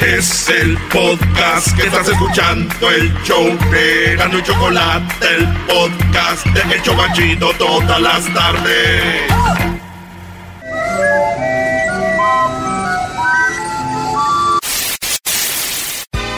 [0.00, 6.76] Es el podcast que estás escuchando, el show de Gano y Chocolate, el podcast de
[6.76, 9.22] Hecho Machito todas las tardes.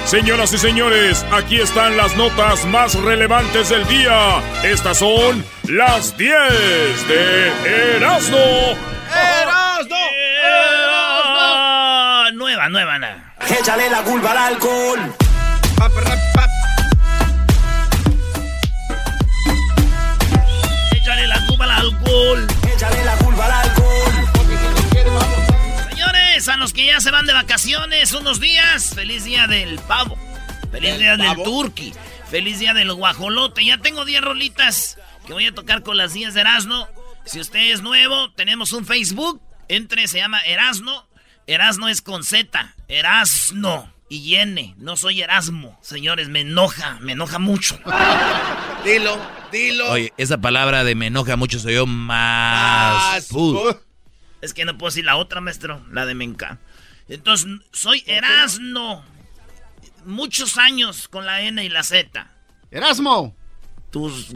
[0.04, 4.40] Señoras y señores, aquí están las notas más relevantes del día.
[4.62, 8.36] Estas son las 10 de Erasmo.
[9.10, 9.96] ¡Erasmo!
[10.44, 12.30] ¡Erasmo!
[12.34, 13.25] Nueva, nueva, nada.
[13.48, 15.14] Échale la culpa al alcohol.
[20.92, 22.46] Échale la culpa al alcohol.
[22.74, 24.12] Échale la culpa al alcohol.
[25.90, 30.18] Señores, a los que ya se van de vacaciones unos días, feliz día del pavo.
[30.72, 31.94] Feliz día del turqui.
[32.28, 33.64] Feliz día del guajolote.
[33.64, 36.88] Ya tengo 10 rolitas que voy a tocar con las 10 de Erasno.
[37.24, 39.40] Si usted es nuevo, tenemos un Facebook.
[39.68, 41.06] Entre, se llama Erasno.
[41.46, 42.75] Erasno es con Z.
[42.88, 43.92] Erasno.
[44.08, 44.74] Y N.
[44.78, 45.78] No soy Erasmo.
[45.82, 46.98] Señores, me enoja.
[47.00, 47.78] Me enoja mucho.
[48.84, 49.18] Dilo,
[49.50, 49.90] dilo.
[49.90, 53.26] Oye, esa palabra de me enoja mucho soy yo más.
[53.26, 53.74] Puh.
[54.40, 55.84] Es que no puedo decir la otra, maestro.
[55.90, 56.60] La de Menca.
[57.08, 59.04] Entonces, soy Erasno.
[60.04, 62.30] Muchos años con la N y la Z.
[62.70, 63.34] Erasmo.
[63.90, 64.28] Tus.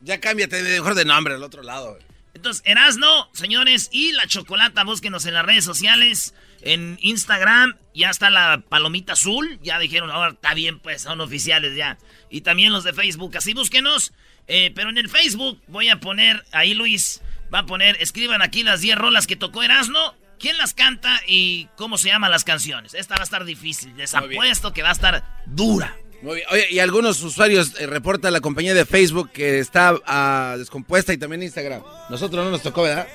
[0.00, 1.98] Ya cámbiate mejor de nombre al otro lado.
[2.34, 6.34] Entonces, Erasno, señores, y la chocolata, búsquenos en las redes sociales.
[6.62, 9.58] En Instagram ya está la palomita azul.
[9.62, 11.98] Ya dijeron, ahora está bien, pues son oficiales ya.
[12.30, 14.12] Y también los de Facebook, así búsquenos.
[14.46, 17.20] Eh, pero en el Facebook voy a poner, ahí Luis
[17.52, 20.14] va a poner, escriban aquí las 10 rolas que tocó Erasno.
[20.38, 22.94] ¿Quién las canta y cómo se llaman las canciones?
[22.94, 23.96] Esta va a estar difícil.
[23.96, 25.96] Les apuesto que va a estar dura.
[26.22, 26.46] Muy bien.
[26.50, 31.18] Oye, y algunos usuarios eh, reportan la compañía de Facebook que está ah, descompuesta y
[31.18, 31.82] también Instagram.
[32.08, 33.08] Nosotros no nos tocó, ¿verdad?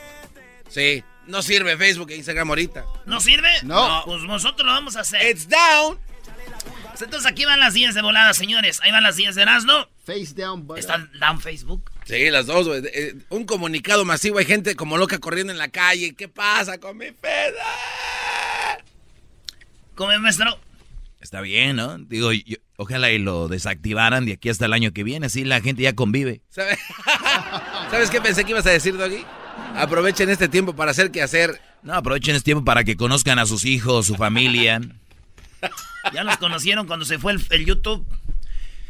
[0.69, 1.03] Sí.
[1.27, 2.85] No sirve Facebook e Instagram ahorita.
[3.05, 3.49] ¿No sirve?
[3.63, 4.03] No.
[4.05, 5.25] Pues nosotros lo vamos a hacer.
[5.29, 5.97] It's down.
[6.89, 8.79] Pues Entonces aquí van las 10 de volada, señores.
[8.81, 9.87] Ahí van las 10 de Erasno.
[10.05, 10.79] Face down, buddy.
[10.81, 11.89] ¿Están down Facebook?
[12.05, 12.83] Sí, las dos, güey.
[12.93, 14.37] Eh, un comunicado masivo.
[14.39, 16.13] Hay gente como loca corriendo en la calle.
[16.13, 17.63] ¿Qué pasa con mi feda?
[19.95, 20.59] ¿Cómo, maestro?
[21.21, 21.97] Está bien, ¿no?
[21.99, 25.61] Digo, yo- ojalá y lo desactivaran de aquí hasta el año que viene, así la
[25.61, 26.41] gente ya convive.
[26.49, 26.77] ¿Sabe-
[27.91, 29.23] ¿Sabes qué pensé que ibas a decir, Doggy?
[29.75, 31.61] Aprovechen este tiempo para hacer qué hacer.
[31.81, 34.79] No, aprovechen este tiempo para que conozcan a sus hijos, su familia.
[36.13, 38.05] Ya los conocieron cuando se fue el, el YouTube.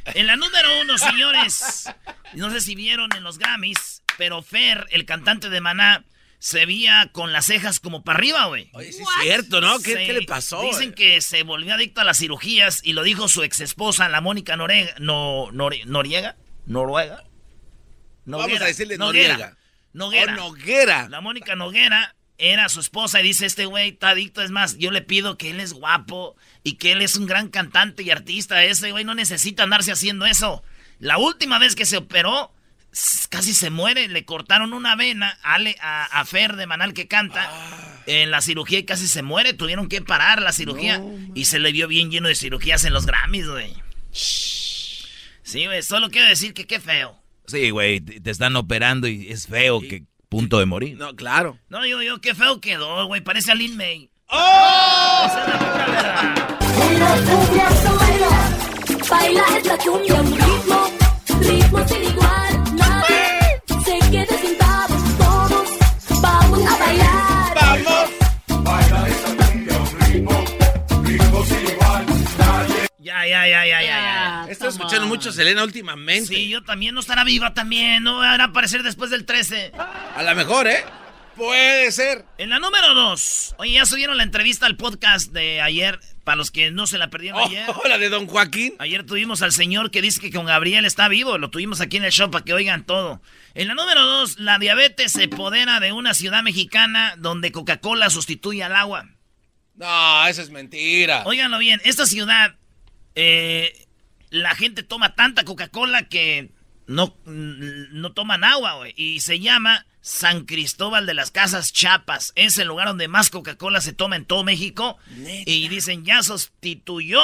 [0.06, 1.90] En la número uno, señores.
[2.34, 6.04] No sé si vieron en los Grammys, pero Fer, el cantante de Maná,
[6.40, 8.70] se veía con las cejas como para arriba, güey.
[8.74, 9.78] Oye, sí es cierto, ¿no?
[9.80, 10.62] ¿Qué, Se- qué le pasó?
[10.64, 14.20] Dicen que se volvió adicto a las cirugías y lo dijo su ex esposa, la
[14.20, 16.36] Mónica Norega, no, Nore- Noriega.
[16.66, 17.24] ¿Noruega?
[18.26, 19.56] Vamos a decirle Noguera.
[19.94, 20.34] Noguera.
[20.34, 21.08] Oh, Noguera.
[21.10, 24.42] La Mónica Noguera era su esposa y dice, este güey está adicto.
[24.42, 27.48] Es más, yo le pido que él es guapo y que él es un gran
[27.50, 28.64] cantante y artista.
[28.64, 30.64] Ese güey no necesita andarse haciendo eso.
[31.00, 32.52] La última vez que se operó,
[33.30, 34.08] casi se muere.
[34.08, 37.50] Le cortaron una vena a, Ale- a, a Fer de Manal que canta.
[38.06, 39.54] En la cirugía y casi se muere.
[39.54, 41.02] Tuvieron que parar la cirugía.
[41.36, 43.74] y se le vio bien lleno de cirugías en los Grammys, güey.
[45.44, 47.22] Sí, güey, solo quiero decir que qué feo.
[47.46, 50.98] Sí, güey, te están operando y es feo que punto de morir.
[50.98, 51.60] No, claro.
[51.70, 53.22] No, digo yo, qué feo quedó, güey.
[53.22, 54.10] Parece a Lin May.
[54.30, 55.26] ¡Oh!
[55.26, 57.70] Esa es la pura
[58.08, 58.64] verdad.
[59.10, 60.90] Baila, es la cumbia un ritmo,
[61.40, 65.70] ritmo sin igual, nadie se quede sentados todos,
[66.22, 67.56] vamos a bailar.
[67.56, 68.03] ¡Vamos!
[73.04, 73.88] Ya, ya, ya, ya, ya,
[74.46, 74.46] ya.
[74.50, 76.28] Estoy escuchando mucho a Selena últimamente.
[76.34, 78.02] Sí, yo también no estará viva también.
[78.02, 79.74] No a aparecer después del 13.
[80.16, 80.86] A lo mejor, ¿eh?
[81.36, 82.24] Puede ser.
[82.38, 83.56] En la número dos.
[83.58, 86.00] Oye, ya subieron la entrevista al podcast de ayer.
[86.24, 87.66] Para los que no se la perdieron Oh, ayer.
[87.90, 88.76] la de Don Joaquín.
[88.80, 91.38] Ayer tuvimos al señor que dice que con Gabriel está vivo.
[91.38, 93.22] Lo tuvimos aquí en el show para que oigan todo.
[93.54, 98.64] En la número dos, la diabetes se podera de una ciudad mexicana donde Coca-Cola sustituye
[98.64, 99.10] al agua.
[99.76, 101.24] No, eso es mentira.
[101.26, 102.56] Óiganlo bien, esta ciudad,
[103.16, 103.88] eh,
[104.30, 106.52] la gente toma tanta Coca-Cola que
[106.88, 108.94] no, no toman agua, güey.
[108.98, 112.34] Y se llama San Cristóbal de las Casas Chiapas.
[112.36, 114.98] Es el lugar donde más Coca-Cola se toma en todo México.
[115.46, 117.22] Y dicen, ya sustituyó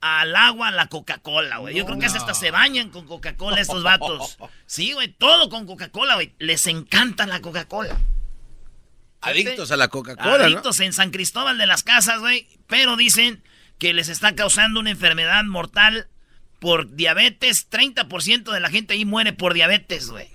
[0.00, 1.76] al agua la Coca-Cola, güey.
[1.76, 4.38] Yo creo que hasta se bañan con Coca-Cola estos vatos.
[4.66, 6.32] Sí, güey, todo con Coca-Cola, güey.
[6.38, 7.98] Les encanta la Coca-Cola.
[9.20, 10.44] Adictos a la Coca-Cola, ¿no?
[10.44, 12.46] Adictos en San Cristóbal de las Casas, güey.
[12.68, 13.42] Pero dicen
[13.80, 16.06] que les está causando una enfermedad mortal
[16.60, 17.68] por diabetes.
[17.68, 20.28] 30% de la gente ahí muere por diabetes, güey.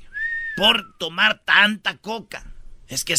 [0.57, 2.51] Por tomar tanta coca.
[2.88, 3.15] Es que,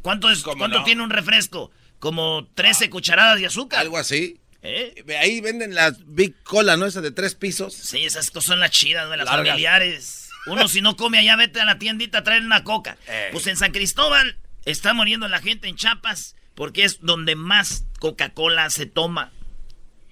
[0.00, 0.84] ¿cuánto, es, ¿Cómo ¿cuánto no?
[0.84, 1.70] tiene un refresco?
[1.98, 3.80] Como 13 cucharadas de azúcar.
[3.80, 4.40] Algo así.
[4.62, 5.04] ¿Eh?
[5.20, 6.86] Ahí venden las Big Cola, ¿no?
[6.86, 7.74] Esa de tres pisos.
[7.74, 9.48] Sí, esas cosas son las chidas, güey, las Largas.
[9.48, 10.30] familiares.
[10.46, 12.96] Uno si no come allá, vete a la tiendita a traer una coca.
[13.08, 13.28] Eh.
[13.32, 18.70] Pues en San Cristóbal está muriendo la gente en Chiapas porque es donde más Coca-Cola
[18.70, 19.32] se toma.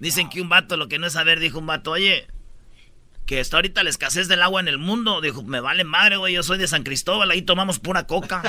[0.02, 2.26] Dicen que un vato, lo que no es saber, dijo un vato, oye,
[3.24, 5.20] que está ahorita la escasez del agua en el mundo.
[5.20, 8.42] Dijo, me vale madre, güey, yo soy de San Cristóbal, ahí tomamos pura coca.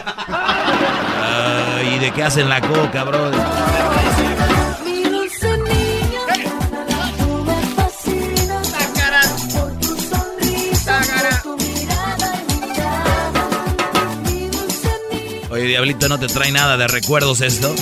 [1.77, 3.47] Ay, ¿y de qué hacen la coca, niña,
[15.51, 17.75] Oye, Diablito, ¿no te trae nada de recuerdos esto?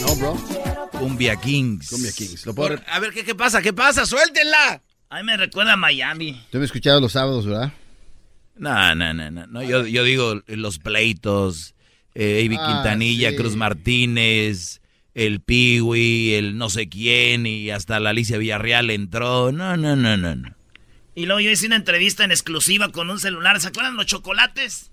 [0.00, 0.55] No, bro.
[0.98, 1.90] Cumbia Kings.
[1.90, 2.46] Cumbia Kings.
[2.46, 3.62] Lo puedo Por- a ver, ¿qué, ¿qué pasa?
[3.62, 4.06] ¿Qué pasa?
[4.06, 4.82] ¡Suéltenla!
[5.10, 6.32] A mí me recuerda a Miami.
[6.50, 7.72] Tú me has escuchado los sábados, ¿verdad?
[8.56, 9.46] No, no, no, no.
[9.46, 11.74] no, Yo, yo digo los pleitos,
[12.14, 13.36] eh, Avi Ah, Quintanilla, sí.
[13.36, 14.80] Cruz Martínez,
[15.14, 19.52] el Piwi, el no sé quién, y hasta la Alicia Villarreal entró.
[19.52, 20.54] No, no, no, no, no.
[21.14, 23.60] Y luego yo hice una entrevista en exclusiva con un celular.
[23.60, 24.90] ¿Se acuerdan los chocolates?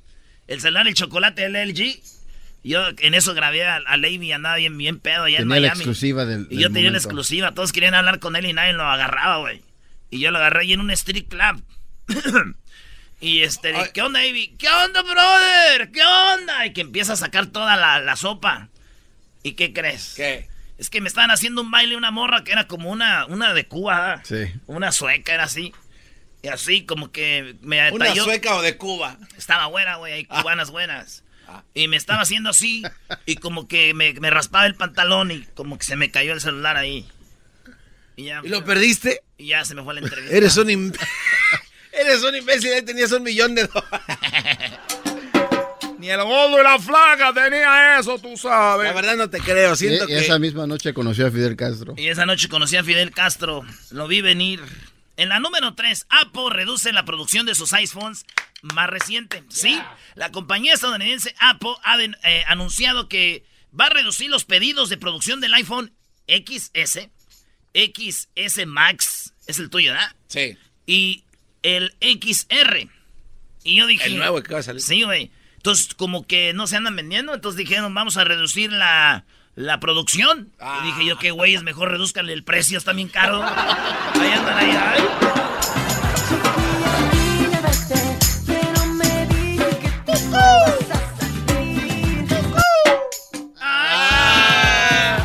[0.48, 2.02] El celular, el chocolate LG.
[2.63, 5.62] Yo en eso grabé a, a Lady y andaba bien, bien pedo allá Tenía en
[5.63, 5.80] la Miami.
[5.80, 6.48] exclusiva del.
[6.50, 7.54] y yo tenía la exclusiva.
[7.54, 9.62] Todos querían hablar con él y nadie lo agarraba, güey.
[10.10, 11.62] Y yo lo agarré ahí en un street club.
[13.19, 13.89] y este, Ay.
[13.94, 14.56] ¿qué onda, Avi?
[14.57, 15.92] ¿Qué onda, brother?
[15.92, 16.65] ¿Qué onda?
[16.65, 18.69] Y que empieza a sacar toda la, la sopa.
[19.44, 20.13] ¿Y qué crees?
[20.15, 20.48] ¿Qué?
[20.77, 23.65] Es que me estaban haciendo un baile una morra que era como una, una de
[23.68, 24.13] Cuba.
[24.13, 24.21] ¿ah?
[24.24, 24.51] Sí.
[24.68, 25.74] Una sueca, era así.
[26.42, 29.18] Y así como que me ¿Una talló- sueca o de Cuba?
[29.38, 31.24] Estaba buena, güey, hay cubanas buenas.
[31.48, 31.63] Ah.
[31.74, 32.84] Y me estaba haciendo así
[33.25, 36.42] y como que me, me raspaba el pantalón y como que se me cayó el
[36.42, 37.07] celular ahí.
[38.16, 39.22] Y ya, ¿Y lo perdiste?
[39.38, 40.36] y ya se me fue la entrevista.
[40.36, 40.98] Eres un im-
[41.92, 44.00] Eres un imbécil, ahí tenías un millón de dólares.
[46.00, 48.94] Ni el gordo y la flaca tenía eso, tú La sabes.
[48.94, 50.19] verdad no te creo, siento Y- que...
[50.19, 51.94] Esa misma noche conoció a Fidel Castro.
[51.98, 53.63] Y esa noche conocí a Fidel Castro.
[53.92, 54.60] Lo vi venir.
[55.15, 58.25] En la número 3, Apple reduce la producción de sus iPhones
[58.62, 59.44] más reciente.
[59.50, 59.80] Sí,
[60.15, 63.44] la compañía estadounidense Apple ha eh, anunciado que
[63.77, 65.94] va a reducir los pedidos de producción del iPhone
[66.27, 67.10] XS,
[67.74, 70.15] XS Max, es el tuyo, ¿verdad?
[70.27, 71.24] Sí, Y
[71.62, 72.89] el XR.
[73.63, 74.06] Y yo dije...
[74.06, 74.81] el nuevo que va a salir.
[74.81, 75.31] Sí, güey.
[75.57, 79.25] Entonces, como que no se andan vendiendo, entonces dijeron, vamos a reducir la,
[79.56, 80.52] la producción.
[80.60, 80.82] Ah.
[80.84, 83.42] Y dije yo, qué güey, es mejor reduzcanle el precio, está bien caro.
[83.44, 85.01] Ahí andan ahí, ay.
[87.13, 88.01] niña, vete,
[88.46, 89.75] que no me digas
[90.06, 92.27] que tú vas a salir.
[93.60, 95.18] Ah.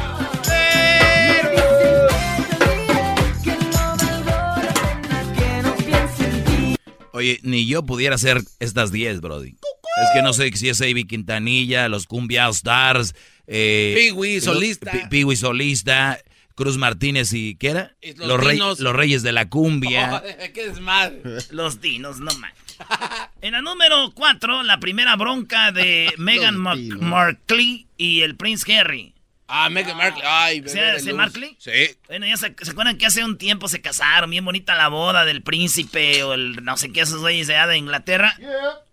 [3.42, 6.76] Que no valgo la pena que no piense en ti.
[7.12, 9.56] Oye, ni yo pudiera hacer estas 10, Brody.
[10.02, 13.14] Es que no sé si es Avi Quintanilla, los Cumbia Stars,
[13.46, 14.90] eh, Pee-wee, solista.
[14.92, 16.18] Pi- Pee-wee solista,
[16.54, 17.94] Cruz Martínez y ¿qué era?
[18.00, 18.80] Y los rey- Dinos.
[18.80, 20.22] los Reyes de la Cumbia.
[21.50, 22.52] Los dinos, no man.
[23.42, 26.58] En la número 4, la primera bronca de Meghan.
[26.58, 29.14] Markle y el Prince Harry.
[29.50, 30.22] Ah, Meghan Markle.
[30.26, 31.12] Ay, ¿Sí, de.
[31.14, 31.56] Markley?
[31.58, 31.70] Sí.
[32.06, 34.28] Bueno, ya se, ¿se acuerdan que hace un tiempo se casaron?
[34.30, 37.66] Bien bonita la boda del príncipe o el no sé qué, esos güeyes de allá
[37.68, 38.36] de Inglaterra.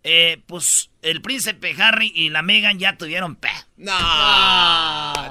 [0.04, 3.50] Eh, pues el príncipe Harry y la Meghan ya tuvieron pe.
[3.78, 3.92] No.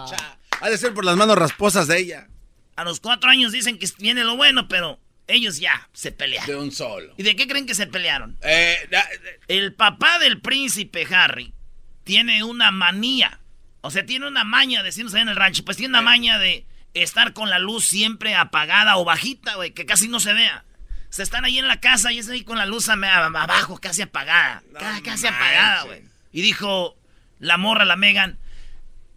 [0.08, 0.38] cha.
[0.60, 2.28] Ha de ser por las manos rasposas de ella.
[2.76, 6.56] A los cuatro años dicen que viene lo bueno, pero ellos ya se De pelearon.
[6.64, 7.14] un solo.
[7.16, 8.36] ¿Y de qué creen que se pelearon?
[8.42, 9.08] Eh, da-
[9.48, 11.54] El papá del príncipe Harry
[12.02, 13.40] tiene una manía.
[13.86, 15.62] O sea, tiene una maña, decimos ahí en el rancho.
[15.62, 16.64] Pues tiene una maña de
[16.94, 20.64] estar con la luz siempre apagada o bajita, güey, que casi no se vea.
[21.10, 24.62] Se están ahí en la casa y es ahí con la luz abajo, casi apagada.
[24.72, 25.24] No casi manches.
[25.26, 26.02] apagada, güey.
[26.32, 26.96] Y dijo
[27.38, 28.38] la morra, la Megan,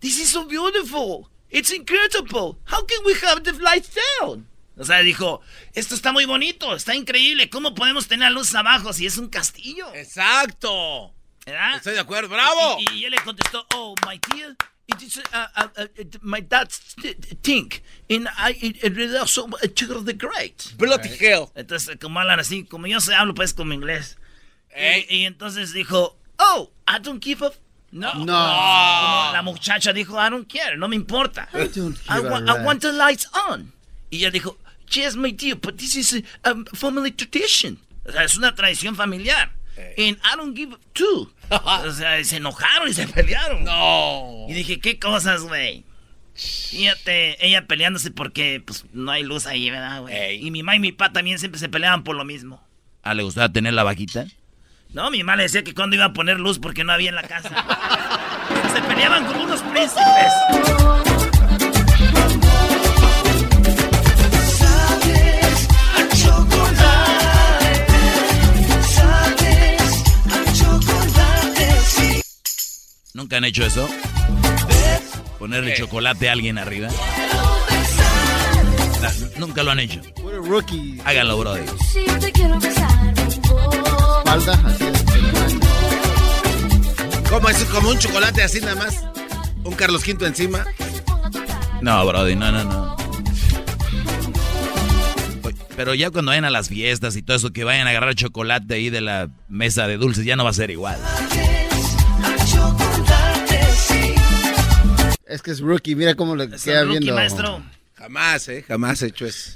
[0.02, 1.30] This is so beautiful.
[1.50, 2.60] It's incredible.
[2.66, 4.50] How can we have the lights down?
[4.76, 5.40] O sea, dijo,
[5.76, 7.50] esto está muy bonito, está increíble.
[7.50, 9.88] ¿Cómo podemos tener luz abajo si es un castillo?
[9.96, 11.14] Exacto.
[11.48, 11.75] ¿Verdad?
[11.77, 12.77] Estoy de acuerdo, bravo.
[12.80, 14.56] Y, y él le contestó, oh, my dear,
[14.88, 15.22] it is uh,
[15.56, 20.04] uh, uh, my dad's t- t- think, and I it, it really also a sugar
[20.04, 20.74] the great.
[20.77, 21.50] Bloody hell.
[21.56, 24.18] Entonces, como hablan así, como yo se hablo pues como inglés.
[24.75, 27.51] Y, y entonces dijo, oh, I don't give a...
[27.92, 28.13] No.
[28.13, 28.25] No.
[28.25, 31.48] Como la muchacha dijo, I don't care, no me importa.
[31.54, 33.72] I, don't give a wa- I want the lights on.
[34.12, 34.58] Y ella dijo,
[34.89, 37.80] yes, my dear, but this is a um, family tradition.
[38.06, 39.51] O sea, es una tradición familiar.
[39.98, 41.32] And I don't give two.
[41.50, 43.64] o sea, se enojaron y se pelearon.
[43.64, 44.46] No.
[44.50, 45.86] Y dije, ¿qué cosas, güey?
[46.34, 50.46] Fíjate, ella peleándose porque pues no hay luz ahí, ¿verdad, güey?
[50.46, 52.64] Y mi mamá y mi papá también siempre se peleaban por lo mismo.
[53.02, 54.28] Ah, ¿le gustaba tener la vaquita?
[54.94, 57.16] No, mi mamá le decía que cuando iba a poner luz porque no había en
[57.16, 57.50] la casa.
[58.74, 61.07] se peleaban como unos príncipes.
[73.18, 73.90] ¿Nunca han hecho eso?
[75.40, 76.90] Ponerle chocolate a alguien arriba.
[79.40, 80.02] Nunca lo han hecho.
[81.04, 81.66] Háganlo, brother.
[81.92, 84.20] Si yo te quiero besar un poco.
[84.20, 84.60] Espalda.
[87.28, 87.64] ¿Cómo es?
[87.64, 89.04] Como un chocolate así nada más.
[89.64, 90.64] Un Carlos V encima.
[91.82, 92.98] No, brother, no, no, no.
[95.76, 98.76] Pero ya cuando vayan a las fiestas y todo eso, que vayan a agarrar chocolate
[98.76, 101.00] ahí de la mesa de dulces, ya no va a ser igual.
[105.28, 107.16] Es que es rookie, mira cómo le Es queda el rookie, viendo.
[107.16, 107.64] maestro.
[107.96, 109.52] Jamás, eh, jamás he hecho eso.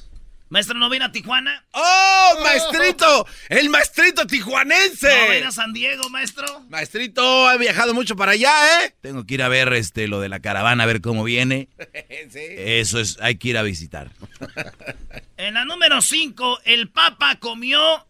[0.50, 1.63] Maestro, ¿no viene a Tijuana?
[1.72, 3.25] ¡Oh, maestrito!
[3.48, 5.08] ¡El maestrito tijuanense!
[5.25, 6.60] ¿No viene a San Diego, maestro?
[6.68, 8.94] Maestrito, ha viajado mucho para allá, ¿eh?
[9.00, 11.70] Tengo que ir a ver este lo de la caravana, a ver cómo viene.
[12.32, 12.40] sí.
[12.58, 14.12] Eso es, hay que ir a visitar.
[15.38, 18.06] En la número 5, el Papa comió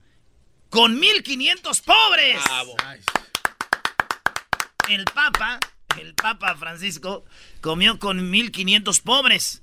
[0.69, 2.37] con 1500 pobres.
[2.43, 2.75] Bravo.
[4.89, 5.57] El Papa,
[5.99, 7.25] el Papa Francisco,
[7.61, 9.61] comió con 1500 pobres.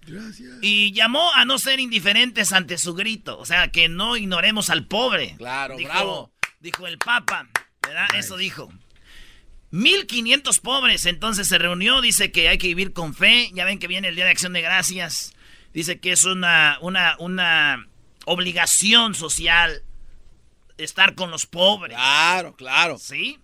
[0.61, 3.38] Y llamó a no ser indiferentes ante su grito.
[3.38, 5.35] O sea, que no ignoremos al pobre.
[5.38, 6.32] Claro, dijo, bravo.
[6.61, 7.49] Dijo el Papa,
[7.82, 8.08] ¿verdad?
[8.14, 8.73] Eso dijo.
[9.70, 13.87] 1500 pobres, entonces se reunió, dice que hay que vivir con fe, ya ven que
[13.87, 15.35] viene el Día de Acción de Gracias,
[15.75, 17.87] dice que es una, una, una
[18.25, 19.82] obligación social
[20.78, 21.99] estar con los pobres.
[21.99, 22.97] Claro, claro.
[22.99, 23.40] ¿Sí?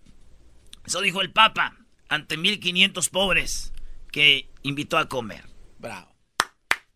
[0.86, 1.76] Eso dijo el Papa
[2.08, 3.72] ante 1500 pobres
[4.12, 5.44] que invitó a comer.
[5.78, 6.14] Bravo.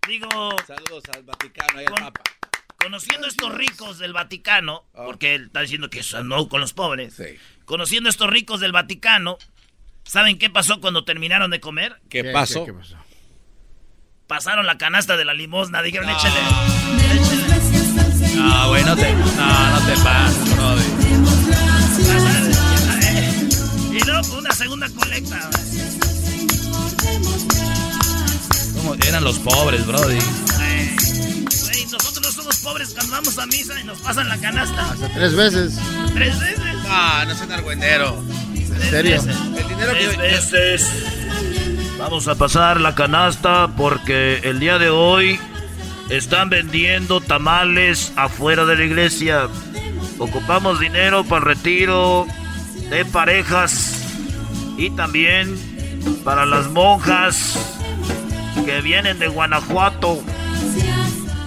[0.07, 0.29] Digo,
[0.67, 2.23] Saludos al Vaticano y al Con- Papa.
[2.83, 7.37] conociendo estos ricos del Vaticano, porque él está diciendo que no con los pobres, Sí.
[7.65, 9.37] conociendo a estos ricos del Vaticano,
[10.05, 12.01] ¿saben qué pasó cuando terminaron de comer?
[12.09, 12.65] ¿Qué, ¿Qué- pasó?
[12.65, 12.97] qué- qué pasó?
[14.27, 16.17] Pasaron la canasta de la limosna, dijeron, No.
[16.17, 16.41] échale.
[18.37, 20.98] No, güey, no te, no, no te pases.
[24.19, 25.49] Una segunda colecta.
[28.75, 28.95] ¿Cómo?
[29.07, 30.19] Eran los pobres, brody.
[31.93, 34.91] Nosotros no somos pobres cuando vamos a misa y nos pasan la canasta.
[34.91, 35.79] Hasta tres veces.
[36.15, 36.59] Tres veces.
[36.83, 38.21] No, argüendero.
[38.55, 39.23] ¿En serio?
[39.57, 40.17] El dinero Tres que...
[40.17, 40.93] veces.
[41.97, 45.39] Vamos a pasar la canasta porque el día de hoy
[46.11, 49.47] están vendiendo tamales afuera de la iglesia.
[50.19, 52.27] Ocupamos dinero para el retiro
[52.91, 54.08] de parejas
[54.79, 55.59] y también
[56.25, 57.59] para las monjas
[58.65, 60.23] que vienen de Guanajuato.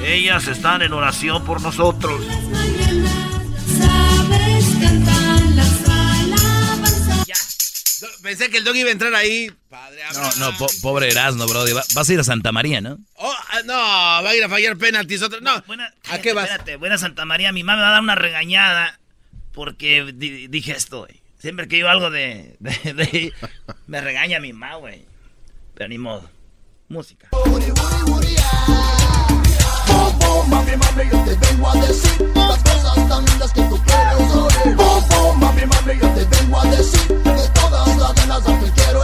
[0.03, 2.21] Ellas están en oración por nosotros.
[7.27, 7.35] Ya.
[8.23, 9.51] Pensé que el dog iba a entrar ahí.
[9.69, 11.73] Padre No, no, po- pobre Erasmo, brody.
[11.73, 12.97] Va- vas a ir a Santa María, ¿no?
[13.15, 15.21] Oh, ah, no, va a ir a fallar penaltis.
[15.21, 15.39] Otra...
[15.41, 16.45] No, Buena, ¿a cállate, qué vas?
[16.45, 17.51] Espérate, buena Santa María.
[17.51, 18.99] Mi mamá me va a dar una regañada
[19.53, 21.20] porque di- dije esto, güey.
[21.41, 23.33] Siempre que digo algo de, de- de-
[23.87, 25.05] Me regaña mi mamá, güey.
[25.73, 26.29] Pero ni modo.
[26.87, 27.29] Música.
[30.59, 32.17] Mami, mami, yo te vengo a decir
[37.07, 39.01] de todas las ganas que quiero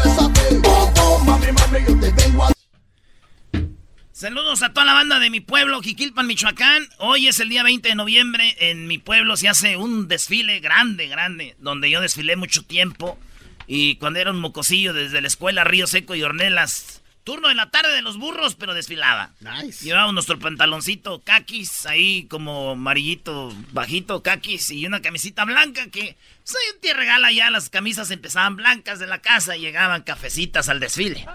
[4.18, 6.90] Saludos a toda la banda de mi pueblo, Jiquilpan, Michoacán.
[6.98, 8.56] Hoy es el día 20 de noviembre.
[8.58, 13.20] En mi pueblo se hace un desfile grande, grande, donde yo desfilé mucho tiempo.
[13.68, 17.70] Y cuando era un mocosillo desde la escuela Río Seco y Ornelas, Turno de la
[17.70, 19.34] tarde de los burros, pero desfilaba.
[19.40, 19.86] Nice.
[19.86, 26.56] Llevábamos nuestro pantaloncito caquis, ahí como amarillito, bajito, caquis, y una camisita blanca que, pues
[26.56, 30.70] ahí un tío regala ya, las camisas empezaban blancas de la casa y llegaban cafecitas
[30.70, 31.28] al desfile.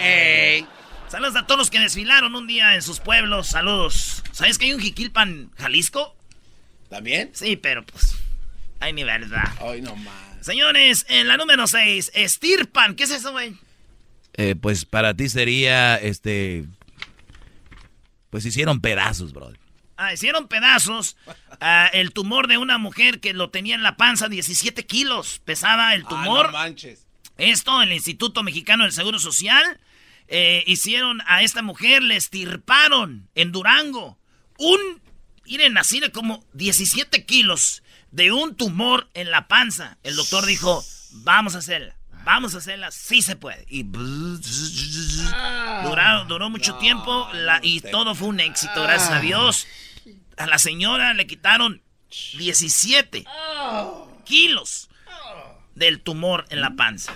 [0.00, 0.64] ¡Ey!
[1.08, 4.24] Saludos a todos los que desfilaron un día en sus pueblos, saludos.
[4.32, 6.16] ¿Sabes que hay un Jiquilpan, Jalisco?
[6.88, 7.30] ¿También?
[7.32, 8.16] Sí, pero pues,
[8.80, 9.44] hay ni verdad.
[9.60, 10.14] Ay, no más.
[10.40, 12.96] Señores, en la número 6, estirpan.
[12.96, 13.56] ¿Qué es eso, güey?
[14.34, 16.64] Eh, pues para ti sería, este...
[18.30, 19.52] Pues hicieron pedazos, bro.
[19.96, 21.16] Ah, hicieron pedazos
[21.60, 25.40] ah, el tumor de una mujer que lo tenía en la panza, 17 kilos.
[25.44, 26.46] Pesaba el tumor.
[26.46, 27.06] Ah, no manches.
[27.38, 29.78] Esto, el Instituto Mexicano del Seguro Social,
[30.28, 34.18] eh, hicieron a esta mujer, le estirparon en Durango
[34.58, 34.78] un,
[35.44, 39.98] miren, así de como 17 kilos de un tumor en la panza.
[40.02, 43.64] El doctor dijo, vamos a hacerla, vamos a hacerla, sí se puede.
[43.68, 43.82] Y
[45.84, 49.66] duró, duró mucho tiempo la- y todo fue un éxito, gracias a Dios.
[50.36, 51.82] A la señora le quitaron
[52.38, 53.24] 17
[54.24, 54.88] kilos
[55.74, 57.12] del tumor en la panza.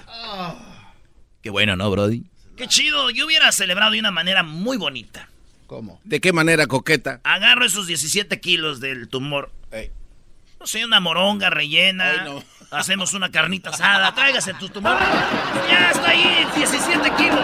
[1.43, 2.25] Qué bueno, ¿no, Brody?
[2.61, 5.31] Qué chido, yo hubiera celebrado de una manera muy bonita.
[5.67, 5.99] ¿Cómo?
[6.05, 7.23] ¿De qué manera, coqueta?
[7.25, 9.51] Agarro esos 17 kilos del tumor.
[9.73, 9.91] Ey.
[10.61, 12.11] No sé, una moronga rellena.
[12.11, 12.45] Ay, no.
[12.71, 14.15] Hacemos una carnita asada.
[14.15, 14.99] Tráigase tu tumor.
[15.71, 17.41] Ya está ahí, 17 kilos.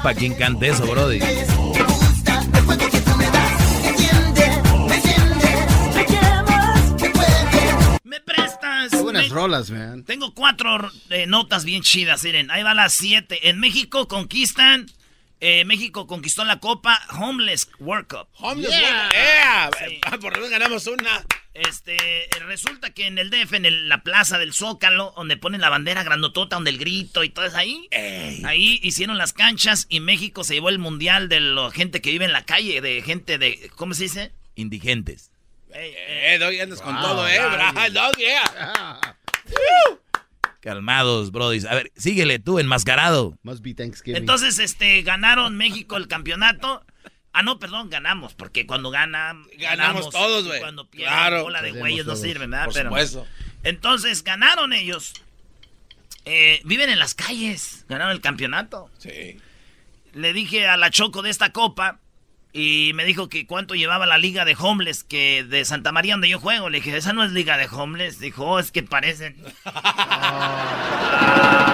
[0.00, 1.20] Sepa quién canta eso, Brody.
[8.04, 8.90] ¿Me prestas?
[8.90, 10.04] Qué buenas Me- rolas, man.
[10.04, 12.50] Tengo cuatro eh, notas bien chidas, miren.
[12.50, 13.48] Ahí va las siete.
[13.48, 14.86] En México conquistan...
[15.40, 18.28] eh, México conquistó la Copa Homeless World Cup.
[18.38, 18.90] Homeless Yeah.
[18.90, 19.70] World- ¡Ea!
[19.88, 20.00] Sí.
[20.06, 21.24] Ah, Por lo menos ganamos una.
[21.52, 25.60] Este, eh, resulta que en el DF, en el- la plaza del Zócalo, donde ponen
[25.60, 27.88] la bandera grandotota, donde el grito y todo eso ahí,
[28.44, 32.24] ahí hicieron las canchas y México se llevó el mundial de la gente que vive
[32.24, 34.32] en la calle, de gente de, ¿cómo se dice?
[34.54, 35.30] Indigentes.
[35.72, 37.32] Eh, Doggy, andas con todo, eh,
[38.18, 39.00] yeah.
[40.60, 41.66] Calmados, Brody.
[41.66, 43.38] A ver, síguele tú, enmascarado.
[43.42, 44.16] Must be Thanksgiving.
[44.20, 46.84] Entonces, este, ganaron México el campeonato.
[47.32, 50.60] Ah, no, perdón, ganamos, porque cuando gana, Ganamos todos, güey.
[50.60, 51.42] Cuando pierden, Claro.
[51.44, 52.24] bola de Perdemos güeyes no todos.
[52.24, 52.64] sirven, ¿verdad?
[52.66, 53.26] Por Pero- supuesto.
[53.62, 55.14] entonces, ganaron ellos.
[56.24, 58.90] Eh, viven en las calles, ganaron el campeonato.
[58.98, 59.38] Sí.
[60.12, 62.00] le dije a la Choco de esta copa
[62.52, 66.28] y me dijo que cuánto llevaba la liga de homeless que de Santa María donde
[66.28, 66.68] yo juego.
[66.68, 68.18] Le dije, esa no es liga de homeless.
[68.18, 69.40] Dijo, oh, es que parecen.
[69.40, 69.50] ¿No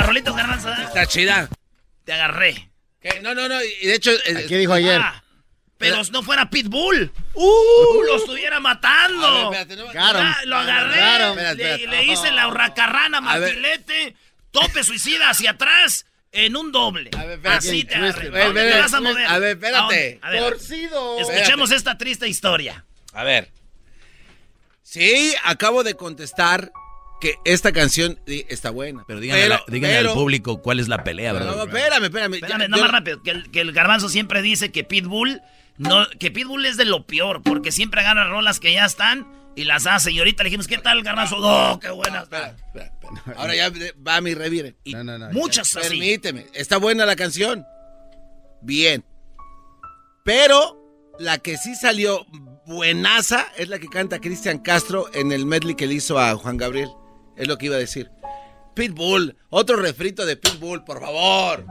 [0.00, 0.70] la rolita, garbanzo.
[0.72, 0.76] ¿eh?
[0.84, 1.48] Está chida.
[2.04, 2.70] Te agarré.
[3.00, 3.20] ¿Qué?
[3.22, 3.62] No, no, no.
[3.62, 4.10] Y de hecho.
[4.12, 5.00] eh, ¿Qué dijo ayer?
[5.02, 5.22] Ah,
[5.78, 7.12] pero no fuera Pitbull.
[7.34, 8.02] ¡Uh!
[8.06, 9.50] Lo estuviera matando.
[9.50, 9.98] Ver, espérate, no- 'em.
[10.26, 11.30] Ah, lo agarré.
[11.30, 14.16] Espérate, le, hice la hurracarrana martilete,
[14.50, 17.10] tope suicida hacia atrás en un doble.
[17.16, 17.68] A ver, espérate.
[17.68, 18.28] Así te agarré.
[18.28, 19.26] A ver, ¿A dónde ver, te vas a ver, mover?
[19.26, 19.76] a ver, espérate.
[19.76, 20.18] ¿A dónde?
[20.22, 21.18] A ver, Torcido.
[21.20, 22.84] escuchemos esta triste historia.
[23.12, 23.50] A ver.
[24.82, 26.70] Sí, acabo de contestar
[27.20, 29.04] que esta canción está buena.
[29.06, 31.56] Pero díganle, Pero- díganle pero- al público cuál es la pelea, No, Brody.
[31.56, 32.34] no, espérame, espérame.
[32.34, 33.22] Espérame, Ya- no yo- más rápido.
[33.22, 35.40] Que el, que el garbanzo siempre dice que Pitbull,
[35.78, 39.26] no, que Pitbull es de lo peor, porque siempre agarra rolas que ya están
[39.56, 40.12] y las hace.
[40.12, 41.36] Y ahorita le dijimos, ¿qué tal, garbanzo?
[41.38, 42.20] ¡Oh, qué buena!
[42.22, 43.40] Espera, espera, espera.
[43.40, 43.72] Ahora ya
[44.06, 44.76] va mi revire.
[44.84, 45.30] Y No, no, no.
[45.32, 45.88] Muchas así.
[45.88, 46.46] Permíteme.
[46.52, 47.64] Está buena la canción.
[48.62, 49.04] Bien.
[50.24, 52.26] Pero la que sí salió
[52.66, 56.56] buenaza es la que canta Cristian Castro en el medley que le hizo a Juan
[56.56, 56.88] Gabriel.
[57.36, 58.10] Es lo que iba a decir.
[58.74, 61.64] Pitbull, otro refrito de Pitbull, por favor.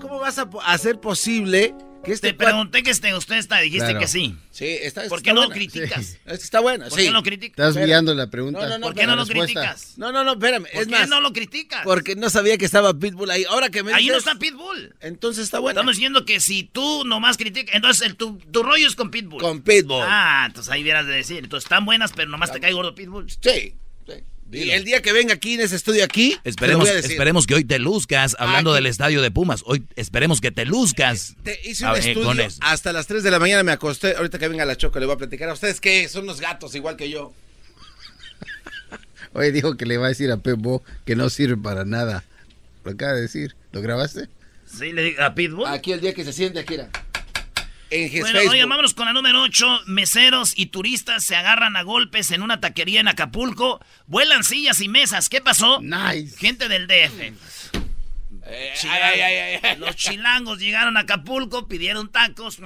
[0.00, 4.00] ¿Cómo vas a hacer posible que este Te pregunté que este, usted está, dijiste Claro.
[4.00, 4.36] que sí.
[4.52, 5.54] Sí, está, ¿Por está qué no lo buena.
[5.54, 6.06] criticas?
[6.06, 6.16] Sí.
[6.26, 7.04] Está buena, ¿Por sí.
[7.04, 7.68] qué no lo criticas?
[7.68, 8.60] Estás guiando la pregunta.
[8.60, 9.60] No, no, no, ¿Por qué no lo respuesta.
[9.60, 9.98] criticas?
[9.98, 10.64] No, no, no, espérame.
[10.72, 11.82] ¿Por es qué más, no lo criticas?
[11.84, 13.44] porque no sabía que estaba Pitbull ahí.
[13.48, 14.94] Ahora que me Ahí no dices, está Pitbull.
[15.00, 15.80] entonces está buena.
[15.80, 19.40] Estamos diciendo que si tú nomás criticas, entonces el, tu, tu rollo es con Pitbull.
[19.42, 20.02] Con Pitbull.
[20.04, 21.38] Ah, entonces ahí vieras de decir.
[21.38, 23.26] Entonces están buenas, pero nomás te cae gordo Pitbull.
[23.40, 23.74] Sí,
[24.50, 26.94] Y el día que venga aquí en ese estudio aquí, te lo Esperemos, voy a
[26.94, 27.10] decir.
[27.12, 28.76] esperemos que hoy te luzcas, hablando Aquí.
[28.78, 29.62] del estadio de Pumas.
[29.66, 31.36] Hoy esperemos que te luzcas.
[31.42, 34.16] Te hice A un ver, estudio hasta las 3 de la mañana me acosté.
[34.16, 36.74] Ahorita que venga la Choco le voy a platicar a ustedes que son unos gatos
[36.74, 37.32] igual que yo.
[39.34, 42.24] Oye, dijo que le va a decir a Pepo que no sirve para nada.
[42.84, 43.54] Lo acaba de decir.
[43.72, 44.28] ¿Lo grabaste?
[44.66, 45.66] Sí, le digo a Pitbull.
[45.66, 46.88] Aquí el día que se siente, aquí era.
[47.90, 48.68] En Bueno, Facebook.
[48.68, 49.82] vámonos con la número 8.
[49.86, 53.80] Meseros y turistas se agarran a golpes en una taquería en Acapulco.
[54.06, 55.28] Vuelan sillas y mesas.
[55.28, 55.80] ¿Qué pasó?
[55.80, 56.36] Nice.
[56.36, 57.32] Gente del DF.
[58.76, 62.58] Chilango- Los chilangos llegaron a Acapulco, pidieron tacos.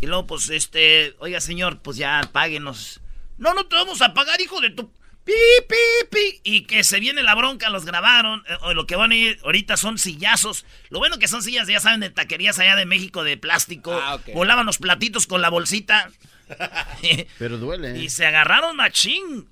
[0.00, 3.00] Y luego, pues, este, oiga, señor, pues ya páguenos.
[3.38, 4.92] No, no te vamos a pagar, hijo de tu.
[5.24, 5.32] Pi,
[5.68, 5.76] pi,
[6.10, 6.40] pi.
[6.42, 8.42] Y que se viene la bronca, los grabaron.
[8.48, 10.64] eh, o lo que van a ir ahorita son sillazos.
[10.90, 13.92] Lo bueno que son sillas, ya saben, de taquerías allá de México de plástico.
[14.02, 14.18] Ah.
[14.34, 16.10] Volaban los platitos con la bolsita.
[17.38, 17.98] Pero duele.
[18.00, 19.48] y se agarraron machín.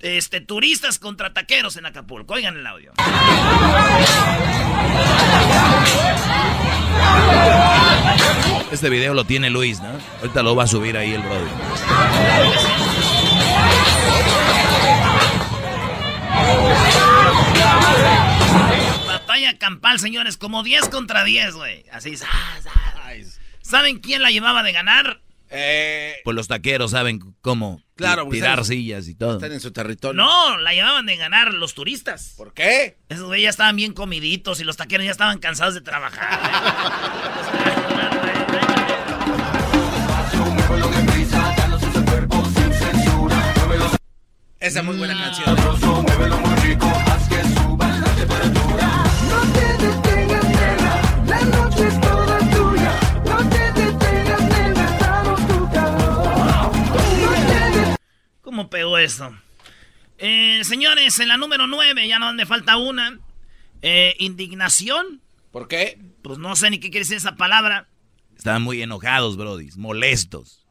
[0.00, 2.34] Este, turistas contra taqueros en Acapulco.
[2.34, 2.92] Oigan el audio.
[8.70, 9.88] Este video lo tiene Luis, ¿no?
[10.20, 11.48] Ahorita lo va a subir ahí el brother.
[19.06, 21.84] Batalla campal, señores, como 10 contra 10, güey.
[21.92, 22.28] Así, zas,
[22.62, 23.40] zas.
[23.62, 25.20] ¿Saben quién la llevaba de ganar?
[25.50, 29.34] Eh, Pues los taqueros saben cómo Claro, porque tirar están- sillas y todo.
[29.36, 30.20] están en su territorio.
[30.20, 32.34] No, la llevaban de ganar los turistas.
[32.36, 32.98] ¿Por qué?
[33.08, 36.40] Esos güey ya estaban bien comiditos y los taqueros ya estaban cansados de trabajar.
[44.64, 45.54] Esa es muy buena canción.
[45.56, 45.76] No
[49.52, 52.98] te detengas, nena, la noche es toda tuya.
[53.26, 56.74] No te detengas, nena, danos tu calor.
[57.20, 57.96] No te
[58.40, 59.36] ¿Cómo pegó eso?
[60.16, 63.20] Eh, señores, en la número 9, ya no me falta una.
[63.82, 65.20] Eh, indignación.
[65.50, 66.00] ¿Por qué?
[66.22, 67.86] Pues no sé ni qué quiere decir esa palabra.
[68.34, 70.63] Estaban muy enojados, brodis, molestos.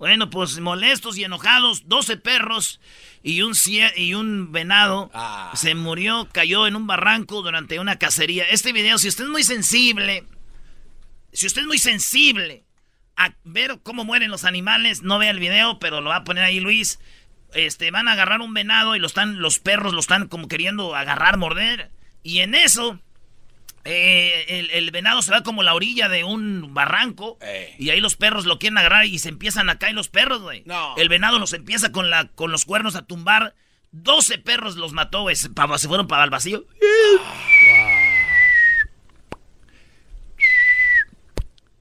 [0.00, 2.80] Bueno, pues molestos y enojados, 12 perros
[3.22, 3.52] y un,
[3.96, 5.52] y un venado Ah.
[5.54, 8.44] se murió, cayó en un barranco durante una cacería.
[8.44, 10.24] Este video, si usted es muy sensible,
[11.34, 12.64] si usted es muy sensible
[13.14, 16.44] a ver cómo mueren los animales, no vea el video, pero lo va a poner
[16.44, 16.98] ahí Luis.
[17.52, 20.96] Este, van a agarrar un venado y lo están, los perros lo están como queriendo
[20.96, 21.90] agarrar, morder.
[22.22, 22.98] Y en eso,
[23.84, 27.74] eh, el, el venado se va como la orilla de un barranco Eh.
[27.78, 30.62] y ahí los perros lo quieren agarrar y se empiezan a caer los perros, güey.
[30.66, 30.94] No.
[30.96, 33.54] El venado los empieza con, la, con los cuernos a tumbar.
[33.92, 35.34] 12 perros los mató, güey.
[35.36, 35.48] Se,
[35.88, 36.64] fueron para el vacío.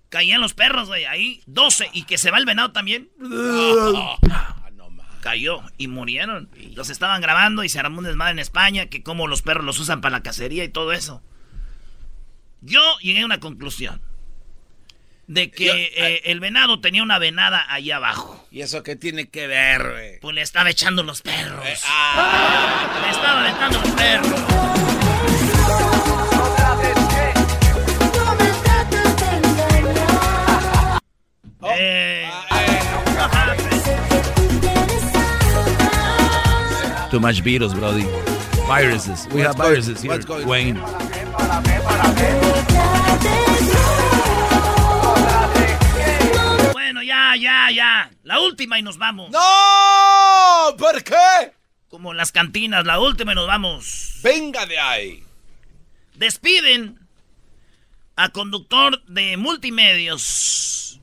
[0.10, 1.44] Caían los perros, güey, ahí.
[1.46, 1.90] 12.
[1.94, 3.10] Y que se va el venado también.
[5.22, 6.50] Cayó y murieron.
[6.76, 8.88] Los estaban grabando y se armó un desmadre en España.
[8.88, 11.22] Que como los perros los usan para la cacería y todo eso.
[12.62, 14.02] Yo llegué a una conclusión.
[15.28, 18.48] De que Yo- eh, el venado tenía una venada ahí abajo.
[18.52, 20.20] ¿Y eso qué tiene que ver, güey?
[20.22, 21.64] Pues le estaba echando los perros.
[21.68, 25.50] Eh, ah, Le estaba aventando los perros.
[31.62, 32.30] Eh,
[37.12, 38.06] Too much virus, brody.
[38.70, 39.28] Viruses.
[39.34, 40.12] We have What's going- viruses here.
[40.14, 40.78] what's going- Wayne.
[46.74, 48.12] bueno, ya, ya, ya.
[48.24, 49.32] La última y nos vamos.
[49.32, 50.76] ¡No!
[50.78, 51.54] ¿Por qué?
[51.90, 54.20] Como en las cantinas, la última y nos vamos.
[54.24, 55.24] Venga de ahí.
[56.16, 57.00] Despiden
[58.16, 61.00] a conductor de multimedios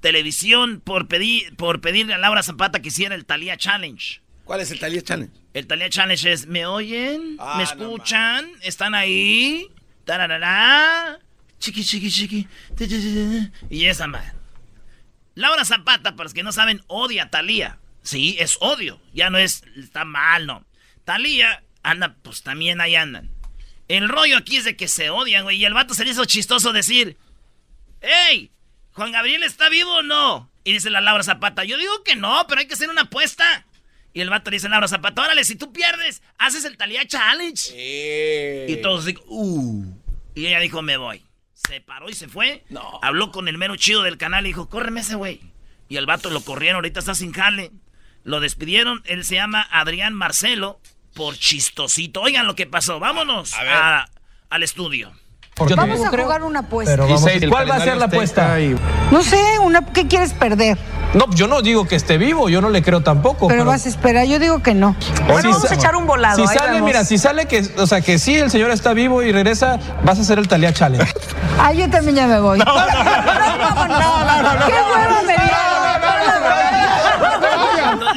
[0.00, 4.20] televisión por pedir por pedirle a Laura Zapata que hiciera el Talía Challenge.
[4.44, 5.32] ¿Cuál es el Talía Challenge?
[5.58, 7.36] El Talía Challenge es ¿me oyen?
[7.40, 8.48] Ah, ¿Me no escuchan?
[8.62, 9.68] ¿Están ahí?
[10.04, 11.18] Tararara.
[11.58, 12.46] Chiqui chiqui chiqui.
[13.68, 14.32] Y esa madre.
[15.34, 17.78] Laura Zapata, para los que no saben, odia a Talía.
[18.02, 19.00] Sí, es odio.
[19.12, 20.64] Ya no es está mal, no.
[21.04, 23.28] Talía anda, pues también ahí andan.
[23.88, 25.56] El rollo aquí es de que se odian, güey.
[25.56, 27.16] Y el vato se le hizo chistoso decir:
[28.00, 28.52] ¡Ey!
[28.92, 30.50] ¿Juan Gabriel está vivo o no?
[30.62, 33.66] Y dice la Laura Zapata: Yo digo que no, pero hay que hacer una apuesta.
[34.18, 37.72] Y el vato le dice Laura Zapata: Órale, si tú pierdes, haces el Talía Challenge.
[38.68, 39.84] Y todos digo, uh.
[40.34, 41.24] Y ella dijo, me voy.
[41.54, 42.64] Se paró y se fue.
[42.68, 42.98] No.
[43.00, 45.40] Habló con el mero chido del canal y dijo, córreme ese güey.
[45.88, 47.70] Y el vato lo corrieron, ahorita está sin jale.
[48.24, 50.80] Lo despidieron, él se llama Adrián Marcelo
[51.14, 52.20] por chistosito.
[52.20, 53.72] Oigan lo que pasó, vámonos A ver.
[53.72, 54.10] a-
[54.50, 55.12] al estudio.
[55.76, 56.96] Vamos a jugar una apuesta.
[57.48, 58.58] ¿Cuál va a ser la apuesta?
[59.12, 60.76] No sé, una, ¿qué quieres perder?
[61.14, 63.48] No, yo no digo que esté vivo, yo no le creo tampoco.
[63.48, 64.94] Pero vas a esperar, yo digo que no.
[65.26, 66.46] Bueno, vamos a echar un volado.
[66.46, 69.32] Si sale, mira, si sale que, o sea, que sí, el señor está vivo y
[69.32, 71.10] regresa, vas a hacer el Talía Challenge.
[71.58, 72.58] Ah, yo también ya me voy.
[72.58, 75.34] No, no, no, ¿Qué huevo me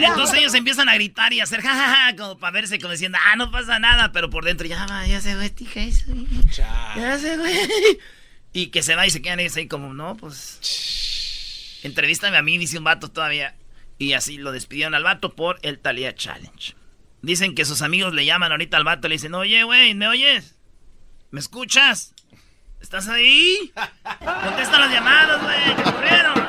[0.05, 3.35] Entonces ellos empiezan a gritar y a hacer jajaja, como para verse, como diciendo, ah,
[3.35, 6.05] no pasa nada, pero por dentro ya va, ya se ve, tija eso.
[6.95, 7.99] Ya se ve.
[8.53, 11.10] Y que se va y se quedan ahí como, no, pues.
[11.83, 13.55] Entrevístame a mí, dice un vato todavía.
[13.97, 16.75] Y así lo despidieron al vato por el Talía Challenge.
[17.21, 20.07] Dicen que sus amigos le llaman ahorita al vato y le dicen, oye, güey, ¿me
[20.07, 20.55] oyes?
[21.29, 22.13] ¿Me escuchas?
[22.81, 23.71] ¿Estás ahí?
[24.43, 26.40] Contesta las llamadas, güey, que ocurrieron.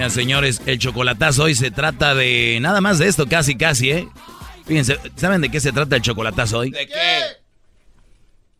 [0.00, 4.08] Oigan, señores, el chocolatazo hoy se trata de nada más de esto, casi, casi, ¿eh?
[4.64, 6.70] Fíjense, ¿saben de qué se trata el chocolatazo hoy?
[6.70, 7.20] ¿De qué?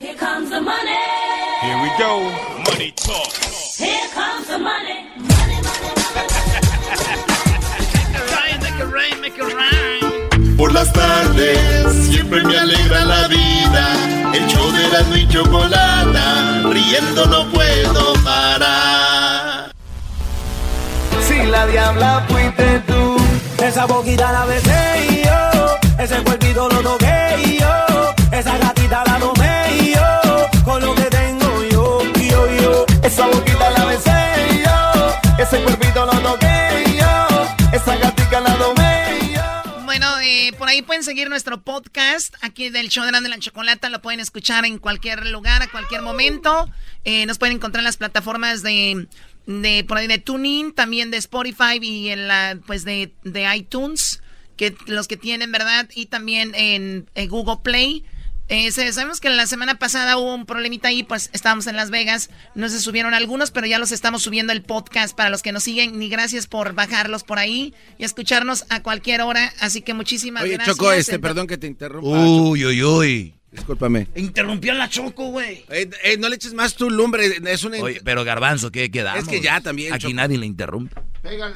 [0.01, 0.99] Here comes the money.
[1.63, 2.21] Here we go.
[2.71, 3.33] Money talk.
[3.79, 5.07] Here comes the money.
[8.29, 10.57] Rhyme, make it rain, make it rain.
[10.59, 11.59] Por las tardes
[12.11, 14.33] siempre me alegra la vida.
[14.35, 16.69] El show de la y chocolata.
[16.69, 19.30] Riendo no puedo parar.
[21.31, 23.17] Si la diabla fuiste tú,
[23.65, 30.49] esa boquita la besé yo, ese cuerpito lo toqué yo, esa gatita la tomé yo,
[30.65, 34.11] con lo que tengo yo, yo, yo, esa boquita la besé
[34.65, 39.85] yo, ese cuerpito lo toqué yo, esa gatita la tomé yo.
[39.85, 43.89] Bueno, eh, por ahí pueden seguir nuestro podcast aquí del show de Grande la Chocolata.
[43.89, 46.69] Lo pueden escuchar en cualquier lugar, a cualquier momento.
[47.05, 49.07] Eh, nos pueden encontrar en las plataformas de,
[49.47, 54.23] de por ahí de Tuning, también de Spotify y en la pues de, de iTunes,
[54.57, 55.89] que los que tienen, ¿verdad?
[55.95, 58.05] Y también en, en Google Play.
[58.49, 62.31] Eh, sabemos que la semana pasada hubo un problemita ahí, pues estábamos en Las Vegas,
[62.57, 65.63] no se subieron algunos, pero ya los estamos subiendo el podcast para los que nos
[65.63, 66.01] siguen.
[66.01, 69.53] Ni gracias por bajarlos por ahí y escucharnos a cualquier hora.
[69.61, 70.77] Así que muchísimas Oye, gracias.
[70.77, 72.09] Choco, este, perdón que te interrumpa.
[72.09, 73.40] Uy, uy, uy.
[73.53, 74.07] Discúlpame.
[74.15, 75.65] Interrumpió la Choco, güey.
[75.71, 77.79] Eh, eh, no le eches más tu lumbre, es una...
[77.79, 79.25] Oye, pero Garbanzo, ¿qué quedamos?
[79.25, 80.15] Es que ya también, Aquí Choco.
[80.15, 80.95] nadie le interrumpe.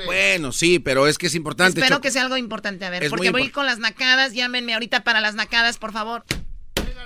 [0.04, 1.80] Bueno, sí, pero es que es importante.
[1.80, 2.02] Espero Choco.
[2.02, 2.84] que sea algo importante.
[2.84, 4.34] A ver, Es porque voy con las nacadas.
[4.34, 6.24] Llámenme ahorita para las nacadas, por favor.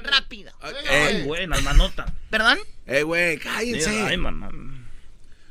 [0.02, 0.52] Rápido.
[0.90, 2.12] Eh, buena, manota.
[2.30, 2.58] ¿Perdón?
[2.86, 3.90] eh, güey, cállense.
[3.90, 4.50] Ay, mamá.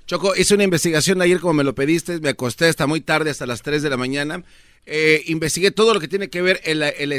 [0.08, 3.46] Choco, hice una investigación ayer como me lo pediste, me acosté hasta muy tarde, hasta
[3.46, 4.44] las 3 de la mañana.
[4.86, 7.12] Eh, investigué todo lo que tiene que ver el, el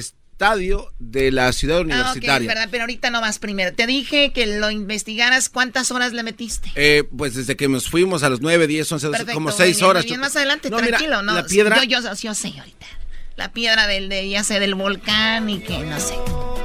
[0.43, 2.49] estadio de la ciudad Ah, ok, es universitaria.
[2.49, 3.75] verdad, pero ahorita no vas primero.
[3.75, 5.49] Te dije que lo investigaras.
[5.49, 6.71] ¿Cuántas horas le metiste?
[6.77, 9.57] Eh, pues desde que nos fuimos a las 9, 10, 11, 12, Perfecto, como muy
[9.59, 10.05] 6 bien, horas.
[10.05, 10.21] bien.
[10.21, 11.35] Más adelante, No, mira, tranquilo, ¿no?
[11.35, 11.83] La piedra.
[11.85, 12.87] Yo, yo, yo sé ahorita.
[13.35, 16.15] La piedra del, de, ya sé, del volcán y que no sé.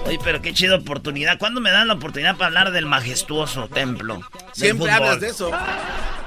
[0.05, 1.39] Oye, pero qué chida oportunidad.
[1.39, 4.21] ¿Cuándo me dan la oportunidad para hablar del majestuoso templo?
[4.51, 5.49] Siempre hablas de eso.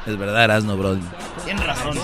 [0.04, 0.98] Es verdad, Erasno, bro.
[1.46, 1.96] Tienes razón.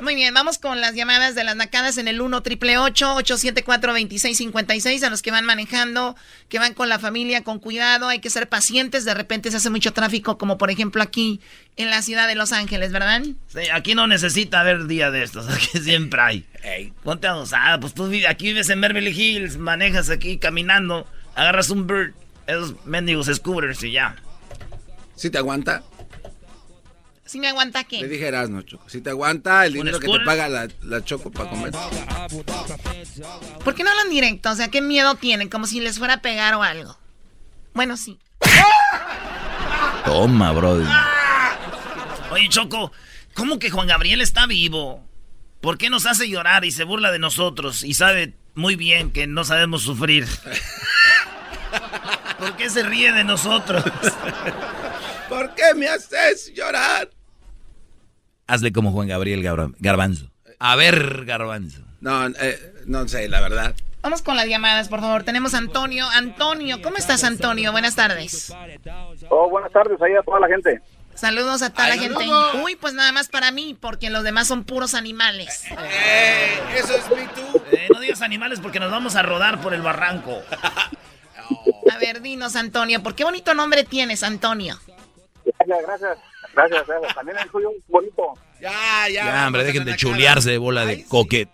[0.00, 5.02] Muy bien, vamos con las llamadas de las nacadas en el 1 triple 874 2656
[5.04, 6.16] a los que van manejando,
[6.48, 9.68] que van con la familia con cuidado, hay que ser pacientes, de repente se hace
[9.70, 11.40] mucho tráfico como por ejemplo aquí
[11.76, 13.22] en la ciudad de Los Ángeles, ¿verdad?
[13.48, 16.92] Sí, aquí no necesita haber día de estos, aquí siempre hay.
[17.02, 21.86] ponte abusada, pues tú vives- aquí vives en Beverly Hills, manejas aquí caminando, agarras un
[21.86, 22.14] bird,
[22.46, 24.16] esos mendigos scooters y ya.
[25.14, 25.82] ¿Sí te aguanta?
[27.26, 28.06] ¿Sí me aguanta Le qué?
[28.06, 28.88] dije Erasmo, Choco.
[28.88, 31.72] Si te aguanta el ¿Un dinero que te paga la, la Choco para comer.
[33.64, 34.50] ¿Por qué no hablan directo?
[34.50, 35.48] O sea, ¿qué miedo tienen?
[35.48, 36.98] Como si les fuera a pegar o algo.
[37.72, 38.18] Bueno, sí.
[40.04, 40.82] Toma, bro.
[42.30, 42.92] Oye, Choco,
[43.34, 45.02] ¿cómo que Juan Gabriel está vivo?
[45.60, 49.26] ¿Por qué nos hace llorar y se burla de nosotros y sabe muy bien que
[49.26, 50.26] no sabemos sufrir?
[52.38, 53.82] ¿Por qué se ríe de nosotros?
[55.28, 57.08] ¿Por qué me haces llorar?
[58.46, 60.30] Hazle como Juan Gabriel Garba- Garbanzo.
[60.58, 61.80] A ver, Garbanzo.
[62.00, 63.74] No, eh, no sé, la verdad.
[64.02, 65.22] Vamos con las llamadas, por favor.
[65.24, 66.06] Tenemos a Antonio.
[66.10, 67.72] Antonio, ¿cómo estás, Antonio?
[67.72, 68.52] Buenas tardes.
[69.30, 70.80] Oh, buenas tardes ahí a toda la gente.
[71.14, 72.18] Saludos a toda Ay, la gente.
[72.18, 72.56] saludos.
[72.64, 75.64] Uy, pues nada más para mí, porque los demás son puros animales.
[75.70, 77.62] Eh, eso es me too.
[77.72, 80.42] Eh, no digas animales porque nos vamos a rodar por el barranco.
[81.90, 84.78] A ver, dinos, Antonio, ¿por qué bonito nombre tienes, Antonio?
[85.60, 86.18] Gracias, gracias.
[86.54, 87.14] Gracias, gracias.
[87.14, 88.34] También el tuyo bonito.
[88.60, 89.24] Ya, ya.
[89.24, 91.48] Ya, hombre, dejen de chulearse de bola de coquet.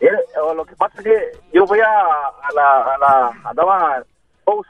[0.00, 4.04] Mire, o lo que pasa es que yo fui a, a la, a la, andaba
[4.44, 4.68] Post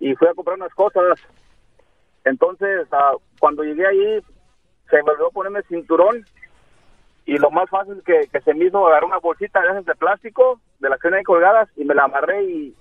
[0.00, 1.18] y fui a comprar unas cosas.
[2.24, 4.20] Entonces, ah, cuando llegué ahí,
[4.88, 6.24] se me olvidó ponerme el cinturón
[7.26, 9.94] y lo más fácil que, que se me hizo agarrar una bolsita de esas de
[9.94, 12.74] plástico, de las que ahí colgadas, y me la amarré y,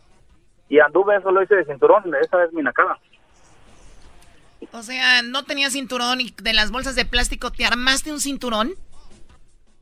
[0.70, 2.98] y anduve, eso lo hice de cinturón, esa es mi nacada.
[4.74, 8.74] O sea, no tenía cinturón y de las bolsas de plástico te armaste un cinturón.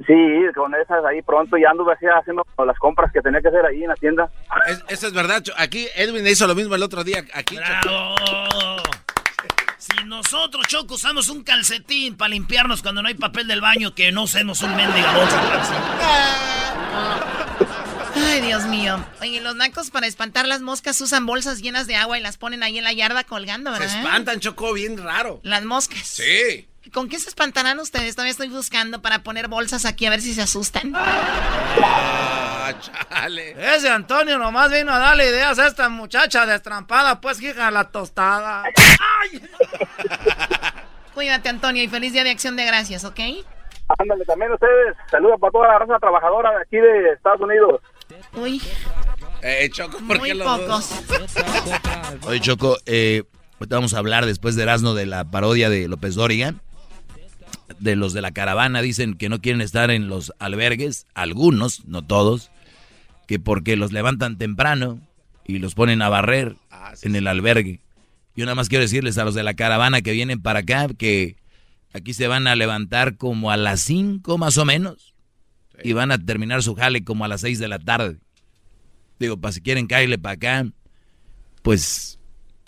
[0.06, 0.14] Sí,
[0.56, 3.84] con esas ahí pronto y anduve así haciendo las compras que tenía que hacer ahí
[3.84, 4.30] en la tienda.
[4.68, 5.42] Es- eso es verdad.
[5.44, 7.24] Cho- Aquí Edwin hizo lo mismo el otro día.
[7.34, 8.16] Aquí, ¡Bravo!
[9.78, 14.12] Si nosotros, Choco, usamos un calcetín para limpiarnos cuando no hay papel del baño, que
[14.12, 15.42] no usemos un mendiga bolsa.
[18.24, 19.04] Ay, Dios mío.
[19.22, 22.64] Oye, los nacos para espantar las moscas usan bolsas llenas de agua y las ponen
[22.64, 23.98] ahí en la yarda colgando, Se ¿verdad?
[23.98, 25.40] espantan, Chocó, bien raro.
[25.44, 26.00] Las moscas.
[26.08, 26.68] Sí.
[26.94, 28.16] ¿Con qué se espantarán ustedes?
[28.16, 30.94] Todavía estoy buscando para poner bolsas aquí a ver si se asustan.
[30.96, 33.56] Ah, chale.
[33.76, 37.92] Ese Antonio nomás vino a darle ideas a esta muchacha destrampada, pues hija de la
[37.92, 38.64] tostada.
[41.14, 43.20] Cuídate, Antonio, y feliz día de acción de gracias, ¿ok?
[44.00, 47.82] Ándale, también ustedes, saludos para toda la raza trabajadora de aquí de Estados Unidos.
[48.34, 48.62] Uy,
[49.42, 50.90] Eh, Choco, ¿por muy qué los pocos.
[52.28, 53.24] Oye, Choco, eh,
[53.60, 56.56] ahorita vamos a hablar después de Erasmo de la parodia de López Dóriga.
[57.80, 62.04] De los de la caravana dicen que no quieren estar en los albergues, algunos, no
[62.04, 62.52] todos,
[63.28, 65.00] que porque los levantan temprano
[65.46, 66.56] y los ponen a barrer
[67.02, 67.80] en el albergue.
[68.36, 71.38] Yo nada más quiero decirles a los de la caravana que vienen para acá que
[71.94, 75.11] aquí se van a levantar como a las 5 más o menos
[75.84, 78.18] y van a terminar su jale como a las 6 de la tarde.
[79.20, 80.66] Digo, para si quieren caerle para acá,
[81.62, 82.20] pues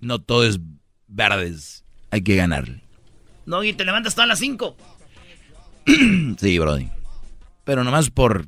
[0.01, 0.59] no todo es
[1.07, 1.83] verdes.
[2.11, 2.83] Hay que ganarle.
[3.45, 4.77] No, y te levantas todas las 5.
[6.39, 6.89] sí, Brody.
[7.63, 8.47] Pero nomás por...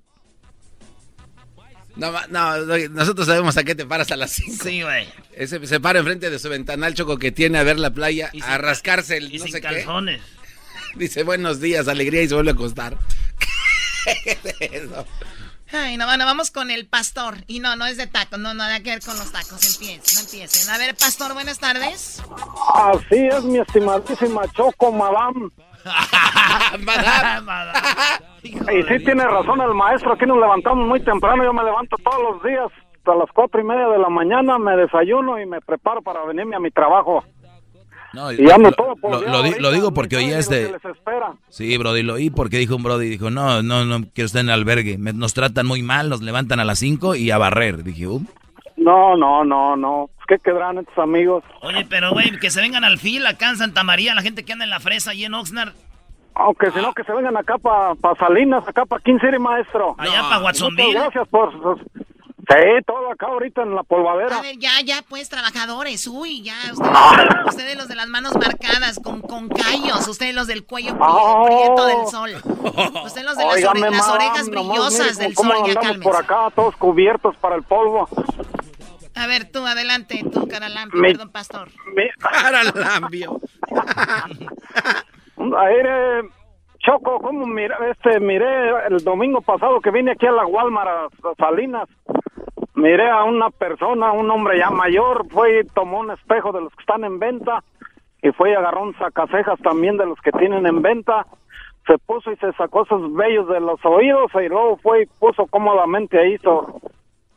[1.95, 4.63] No, no, no, nosotros sabemos a qué te paras a las 5.
[4.63, 5.07] Sí, güey.
[5.33, 8.57] Ese se para enfrente de su ventanal, Choco, que tiene a ver la playa, a
[8.57, 10.21] rascarse el Y no sin sé calzones.
[10.21, 10.99] qué.
[10.99, 12.97] Dice buenos días, alegría y se vuelve a acostar.
[14.05, 15.05] ¿Qué es eso?
[15.71, 17.37] Ay, no, bueno, vamos con el pastor.
[17.47, 19.73] Y no, no es de tacos, no, no, nada que ver con los tacos.
[19.73, 20.73] Empiecen, no empiecen.
[20.73, 22.23] A ver, pastor, buenas tardes.
[22.73, 25.49] Así es, mi estimadísima Choco, madame.
[28.45, 32.21] Y sí tiene razón el maestro, aquí nos levantamos muy temprano, yo me levanto todos
[32.21, 32.67] los días
[33.05, 36.55] a las cuatro y media de la mañana, me desayuno y me preparo para venirme
[36.55, 37.23] a mi trabajo.
[38.15, 40.63] No, Y lo, todo lo- polveado lo di- ahorita, lo digo porque este...
[40.71, 41.33] lo que les espera.
[41.49, 44.47] Sí, Brody, lo oí porque dijo un Brody, dijo, no, no, no quiero estar en
[44.47, 44.97] el albergue.
[44.97, 47.83] Me- nos tratan muy mal, nos levantan a las 5 y a barrer.
[47.83, 48.21] Dije, uh,
[48.77, 50.09] No, no, no, no.
[50.27, 51.43] ¿Qué quedarán estos amigos?
[51.61, 54.53] Oye, pero güey, que se vengan al fil acá en Santa María, la gente que
[54.53, 55.73] anda en la fresa y en Oxnard.
[56.33, 59.95] Aunque si no, que se vengan acá para Salinas, acá para King City, maestro.
[59.97, 60.87] Allá pa' Watsonville.
[60.87, 61.79] Muchas gracias por...
[62.47, 64.37] Sí, todo acá ahorita en la polvadera.
[64.37, 66.05] A ver, ya, ya, pues, trabajadores.
[66.07, 70.07] Uy, ya, ustedes, ustedes los de las manos marcadas, con, con callos.
[70.07, 71.45] Ustedes los del cuello Oh.
[71.47, 72.29] prieto del sol.
[73.05, 75.67] Ustedes los de las, ore- las orejas brillosas mire del cómo sol.
[75.67, 76.01] Ya cálmense.
[76.03, 78.07] por acá, todos cubiertos para el polvo.
[79.15, 81.69] A ver, tú, adelante, tú, Caralampi, Mi- perdón, pastor.
[82.19, 83.39] Caralambio.
[85.37, 86.29] Aire,
[86.79, 91.05] Choco, ¿cómo mira, este, miré el domingo pasado que vine aquí a la Walmart a,
[91.29, 91.87] a Salinas?
[92.75, 96.73] Miré a una persona, un hombre ya mayor, fue y tomó un espejo de los
[96.75, 97.63] que están en venta
[98.21, 101.25] y fue y agarró un sacacejas también de los que tienen en venta.
[101.87, 105.45] Se puso y se sacó esos vellos de los oídos y luego fue y puso
[105.45, 106.81] cómodamente ahí hizo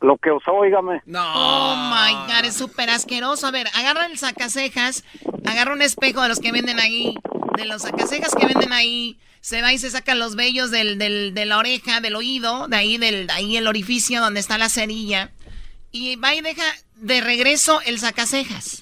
[0.00, 1.02] lo que usó, oígame.
[1.14, 3.46] Oh my god, es súper asqueroso.
[3.46, 5.04] A ver, agarra el sacacejas,
[5.46, 7.14] agarra un espejo de los que venden ahí,
[7.58, 11.34] de los sacacejas que venden ahí, se va y se saca los vellos del, del-
[11.34, 14.68] de la oreja, del oído, de ahí, del, de ahí el orificio donde está la
[14.68, 15.30] cerilla,
[15.92, 16.62] y va y deja
[16.96, 18.80] de regreso el sacacejas.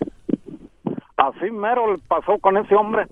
[1.16, 3.06] Así mero le pasó con ese hombre.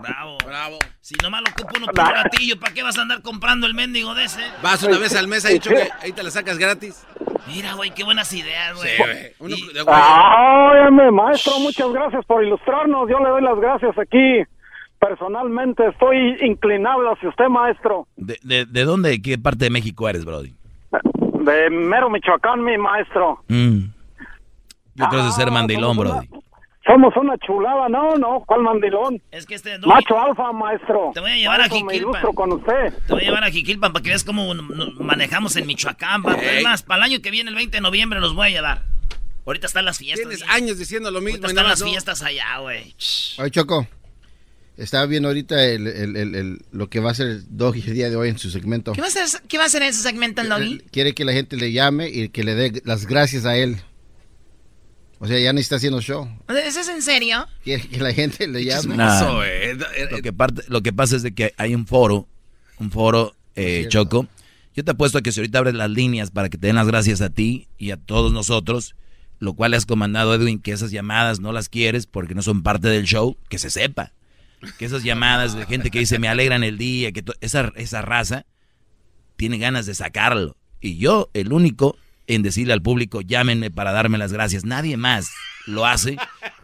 [0.00, 0.38] Bravo.
[0.46, 0.78] Bravo.
[1.00, 3.74] Si nomás lo ocupa uno por un ratillo, ¿para qué vas a andar comprando el
[3.74, 4.40] mendigo de ese?
[4.62, 7.04] Vas una vez al mes ahí, Choco, ahí te la sacas gratis.
[7.48, 8.90] Mira, güey, qué buenas ideas, güey.
[8.96, 9.32] Sí, güey.
[9.40, 13.08] Uno de- óyeme, maestro, muchas gracias por ilustrarnos.
[13.10, 14.42] Yo le doy las gracias aquí.
[15.00, 18.06] Personalmente estoy inclinado hacia usted, maestro.
[18.16, 20.54] ¿de, de, de dónde, de qué parte de México eres, Brody?
[21.44, 23.42] De Mero, Michoacán, mi maestro.
[23.48, 23.84] Mm.
[24.96, 26.28] Yo creo de ser Ah, mandilón, somos Brody.
[26.84, 29.20] Somos una chulada, no, no, ¿cuál mandilón?
[29.30, 29.78] Es que este...
[29.80, 31.10] Macho alfa, maestro.
[31.12, 31.94] Te voy a llevar a Jiquilpan.
[31.96, 32.94] ilustro con usted.
[33.06, 34.52] Te voy a llevar a Jiquilpan para que veas cómo
[34.98, 36.22] manejamos en Michoacán.
[36.22, 36.40] vato.
[36.40, 36.64] Es Ey.
[36.64, 38.82] más, para el año que viene, el 20 de noviembre, los voy a llevar.
[39.46, 40.28] Ahorita están las fiestas.
[40.28, 41.36] Tienes años diciendo lo mismo.
[41.36, 41.86] Ahorita y están las no.
[41.88, 42.94] fiestas allá, güey.
[43.38, 43.86] Oye, Choco,
[44.78, 48.08] estaba viendo ahorita el, el- el- el- lo que va a hacer Doggy el día
[48.10, 48.92] de hoy en su segmento.
[48.92, 50.78] ¿Qué va a hacer, qué va a hacer en su segmento el Doggy?
[50.90, 53.76] Quiere que la gente le llame y que le dé las gracias a él.
[55.20, 56.28] O sea, ya ni está haciendo show.
[56.64, 57.46] ¿Eso es en serio?
[57.64, 58.96] Quiere que la gente le llame.
[58.96, 59.16] Nah.
[59.16, 59.76] Eso, eh.
[60.12, 62.28] Lo que, parte, lo que pasa es de que hay un foro,
[62.78, 64.28] un foro eh, Choco.
[64.76, 66.86] Yo te apuesto a que si ahorita abres las líneas para que te den las
[66.86, 68.94] gracias a ti y a todos nosotros,
[69.40, 72.62] lo cual le has comandado Edwin que esas llamadas no las quieres porque no son
[72.62, 74.12] parte del show, que se sepa.
[74.78, 78.44] Que esas llamadas de gente que dice me alegran el día, que esa, esa raza
[79.36, 80.56] tiene ganas de sacarlo.
[80.80, 81.96] Y yo, el único
[82.28, 84.64] en decirle al público, llámenme para darme las gracias.
[84.64, 85.30] Nadie más
[85.66, 86.16] lo hace.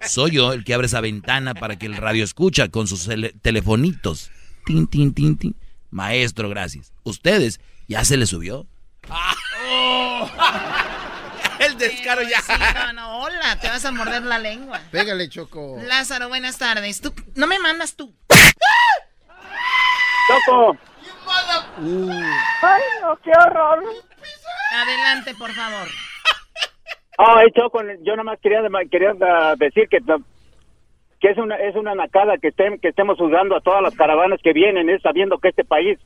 [0.07, 3.09] Soy yo el que abre esa ventana para que el radio escucha con sus
[3.43, 4.31] telefonitos.
[4.67, 5.57] Tin, tin, tin, tin.
[5.91, 6.93] Maestro, gracias.
[7.03, 8.67] Ustedes, ¿ya se les subió?
[11.75, 12.39] el descaro ya.
[12.87, 14.81] no, no, hola, te vas a morder la lengua.
[14.91, 15.77] Pégale, Choco.
[15.83, 17.01] Lázaro, buenas tardes.
[17.01, 18.15] Tú, no me mandas tú.
[20.29, 20.77] Choco.
[22.63, 23.83] Ay, no, qué horror.
[24.73, 25.89] Adelante, por favor.
[27.19, 28.61] Ay, Choco, yo nada más quería,
[28.91, 29.99] quería uh, decir que,
[31.21, 34.41] que es una es una nacada que, estén, que estemos juzgando a todas las caravanas
[34.43, 35.99] que vienen, es sabiendo que este país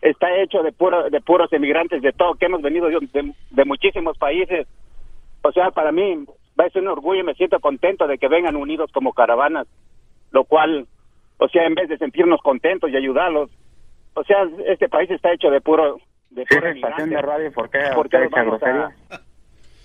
[0.00, 4.16] está hecho de puro, de puros emigrantes de todo, que hemos venido de, de, muchísimos
[4.16, 4.66] países.
[5.42, 6.24] O sea, para mí
[6.58, 9.66] va a ser un orgullo y me siento contento de que vengan unidos como caravanas,
[10.30, 10.86] lo cual,
[11.38, 13.50] o sea, en vez de sentirnos contentos y ayudarlos,
[14.14, 15.98] o sea, este país está hecho de puro
[16.30, 17.78] de puro estación de radio, ¿por qué?
[17.94, 18.92] ¿Por qué vamos a,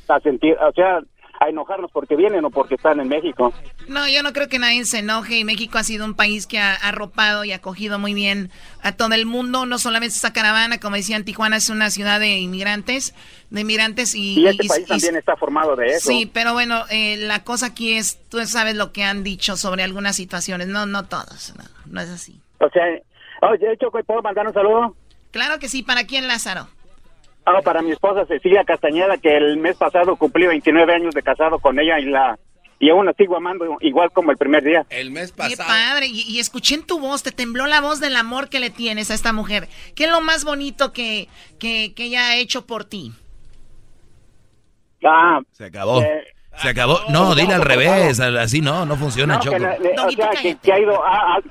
[0.09, 0.99] a sentir, o sea,
[1.43, 3.53] a enojarnos porque vienen o porque están en México.
[3.87, 6.59] No, yo no creo que nadie se enoje y México ha sido un país que
[6.59, 8.49] ha arropado y acogido muy bien
[8.81, 12.37] a todo el mundo, no solamente esta caravana, como decían, Tijuana es una ciudad de
[12.37, 13.13] inmigrantes,
[13.49, 14.39] de inmigrantes y...
[14.39, 16.09] Y este país también está formado de eso.
[16.09, 19.83] Sí, pero bueno, eh, la cosa aquí es, tú sabes lo que han dicho sobre
[19.83, 22.39] algunas situaciones, no, no todos, no, no es así.
[22.59, 22.83] O sea,
[23.41, 24.95] oye, Choco, ¿puedo mandar un saludo?
[25.31, 26.67] Claro que sí, ¿para quién, Lázaro?
[27.45, 31.59] Ah, para mi esposa Cecilia Castañeda, que el mes pasado cumplí 29 años de casado
[31.59, 32.37] con ella y la
[32.79, 34.85] y aún la sigo amando igual como el primer día.
[34.89, 35.55] El mes pasado.
[35.55, 36.07] Qué padre.
[36.07, 39.13] Y, escuché en tu voz, te tembló la voz del amor que le tienes a
[39.13, 39.69] esta mujer.
[39.95, 41.29] ¿Qué es lo más bonito que,
[41.59, 43.13] que, que ella ha hecho por ti?
[45.05, 46.01] Ah, se acabó.
[46.01, 46.25] Eh,
[46.57, 46.99] se acabó.
[47.09, 48.19] No, dile al revés.
[48.19, 49.57] Así no, no funciona, Choco.
[49.57, 50.29] Que, o sea,
[50.61, 51.01] que, ha ido,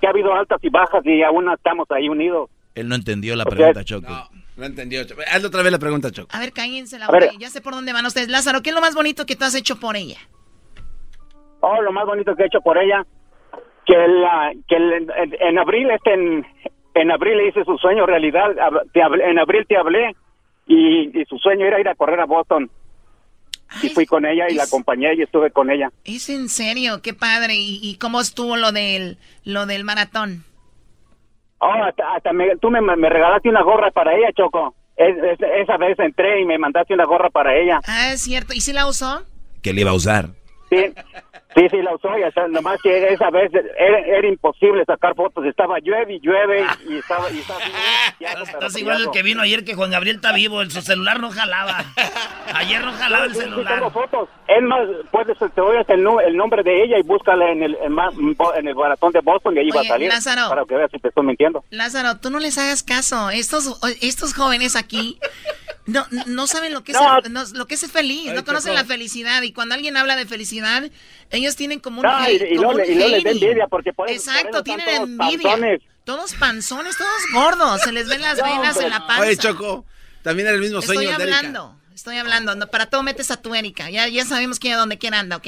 [0.00, 2.50] que ha habido altas y bajas y aún estamos ahí unidos.
[2.74, 4.28] Él no entendió la pregunta, Choco.
[4.56, 5.00] No entendió.
[5.00, 6.28] Hazle otra vez la pregunta, Choco.
[6.32, 7.30] A ver, cállense la boca.
[7.38, 8.28] Ya sé por dónde van ustedes.
[8.28, 10.18] Lázaro, ¿qué es lo más bonito que tú has hecho por ella?
[11.60, 13.06] Oh, lo más bonito que he hecho por ella,
[13.86, 16.46] que, la, que en, abril, este, en,
[16.94, 18.50] en abril le hice su sueño realidad.
[18.94, 20.14] en abril te hablé
[20.66, 22.70] y, su sueño era ir a correr a Boston.
[23.82, 25.90] y fui con ella y la acompañé y estuve con ella.
[26.04, 27.54] Es en serio, qué padre.
[27.54, 30.44] ¿Y, y cómo estuvo lo del, lo del maratón?
[31.64, 34.74] Oh, hasta, me, tú me, me, regalaste una gorra para ella, Choco.
[34.96, 37.78] esa vez entré y me mandaste una gorra para ella.
[37.86, 38.52] Ah, es cierto.
[38.52, 39.22] ¿Y si la usó?
[39.62, 40.30] ¿Qué le iba a usar?
[40.70, 40.92] Sí,
[41.54, 42.16] sí, sí, la usó.
[42.18, 45.44] Y hasta, nomás que esa vez era, imposible sacar fotos.
[45.44, 47.30] Estaba llueve y llueve y estaba...
[47.30, 47.60] Y estaba
[48.42, 50.64] Estás igual el que vino ayer que Juan Gabriel está vivo.
[50.66, 51.84] Su celular no jalaba.
[52.54, 53.74] Ayer no jalaba el celular.
[53.74, 54.28] tengo fotos.
[54.46, 58.68] Es más, puedes, te doy el, el nombre de ella y búscala en el, en,
[58.68, 60.08] el baratón de Boston y ahí va a salir.
[60.08, 61.64] Lázaro, para que veas si te estoy mintiendo.
[61.70, 63.30] Lázaro, tú no les hagas caso.
[63.30, 65.18] Estos, estos jóvenes aquí
[65.86, 66.98] no, no saben lo que es,
[67.52, 69.42] lo que es feliz, no conocen la felicidad.
[69.42, 70.90] Y cuando alguien habla de felicidad,
[71.30, 72.06] ellos tienen como un.
[72.06, 75.78] No, y, y, no, les envidia, porque por Exacto, tienen envidia.
[76.04, 79.22] Todos panzones, todos gordos, se les ven las venas en la panza.
[79.22, 79.84] Oye, Choco,
[80.22, 81.76] también era el mismo sueño Estoy hablando.
[81.94, 83.90] Estoy hablando, no, para todo metes a tu Erika.
[83.90, 85.46] Ya, ya sabemos quién a dónde quién anda, ¿ok?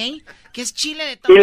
[0.52, 1.42] Que es Chile de todos y,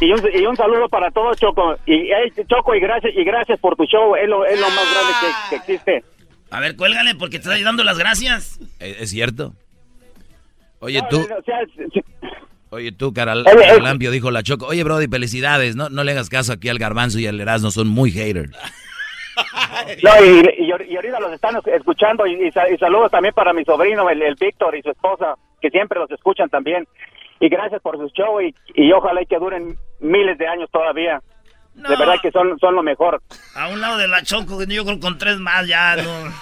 [0.00, 1.76] y, un, y un saludo para todos, Choco.
[1.86, 2.10] Y
[2.46, 4.14] Choco, y gracias, y gracias por tu show.
[4.16, 5.12] Es lo, es lo más grande
[5.50, 6.04] que, existe.
[6.52, 8.60] A ver, cuélgale porque te estoy dando las gracias.
[8.78, 9.54] ¿Es, cierto?
[10.80, 11.26] Oye, tú.
[12.68, 13.44] Oye, tú, Caral,
[13.80, 14.66] Lampio, dijo la Choco.
[14.66, 15.76] Oye, Brody, felicidades.
[15.76, 18.52] No, no le hagas caso aquí al Garbanzo y al Erasmo, son muy haters.
[20.02, 24.76] No, y, y, ahorita los están escuchando y, saludos también para mi sobrino, el, Víctor
[24.76, 26.86] y su esposa, que siempre los escuchan también.
[27.40, 31.22] Y gracias por su show y, y ojalá y que duren miles de años todavía.
[31.74, 33.22] De verdad que son, son lo mejor.
[33.54, 36.32] A un lado de la Choco, yo creo con tres más ya, no.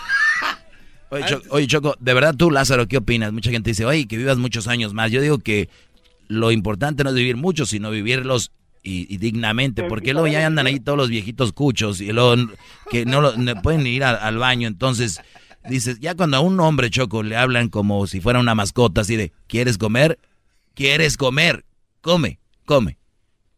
[1.51, 3.33] Oye Choco, de verdad tú, Lázaro, ¿qué opinas?
[3.33, 5.11] Mucha gente dice, oye, que vivas muchos años más.
[5.11, 5.68] Yo digo que
[6.28, 8.53] lo importante no es vivir mucho, sino vivirlos
[8.83, 12.37] y, dignamente, porque luego ya andan ahí todos los viejitos cuchos y luego
[12.91, 15.20] que no, pueden ir al baño, entonces
[15.68, 19.16] dices, ya cuando a un hombre choco le hablan como si fuera una mascota, así
[19.16, 20.18] de, ¿quieres comer?
[20.74, 21.64] ¿Quieres comer?
[22.01, 22.99] Come, come,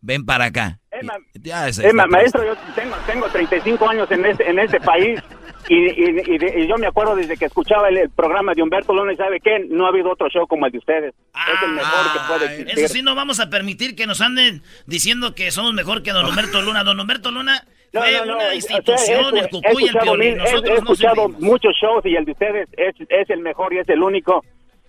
[0.00, 0.80] ven para acá.
[1.04, 5.20] Maestro, yo tengo, tengo 35 años en este, en este país
[5.68, 9.64] y, yo me acuerdo desde que escuchaba el, programa de Humberto Luna y sabe qué,
[9.68, 11.14] no ha habido otro show como el de ustedes.
[11.34, 12.84] es el mejor que puede existir.
[12.84, 16.26] Eso sí, no vamos a permitir que nos anden diciendo que somos mejor que don
[16.26, 16.82] Humberto Luna.
[16.84, 19.96] Don Humberto Luna No, Fue no, no, una o sea, institución, el Cucuy y el
[19.96, 20.32] escuchado Piolín.
[20.32, 23.78] he- Nosotros he escuchado muchos shows y el de ustedes es, es el mejor y
[23.78, 24.44] es el único.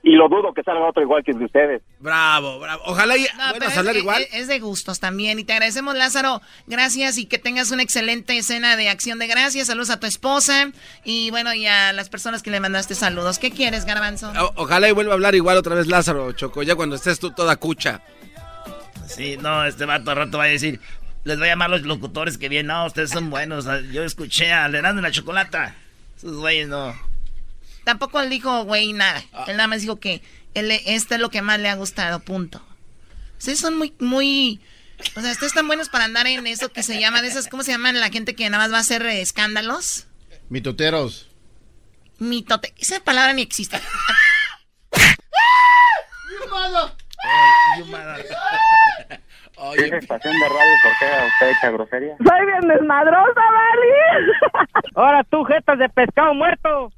[0.06, 1.82] Y lo dudo que salga otro igual que el de ustedes.
[2.00, 2.84] Bravo, bravo.
[2.88, 4.28] Ojalá y No, a hablar es- igual.
[4.34, 5.40] es de gustos también.
[5.40, 6.42] Y te agradecemos, Lázaro.
[6.68, 9.68] Gracias y que tengas una excelente escena de acción de gracias.
[9.68, 10.72] Saludos a tu esposa
[11.06, 13.40] y bueno, y a las personas que le mandaste saludos.
[13.40, 14.34] ¿Qué quieres, Garbanzo?
[14.38, 17.32] O- ojalá y vuelva a hablar igual otra vez Lázaro, Choco, ya cuando estés tú
[17.32, 18.02] toda cucha.
[19.08, 20.82] Sí, no, este vato rato va a decir,
[21.24, 24.52] les voy a llamar a los locutores que vienen, no, ustedes son buenos, yo escuché
[24.52, 25.76] a Leonardo en la Chocolata,
[26.18, 26.94] esos güeyes no.
[27.84, 29.24] Tampoco él dijo, güey, nada.
[29.48, 30.22] Él nada más dijo que
[30.54, 32.62] él, este es lo que más le ha gustado, punto.
[33.38, 34.62] Ustedes son muy, muy...
[35.16, 37.64] O sea, ustedes están buenos para andar en eso que se llama, de esas, ¿cómo
[37.64, 40.08] se llaman la gente que nada más va a hacer eh, escándalos?
[40.50, 41.30] Mitoteros.
[42.20, 42.74] Mitote...
[42.78, 43.80] Esa palabra ni existe.
[49.76, 52.16] Esa estación de radio, ¿por qué usted echa grosería?
[52.18, 54.68] Soy bien desmadrosa, Vali.
[54.96, 56.92] Ahora tú, jetas de pescado muerto.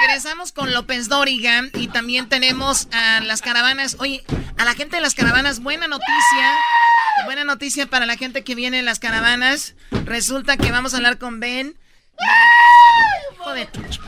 [0.00, 3.96] Regresamos con López Dóriga y también tenemos a las caravanas.
[3.98, 4.22] Oye,
[4.56, 6.54] a la gente de las caravanas, buena noticia.
[7.24, 9.74] Buena noticia para la gente que viene en las caravanas.
[10.04, 11.76] Resulta que vamos a hablar con Ben.
[13.44, 14.00] Ch-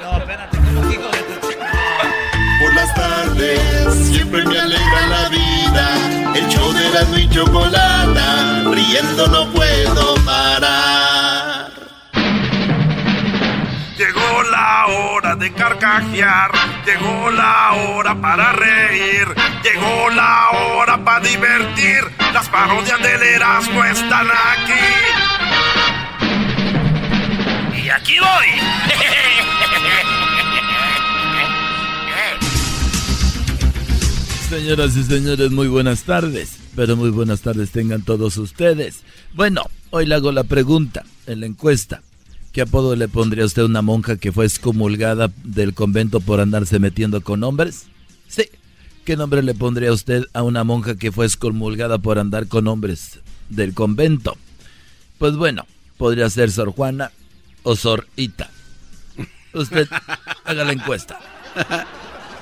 [0.00, 1.48] No, espérate, ¿cómo hijo de tu?
[2.60, 5.88] Por las tardes siempre me alegra la vida.
[6.34, 11.33] El show de la y chocolata, riendo no puedo parar.
[14.50, 16.50] La hora de carcajear,
[16.86, 19.26] llegó la hora para reír,
[19.62, 22.04] llegó la hora para divertir.
[22.32, 24.72] Las parodias del Erasmo están aquí.
[27.84, 28.46] Y aquí voy.
[34.48, 36.58] Señoras y señores, muy buenas tardes.
[36.76, 39.02] Pero muy buenas tardes tengan todos ustedes.
[39.32, 42.02] Bueno, hoy le hago la pregunta en la encuesta.
[42.54, 46.78] ¿Qué apodo le pondría usted a una monja que fue excomulgada del convento por andarse
[46.78, 47.86] metiendo con hombres?
[48.28, 48.48] Sí.
[49.04, 53.18] ¿Qué nombre le pondría usted a una monja que fue excomulgada por andar con hombres
[53.48, 54.36] del convento?
[55.18, 57.10] Pues bueno, podría ser Sor Juana
[57.64, 58.48] o Sor Ita.
[59.52, 59.88] Usted
[60.44, 61.18] haga la encuesta.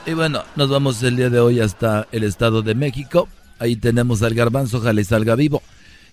[0.05, 3.31] Y bueno, nos vamos el día de hoy hasta el Estado de México.
[3.59, 5.63] Ahí tenemos al garbanzo, ojalá y salga vivo.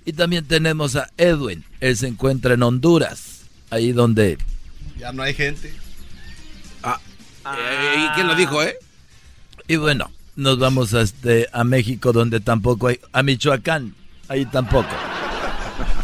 [0.06, 1.66] Y también tenemos a Edwin.
[1.82, 3.39] Él se encuentra en Honduras.
[3.70, 4.38] Ahí donde...
[4.98, 5.74] Ya no hay gente.
[7.58, 8.78] Eh, ¿Y quién lo dijo, eh?
[9.68, 13.00] Y bueno, nos vamos a, este, a México donde tampoco hay...
[13.12, 13.96] A Michoacán.
[14.28, 14.90] Ahí tampoco.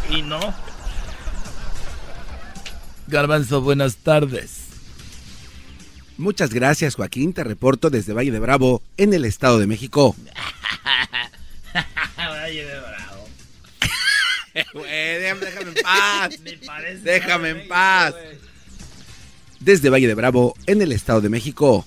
[0.08, 0.38] Y no.
[3.08, 4.66] Garbanzo, buenas tardes.
[6.16, 7.32] Muchas gracias, Joaquín.
[7.32, 10.14] Te reporto desde Valle de Bravo, en el Estado de México.
[12.16, 13.05] Valle de Bravo.
[14.56, 16.40] Déjame, en paz.
[17.02, 18.14] Déjame en paz.
[19.60, 21.86] Desde Valle de Bravo, en el Estado de México.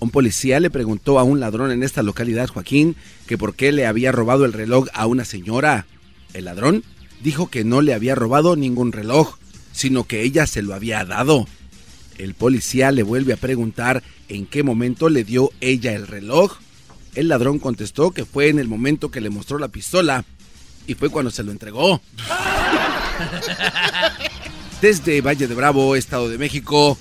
[0.00, 2.96] Un policía le preguntó a un ladrón en esta localidad, Joaquín,
[3.26, 5.86] que por qué le había robado el reloj a una señora.
[6.32, 6.84] El ladrón
[7.22, 9.36] dijo que no le había robado ningún reloj,
[9.72, 11.46] sino que ella se lo había dado.
[12.18, 16.58] El policía le vuelve a preguntar en qué momento le dio ella el reloj.
[17.14, 20.24] El ladrón contestó que fue en el momento que le mostró la pistola
[20.86, 22.00] y fue cuando se lo entregó.
[24.80, 26.96] Desde Valle de Bravo, Estado de México,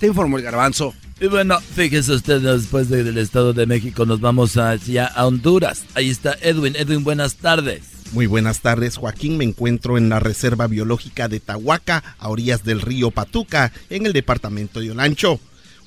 [0.00, 0.94] te informó el garbanzo.
[1.20, 5.84] Y bueno, fíjese usted, después de- del Estado de México nos vamos hacia a Honduras.
[5.94, 6.74] Ahí está Edwin.
[6.76, 7.82] Edwin, buenas tardes.
[8.12, 9.36] Muy buenas tardes, Joaquín.
[9.36, 14.12] Me encuentro en la Reserva Biológica de Tahuaca, a orillas del río Patuca, en el
[14.12, 15.38] departamento de Olancho.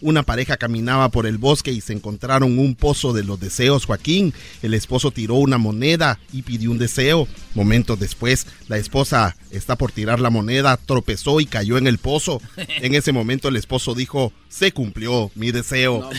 [0.03, 4.33] Una pareja caminaba por el bosque y se encontraron un pozo de los deseos, Joaquín.
[4.61, 7.25] El esposo tiró una moneda y pidió un deseo.
[7.55, 12.41] Momentos después, la esposa está por tirar la moneda, tropezó y cayó en el pozo.
[12.83, 16.09] En ese momento el esposo dijo, se cumplió mi deseo.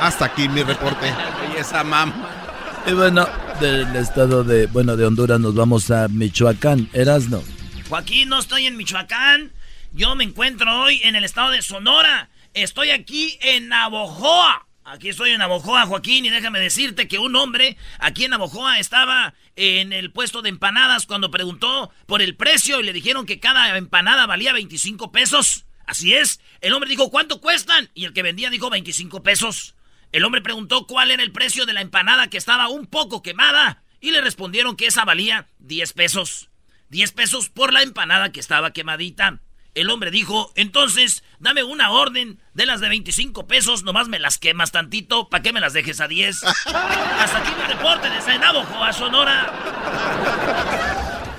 [0.00, 1.12] Hasta aquí mi reporte.
[1.42, 2.80] Belleza, mamá.
[2.86, 3.28] Y bueno,
[3.60, 6.88] del estado de, bueno, de Honduras nos vamos a Michoacán.
[6.94, 7.42] Erasno.
[7.90, 9.52] Joaquín, no estoy en Michoacán.
[9.92, 12.30] Yo me encuentro hoy en el estado de Sonora.
[12.54, 14.68] Estoy aquí en Navojoa.
[14.84, 19.34] Aquí estoy en Navojoa, Joaquín, y déjame decirte que un hombre aquí en Navojoa estaba
[19.56, 23.76] en el puesto de empanadas cuando preguntó por el precio y le dijeron que cada
[23.76, 25.64] empanada valía 25 pesos.
[25.84, 26.38] Así es.
[26.60, 27.90] El hombre dijo, ¿cuánto cuestan?
[27.92, 29.74] Y el que vendía dijo 25 pesos.
[30.12, 33.82] El hombre preguntó cuál era el precio de la empanada que estaba un poco quemada
[34.00, 36.50] y le respondieron que esa valía 10 pesos.
[36.90, 39.40] 10 pesos por la empanada que estaba quemadita.
[39.74, 44.38] El hombre dijo, entonces, dame una orden de las de 25 pesos, nomás me las
[44.38, 46.44] quemas tantito, ¿para qué me las dejes a 10?
[46.44, 49.52] Hasta aquí mi reporte desde Navajo a Sonora.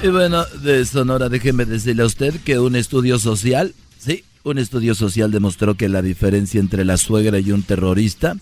[0.03, 4.95] Y bueno, de Sonora, déjeme decirle a usted que un estudio social, sí, un estudio
[4.95, 8.35] social demostró que la diferencia entre la suegra y un terrorista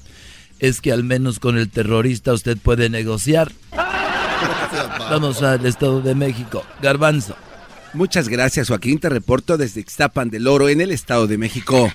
[0.57, 3.51] es que al menos con el terrorista usted puede negociar.
[5.09, 6.63] Vamos al Estado de México.
[6.81, 7.35] Garbanzo.
[7.93, 8.99] Muchas gracias, Joaquín.
[8.99, 11.91] Te reporto desde Ixtapan del Oro, en el Estado de México.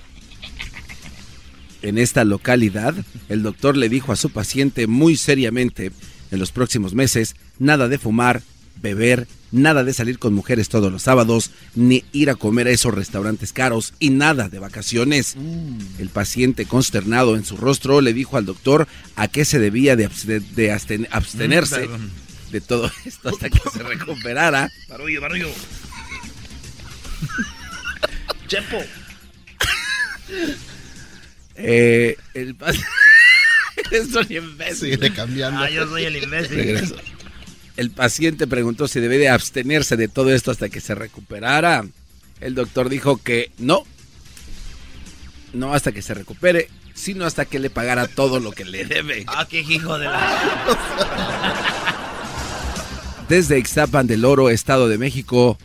[1.83, 2.95] En esta localidad,
[3.29, 5.93] el doctor le dijo a su paciente muy seriamente,
[6.31, 8.43] en los próximos meses, nada de fumar,
[8.83, 12.95] beber, nada de salir con mujeres todos los sábados, ni ir a comer a esos
[12.95, 15.37] restaurantes caros y nada de vacaciones.
[15.99, 18.87] El paciente, consternado en su rostro, le dijo al doctor
[19.17, 22.11] a qué se debía de, abste- de absten- abstenerse Mm,
[22.53, 24.69] de todo esto hasta que se recuperara.
[24.89, 25.49] Barullo, barullo.
[28.49, 28.83] Chepo.
[31.57, 32.71] Eh, el pa-
[33.91, 34.95] Eres un imbécil.
[34.95, 35.61] Sigue cambiando.
[35.61, 36.57] Ah, yo soy el imbécil.
[36.57, 36.97] Regreso.
[37.77, 41.85] El paciente preguntó si debe de abstenerse de todo esto hasta que se recuperara.
[42.41, 43.85] El doctor dijo que no.
[45.53, 49.25] No hasta que se recupere, sino hasta que le pagara todo lo que le debe.
[49.29, 50.39] Ah, qué hijo de la...
[53.29, 55.59] Desde Ixtapan del Oro, Estado de México,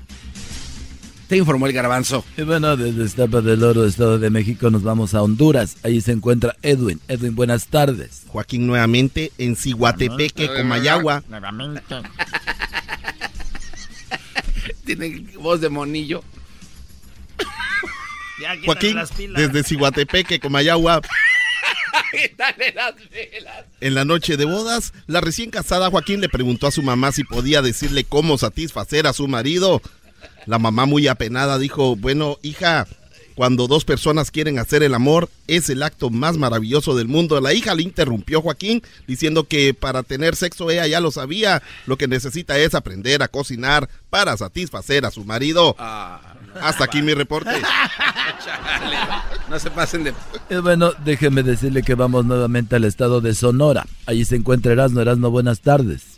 [1.28, 2.26] te informó el garbanzo.
[2.38, 5.78] Y bueno, desde Estapa del Oro, Estado de México, nos vamos a Honduras.
[5.84, 7.00] Ahí se encuentra Edwin.
[7.08, 8.24] Edwin, buenas tardes.
[8.28, 11.24] Joaquín nuevamente en Ciguatepeque, Comayagua.
[11.30, 11.82] Nuevamente.
[14.86, 16.24] Tiene voz de monillo.
[18.42, 19.42] Ya, Joaquín, las pilas.
[19.42, 21.02] desde Ciguatepeque, Comayagua.
[22.38, 23.66] Dale las velas.
[23.80, 27.24] En la noche de bodas, la recién casada Joaquín le preguntó a su mamá si
[27.24, 29.82] podía decirle cómo satisfacer a su marido.
[30.46, 32.88] La mamá muy apenada dijo, bueno, hija,
[33.36, 37.40] cuando dos personas quieren hacer el amor, es el acto más maravilloso del mundo.
[37.42, 41.98] La hija le interrumpió Joaquín diciendo que para tener sexo ella ya lo sabía, lo
[41.98, 45.76] que necesita es aprender a cocinar para satisfacer a su marido.
[45.80, 47.50] Hasta aquí mi reporte.
[48.46, 48.98] Chale.
[49.50, 50.14] No se pasen de...
[50.50, 53.86] Y bueno, déjeme decirle que vamos nuevamente al estado de Sonora.
[54.06, 55.02] Allí se encuentra Erasmo.
[55.02, 56.13] Erasmo, buenas tardes.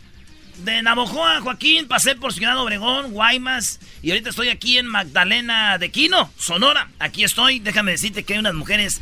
[0.66, 5.92] De Navojoa, Joaquín, pasé por Ciudad Obregón, Guaymas, y ahorita estoy aquí en Magdalena de
[5.92, 6.90] Quino, Sonora.
[6.98, 9.00] Aquí estoy, déjame decirte que hay unas mujeres...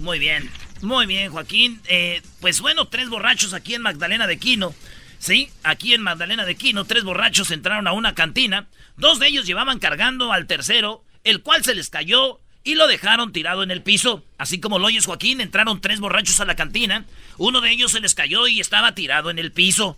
[0.00, 0.50] Muy bien,
[0.82, 1.80] muy bien, Joaquín.
[1.86, 4.74] Eh, pues bueno, tres borrachos aquí en Magdalena de Quino.
[5.18, 8.66] Sí, aquí en Magdalena de Quino, tres borrachos entraron a una cantina.
[8.98, 13.32] Dos de ellos llevaban cargando al tercero, el cual se les cayó y lo dejaron
[13.32, 14.22] tirado en el piso.
[14.36, 17.06] Así como lo oyes, Joaquín, entraron tres borrachos a la cantina.
[17.38, 19.96] Uno de ellos se les cayó y estaba tirado en el piso.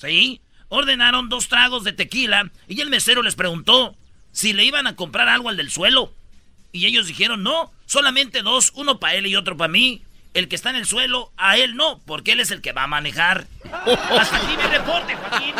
[0.00, 0.40] ¿Sí?
[0.68, 3.96] Ordenaron dos tragos de tequila y el mesero les preguntó
[4.32, 6.12] si le iban a comprar algo al del suelo.
[6.72, 10.02] Y ellos dijeron no, solamente dos, uno para él y otro para mí.
[10.32, 12.84] El que está en el suelo, a él no, porque él es el que va
[12.84, 13.48] a manejar.
[13.64, 15.54] Hasta aquí mi reporte, Joaquín.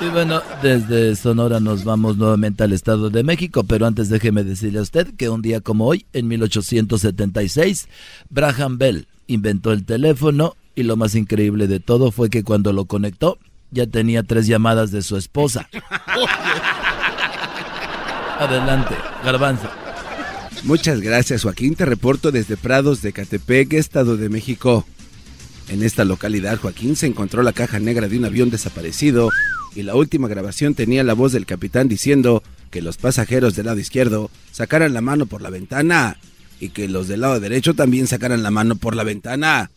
[0.00, 4.78] Y bueno, desde Sonora nos vamos nuevamente al Estado de México, pero antes déjeme decirle
[4.78, 7.88] a usted que un día como hoy, en 1876,
[8.30, 12.86] Braham Bell inventó el teléfono y lo más increíble de todo fue que cuando lo
[12.86, 13.38] conectó
[13.70, 15.68] ya tenía tres llamadas de su esposa.
[18.38, 18.94] Adelante,
[19.24, 19.68] Garbanzo.
[20.64, 21.74] Muchas gracias, Joaquín.
[21.74, 24.86] Te reporto desde Prados de Catepec, Estado de México.
[25.68, 29.30] En esta localidad, Joaquín se encontró la caja negra de un avión desaparecido
[29.74, 33.78] y la última grabación tenía la voz del capitán diciendo que los pasajeros del lado
[33.78, 36.18] izquierdo sacaran la mano por la ventana
[36.60, 39.70] y que los del lado derecho también sacaran la mano por la ventana.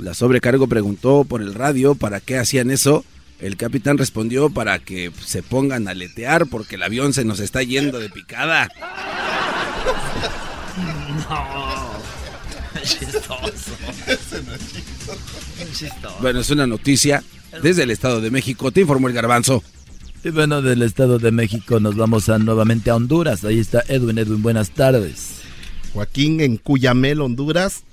[0.00, 3.04] La sobrecargo preguntó por el radio para qué hacían eso.
[3.38, 7.62] El capitán respondió para que se pongan a letear porque el avión se nos está
[7.62, 8.70] yendo de picada.
[11.28, 11.90] No.
[12.82, 13.72] Chistoso.
[15.72, 16.16] Chistoso.
[16.20, 17.22] Bueno, es una noticia
[17.62, 18.70] desde el Estado de México.
[18.72, 19.62] Te informó el garbanzo.
[20.22, 23.44] Y bueno, del Estado de México nos vamos a, nuevamente a Honduras.
[23.44, 24.18] Ahí está Edwin.
[24.18, 25.40] Edwin, buenas tardes.
[25.92, 27.84] Joaquín en Cuyamel, Honduras.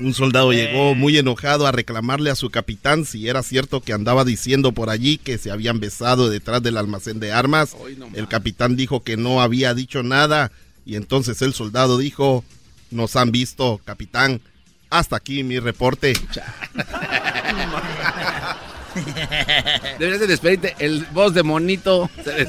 [0.00, 4.24] Un soldado llegó muy enojado a reclamarle a su capitán si era cierto que andaba
[4.24, 7.74] diciendo por allí que se habían besado detrás del almacén de armas.
[8.14, 10.52] El capitán dijo que no había dicho nada
[10.86, 12.44] y entonces el soldado dijo,
[12.90, 14.40] nos han visto, capitán.
[14.90, 16.14] Hasta aquí mi reporte.
[19.98, 20.74] Deberías de despedirte.
[20.78, 22.48] El voz de monito se les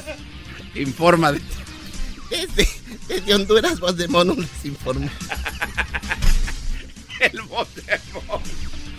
[0.74, 1.32] informa.
[1.32, 1.40] de-
[2.30, 2.68] Desde,
[3.08, 5.10] desde Honduras, voz de mono les informa.
[7.32, 8.42] El voz de mono.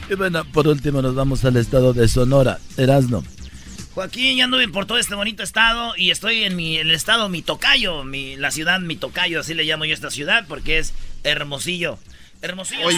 [0.10, 2.60] Y bueno, por último nos vamos al estado de Sonora.
[2.78, 3.24] Erasno.
[3.94, 7.42] Joaquín, ya anduve por todo este bonito estado y estoy en mi, el estado mi
[7.42, 10.94] tocayo, mi, la ciudad mi tocayo, así le llamo yo a esta ciudad porque es
[11.24, 11.98] Hermosillo.
[12.42, 12.86] Hermosillo.
[12.88, 12.98] Oye,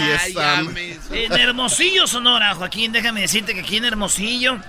[0.74, 4.60] me- En Hermosillo, Sonora, Joaquín, déjame decirte que aquí en Hermosillo,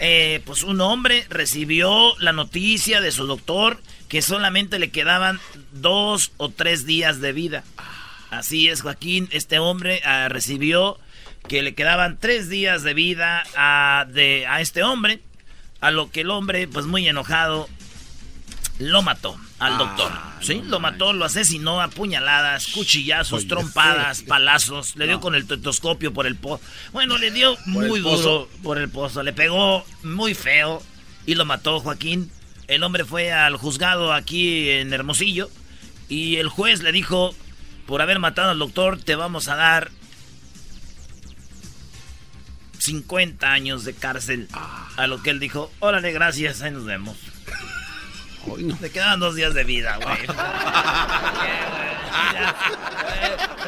[0.00, 5.38] eh, pues un hombre recibió la noticia de su doctor que solamente le quedaban
[5.72, 7.64] dos o tres días de vida.
[8.30, 10.98] Así es, Joaquín, este hombre ah, recibió
[11.48, 15.20] que le quedaban tres días de vida a, de, a este hombre,
[15.80, 17.68] a lo que el hombre, pues muy enojado,
[18.78, 20.10] lo mató al doctor.
[20.40, 24.96] Sí, lo mató, lo asesinó a puñaladas, cuchillazos, Oye, trompadas, palazos.
[24.96, 26.62] Le dio con el tetoscopio por el pozo.
[26.92, 29.22] Bueno, le dio ¿Por el muy duro por el pozo.
[29.22, 30.82] Le pegó muy feo
[31.26, 32.30] y lo mató Joaquín.
[32.68, 35.50] El hombre fue al juzgado aquí en Hermosillo
[36.08, 37.34] y el juez le dijo,
[37.90, 39.90] por haber matado al doctor, te vamos a dar
[42.78, 44.48] 50 años de cárcel.
[44.96, 47.16] A lo que él dijo, órale, gracias, ahí nos vemos.
[48.80, 50.18] Le quedaban dos días de vida, güey.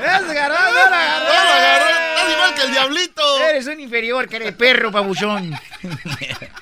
[0.04, 0.54] ¡Es agarró!
[0.54, 3.38] No, lo agarró, estás igual que el diablito.
[3.40, 5.52] Eres un inferior, que eres perro, pabuchón.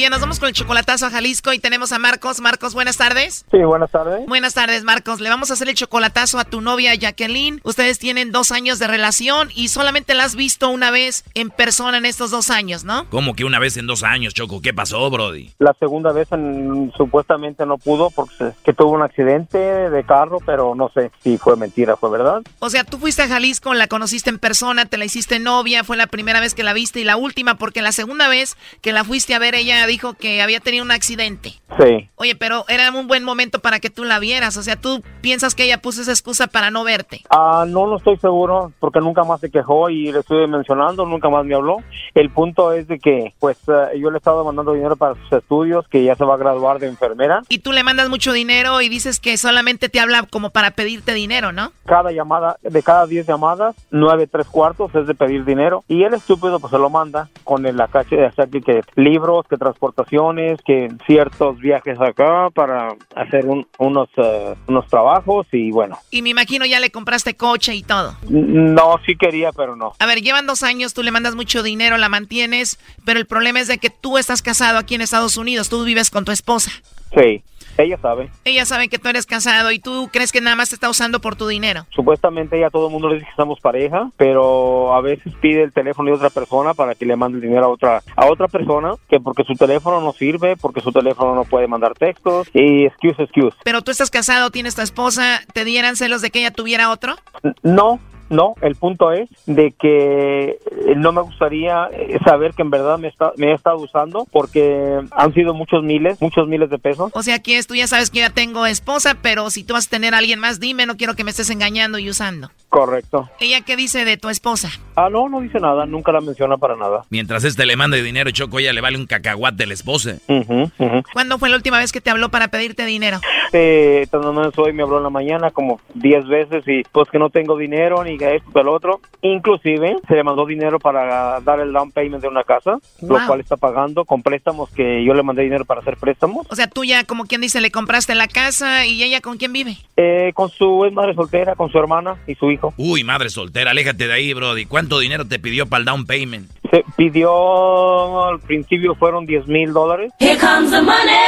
[0.00, 2.40] Bien, nos vamos con el chocolatazo a Jalisco y tenemos a Marcos.
[2.40, 3.44] Marcos, buenas tardes.
[3.50, 4.24] Sí, buenas tardes.
[4.26, 5.20] Buenas tardes, Marcos.
[5.20, 7.60] Le vamos a hacer el chocolatazo a tu novia Jacqueline.
[7.64, 11.98] Ustedes tienen dos años de relación y solamente la has visto una vez en persona
[11.98, 13.10] en estos dos años, ¿no?
[13.10, 14.62] ¿Cómo que una vez en dos años, Choco?
[14.62, 15.50] ¿Qué pasó, Brody?
[15.58, 20.74] La segunda vez en- supuestamente no pudo porque que tuvo un accidente de carro, pero
[20.74, 22.40] no sé si fue mentira, fue verdad.
[22.60, 25.98] O sea, tú fuiste a Jalisco, la conociste en persona, te la hiciste novia, fue
[25.98, 29.04] la primera vez que la viste y la última, porque la segunda vez que la
[29.04, 31.52] fuiste a ver, ella dijo que había tenido un accidente.
[31.78, 32.08] Sí.
[32.16, 34.56] Oye, pero era un buen momento para que tú la vieras.
[34.56, 37.22] O sea, tú piensas que ella puso esa excusa para no verte.
[37.30, 41.28] Ah, no lo estoy seguro porque nunca más se quejó y le estuve mencionando, nunca
[41.28, 41.78] más me habló.
[42.14, 45.32] El punto es de que pues eh, yo le he estado mandando dinero para sus
[45.32, 47.42] estudios, que ya se va a graduar de enfermera.
[47.48, 51.12] Y tú le mandas mucho dinero y dices que solamente te habla como para pedirte
[51.14, 51.72] dinero, ¿no?
[51.86, 55.84] Cada llamada, de cada 10 llamadas, nueve tres cuartos es de pedir dinero.
[55.88, 59.46] Y el estúpido pues se lo manda con el acache de hacer que, que libros,
[59.48, 59.56] que
[59.90, 65.98] transportaciones, que ciertos viajes acá para hacer un- unos, eh, unos trabajos y bueno.
[66.10, 68.14] Y me imagino ya le compraste coche y todo.
[68.28, 69.92] No, sí quería, pero no.
[69.98, 73.60] A ver, llevan dos años, tú le mandas mucho dinero, la mantienes, pero el problema
[73.60, 76.70] es de que tú estás casado aquí en Estados Unidos, tú vives con tu esposa.
[77.14, 77.42] Sí,
[77.82, 78.30] ella sabe.
[78.44, 81.20] Ella sabe que tú eres casado y tú crees que nada más te está usando
[81.20, 81.86] por tu dinero.
[81.90, 85.72] Supuestamente ella todo el mundo le dice que estamos pareja, pero a veces pide el
[85.72, 88.94] teléfono de otra persona para que le mande el dinero a otra a otra persona,
[89.08, 93.22] que porque su teléfono no sirve, porque su teléfono no puede mandar textos y excuse,
[93.22, 93.56] excuse.
[93.64, 97.16] Pero tú estás casado, tienes tu esposa, ¿te dieran celos de que ella tuviera otro?
[97.62, 98.00] No,
[98.30, 102.98] no, el punto es de que eh, no me gustaría eh, saber que en verdad
[102.98, 107.10] me, está, me ha estado usando porque han sido muchos miles, muchos miles de pesos.
[107.12, 109.74] O sea, aquí es, tú ya sabes que yo ya tengo esposa, pero si tú
[109.74, 112.50] vas a tener a alguien más, dime, no quiero que me estés engañando y usando.
[112.68, 113.28] Correcto.
[113.40, 114.70] ¿Ella qué dice de tu esposa?
[114.94, 117.02] Ah, no, no dice nada, nunca la menciona para nada.
[117.10, 120.18] Mientras este le mande dinero, Choco, ella le vale un cacahuate la esposa.
[120.28, 120.70] Ujú.
[121.12, 123.20] ¿Cuándo fue la última vez que te habló para pedirte dinero?
[123.52, 127.18] Eh, tanto no hoy me habló en la mañana como 10 veces y pues que
[127.18, 129.00] no tengo dinero ni que esto lo otro.
[129.22, 133.18] Inclusive se le mandó dinero para dar el down payment de una casa, Wow.
[133.18, 136.46] lo cual está pagando con préstamos que yo le mandé dinero para hacer préstamos.
[136.50, 139.52] O sea, tú ya, como quien dice, le compraste la casa y ella con quién
[139.52, 139.76] vive.
[139.96, 142.74] Eh, con su es madre soltera, con su hermana y su hijo.
[142.76, 144.66] Uy, madre soltera, aléjate de ahí, Brody.
[144.66, 146.50] ¿Cuánto dinero te pidió para el down payment?
[146.70, 150.12] Se pidió, al principio fueron 10 mil dólares.
[150.20, 151.18] Here comes the money.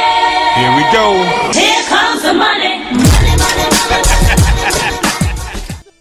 [0.55, 1.13] Here we go.
[1.51, 4.22] Here comes the money.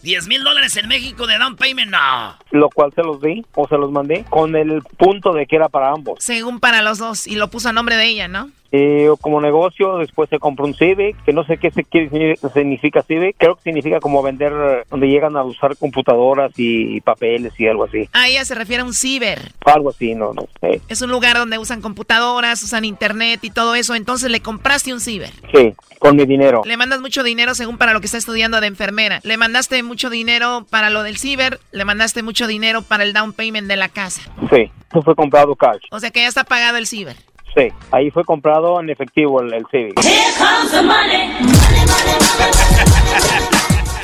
[0.02, 2.36] 10 mil dólares en México de down payment, no.
[2.50, 5.68] Lo cual se los di o se los mandé con el punto de que era
[5.68, 6.22] para ambos.
[6.22, 8.50] Según para los dos, y lo puso a nombre de ella, ¿no?
[8.72, 13.02] Eh, como negocio, después se compró un Civic, que no sé qué se quiere- significa
[13.02, 14.52] Civic, creo que significa como vender
[14.90, 18.08] donde llegan a usar computadoras y, papeles y algo así.
[18.12, 19.40] Ah, ella se refiere a un ciber.
[19.64, 20.80] Algo así, no, no sé.
[20.88, 23.94] Es un lugar donde usan computadoras, usan internet y todo eso.
[23.94, 25.30] Entonces le compraste un ciber.
[25.54, 26.62] Sí, con mi dinero.
[26.64, 29.20] Le mandas mucho dinero según para lo que está estudiando de enfermera.
[29.22, 31.60] Le mandaste mucho dinero para lo del ciber.
[31.72, 34.22] Le mandaste mucho dinero para el down payment de la casa.
[34.50, 35.82] Sí, eso fue comprado cash.
[35.90, 37.16] O sea que ya está pagado el ciber.
[37.54, 39.94] Sí, ahí fue comprado en efectivo el, el Civic.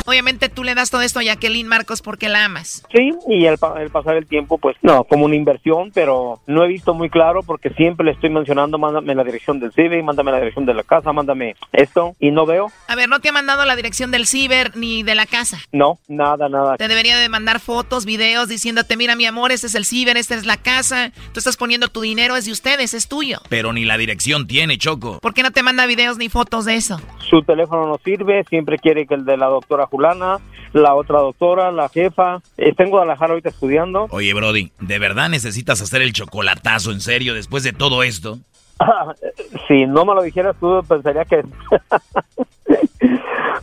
[0.08, 2.82] Obviamente tú le das todo esto a Jacqueline Marcos porque la amas.
[2.94, 6.64] Sí, y al, pa- al pasar el tiempo, pues no, como una inversión, pero no
[6.64, 10.30] he visto muy claro porque siempre le estoy mencionando, mándame la dirección del Civic, mándame
[10.32, 13.32] la dirección de la casa, mándame esto, y no veo, A ver, no te ha
[13.32, 15.58] mandado la dirección del ciber ni de la casa.
[15.72, 16.76] no, nada, nada.
[16.78, 20.34] Te debería de mandar fotos, videos diciéndote, mira mi amor, este es el ciber, esta
[20.34, 21.12] es la casa.
[21.32, 23.40] Tú estás poniendo tu dinero, es de ustedes, es tuyo.
[23.50, 25.18] Pero ni la dirección tiene, Choco.
[25.20, 27.00] ¿Por qué no te manda videos ni fotos de eso?
[27.28, 30.38] Su teléfono no sirve, siempre quiere que el de la doctora Julana,
[30.72, 32.40] la otra doctora, la jefa.
[32.56, 34.06] Está en Guadalajara ahorita estudiando.
[34.10, 38.38] Oye, Brody, ¿de verdad necesitas hacer el chocolatazo en serio después de todo esto?
[39.66, 41.42] si no me lo dijeras tú, pensaría que...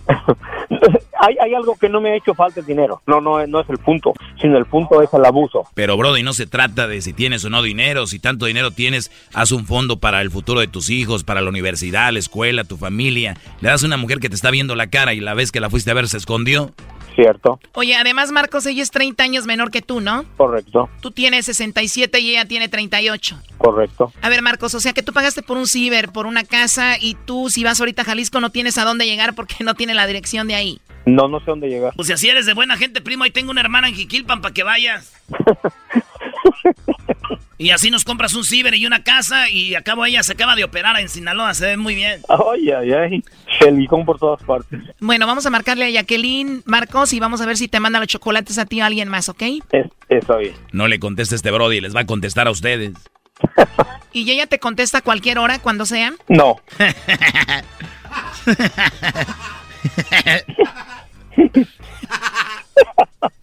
[1.19, 3.01] hay, hay algo que no me ha hecho falta el dinero.
[3.05, 5.65] No, no, no es el punto, sino el punto es el abuso.
[5.73, 8.07] Pero, Brody, no se trata de si tienes o no dinero.
[8.07, 11.49] Si tanto dinero tienes, haz un fondo para el futuro de tus hijos, para la
[11.49, 13.37] universidad, la escuela, tu familia.
[13.61, 15.59] Le das a una mujer que te está viendo la cara y la vez que
[15.59, 16.71] la fuiste a ver se escondió.
[17.15, 20.25] Cierto, Oye, además Marcos, ella es 30 años menor que tú, ¿no?
[20.35, 23.39] correcto, Tú tienes 67 y ella tiene 38.
[23.57, 24.11] correcto.
[24.21, 27.15] A ver, Marcos, o sea que tú pagaste por un ciber, por una casa, y
[27.25, 30.07] tú si vas ahorita a Jalisco no tienes a dónde llegar porque no tiene la
[30.07, 30.79] dirección de ahí.
[31.05, 31.93] No, no sé dónde llegar.
[31.95, 34.53] Pues si así eres de buena gente, primo, ahí tengo una hermana en Jiquilpan para
[34.53, 35.13] que vayas.
[37.57, 40.63] y así nos compras un ciber y una casa y acabo ella se acaba de
[40.63, 42.21] operar en Sinaloa, se ve muy bien.
[42.27, 43.23] Ay, ay, ay.
[43.59, 44.81] Shelicón por todas partes.
[44.99, 48.07] Bueno, vamos a marcarle a Jacqueline Marcos y vamos a ver si te manda los
[48.07, 49.43] chocolates a ti o a alguien más, ¿ok?
[49.71, 50.53] Es, está bien.
[50.71, 52.93] No le conteste este Brody, les va a contestar a ustedes.
[54.13, 56.13] Y ella te contesta a cualquier hora, cuando sea.
[56.29, 56.55] No.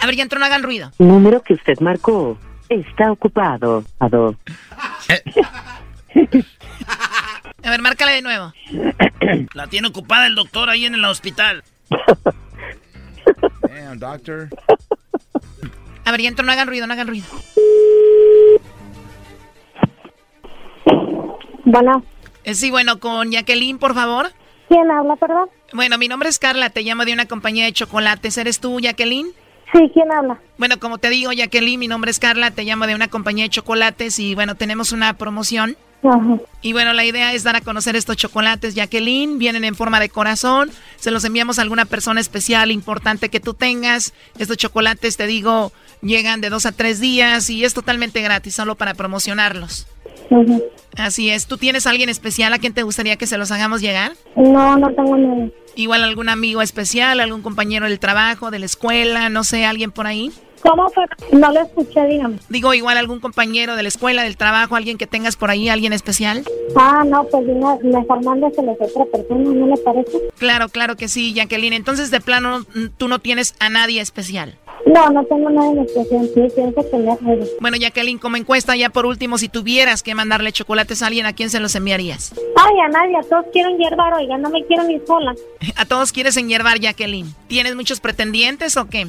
[0.00, 0.90] A ver, ya entró, no hagan ruido.
[0.98, 2.38] Número que usted marcó
[2.68, 3.84] está ocupado.
[3.98, 4.36] Ado.
[7.64, 8.52] A ver, márcale de nuevo.
[9.54, 11.62] La tiene ocupada el doctor ahí en el hospital.
[13.62, 14.48] Damn, doctor.
[16.04, 17.26] A ver, ya entró, no hagan ruido, no hagan ruido.
[21.64, 22.02] Bueno,
[22.44, 24.32] Eh, sí, bueno, con Jacqueline, por favor.
[24.68, 25.48] ¿quién habla, perdón?
[25.72, 28.38] Bueno, mi nombre es Carla, te llamo de una compañía de chocolates.
[28.38, 29.32] ¿Eres tú, Jacqueline?
[29.72, 30.40] Sí, ¿quién habla?
[30.56, 33.50] Bueno, como te digo, Jacqueline, mi nombre es Carla, te llamo de una compañía de
[33.50, 35.76] chocolates y bueno, tenemos una promoción.
[36.02, 36.38] Ajá.
[36.62, 39.38] Y bueno, la idea es dar a conocer estos chocolates, Jacqueline.
[39.38, 40.70] Vienen en forma de corazón.
[40.96, 44.14] Se los enviamos a alguna persona especial, importante que tú tengas.
[44.38, 48.76] Estos chocolates, te digo, llegan de dos a tres días y es totalmente gratis, solo
[48.76, 49.86] para promocionarlos.
[50.30, 50.62] Ujú.
[50.96, 51.46] Así es.
[51.46, 54.12] ¿Tú tienes a alguien especial a quien te gustaría que se los hagamos llegar?
[54.36, 55.52] No, no tengo ni...
[55.76, 60.06] Igual algún amigo especial, algún compañero del trabajo, de la escuela, no sé, alguien por
[60.06, 60.32] ahí.
[60.62, 61.04] ¿Cómo fue?
[61.32, 62.38] No lo escuché, dígame.
[62.48, 65.92] Digo, igual algún compañero de la escuela, del trabajo, alguien que tengas por ahí, alguien
[65.92, 66.42] especial.
[66.74, 70.18] Ah, no, pues dime, mejor mándeselo a otra persona, ¿no le parece?
[70.36, 71.74] Claro, claro que sí, Jacqueline.
[71.74, 74.58] Entonces, de plano, mm, tú no tienes a nadie especial.
[74.86, 77.44] No, no tengo nada en especial, sí, pienso tener algo.
[77.60, 81.32] Bueno, Jacqueline, como encuesta, ya por último, si tuvieras que mandarle chocolates a alguien, ¿a
[81.32, 82.32] quién se los enviarías?
[82.56, 85.34] Ay, a nadie, a todos quieren hierbar, oiga, no me quiero ni sola.
[85.76, 87.34] A todos quieres enyerbar, Jacqueline.
[87.46, 89.06] ¿Tienes muchos pretendientes o qué?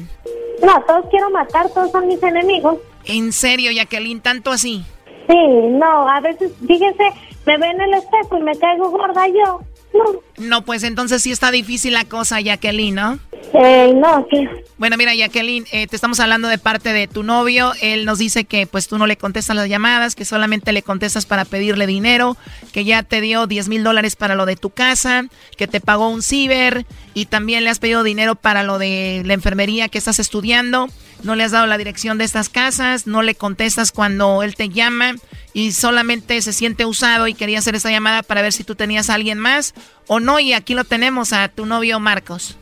[0.62, 2.78] No, a todos quiero matar, todos son mis enemigos.
[3.04, 4.20] ¿En serio, Jacqueline?
[4.20, 4.84] ¿Tanto así?
[5.28, 5.36] Sí,
[5.70, 7.04] no, a veces, fíjese,
[7.46, 9.60] me ven en el espejo y me caigo gorda yo.
[9.92, 13.18] No, No, pues entonces sí está difícil la cosa, Jacqueline, ¿no?
[13.52, 14.48] eh, no, ¿qué?
[14.78, 17.72] Bueno, mira, Jacqueline, eh, te estamos hablando de parte de tu novio.
[17.82, 21.26] Él nos dice que pues tú no le contestas las llamadas, que solamente le contestas
[21.26, 22.36] para pedirle dinero,
[22.72, 25.26] que ya te dio 10 mil dólares para lo de tu casa,
[25.56, 29.34] que te pagó un ciber y también le has pedido dinero para lo de la
[29.34, 30.88] enfermería que estás estudiando.
[31.22, 34.68] No le has dado la dirección de estas casas, no le contestas cuando él te
[34.68, 35.14] llama
[35.52, 39.10] y solamente se siente usado y quería hacer esta llamada para ver si tú tenías
[39.10, 39.74] a alguien más
[40.06, 40.40] o no.
[40.40, 42.56] Y aquí lo tenemos a tu novio Marcos.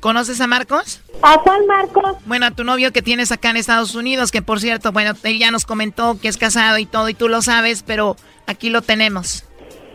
[0.00, 1.00] ¿Conoces a Marcos?
[1.22, 2.18] ¿A cuál Marcos?
[2.26, 5.38] Bueno, a tu novio que tienes acá en Estados Unidos, que por cierto, bueno, él
[5.38, 8.16] ya nos comentó que es casado y todo, y tú lo sabes, pero
[8.46, 9.45] aquí lo tenemos.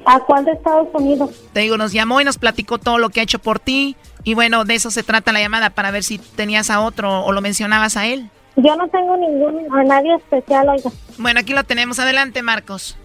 [0.06, 1.30] ¿A cuál de Estados Unidos?
[1.54, 3.96] Te digo, nos llamó y nos platicó todo lo que ha hecho por ti.
[4.24, 7.32] Y bueno, de eso se trata la llamada, para ver si tenías a otro o
[7.32, 8.30] lo mencionabas a él.
[8.56, 10.92] Yo no tengo ningún, a nadie especial, oiga.
[11.18, 12.00] Bueno, aquí lo tenemos.
[12.00, 12.98] Adelante, Marcos.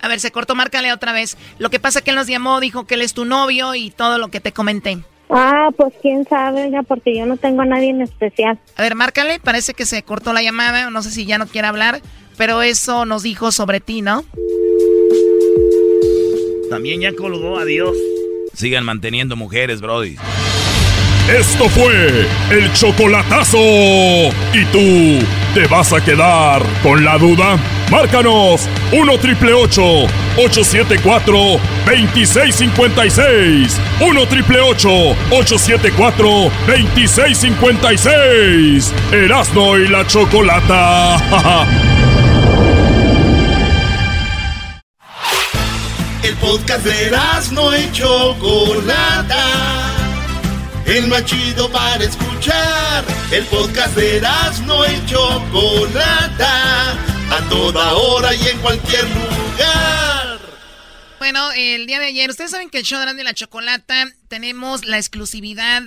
[0.00, 1.36] A ver, se cortó, márcale otra vez.
[1.58, 3.90] Lo que pasa es que él nos llamó, dijo que él es tu novio y
[3.90, 4.98] todo lo que te comenté.
[5.28, 8.58] Ah, pues quién sabe, oiga, porque yo no tengo a nadie en especial.
[8.76, 11.66] A ver, márcale, parece que se cortó la llamada, no sé si ya no quiere
[11.66, 12.00] hablar,
[12.36, 14.24] pero eso nos dijo sobre ti, ¿no?
[16.70, 17.96] También ya colgó, adiós.
[18.54, 20.16] Sigan manteniendo mujeres, Brody.
[21.28, 23.58] Esto fue el chocolatazo.
[23.58, 25.18] ¿Y tú
[25.54, 27.58] te vas a quedar con la duda?
[27.90, 31.36] Márcanos 1 triple 874
[31.84, 33.80] 2656.
[34.00, 36.28] 1 triple 874
[36.68, 38.94] 2656.
[39.12, 41.86] Erasno y la chocolata.
[46.26, 47.16] El podcast de
[47.52, 49.44] no y Chocolata.
[50.84, 53.04] El más chido para escuchar.
[53.30, 54.20] El podcast de
[54.64, 56.94] no y Chocolata.
[57.30, 60.40] A toda hora y en cualquier lugar.
[61.20, 64.98] Bueno, el día de ayer, ustedes saben que el show de la chocolata tenemos la
[64.98, 65.84] exclusividad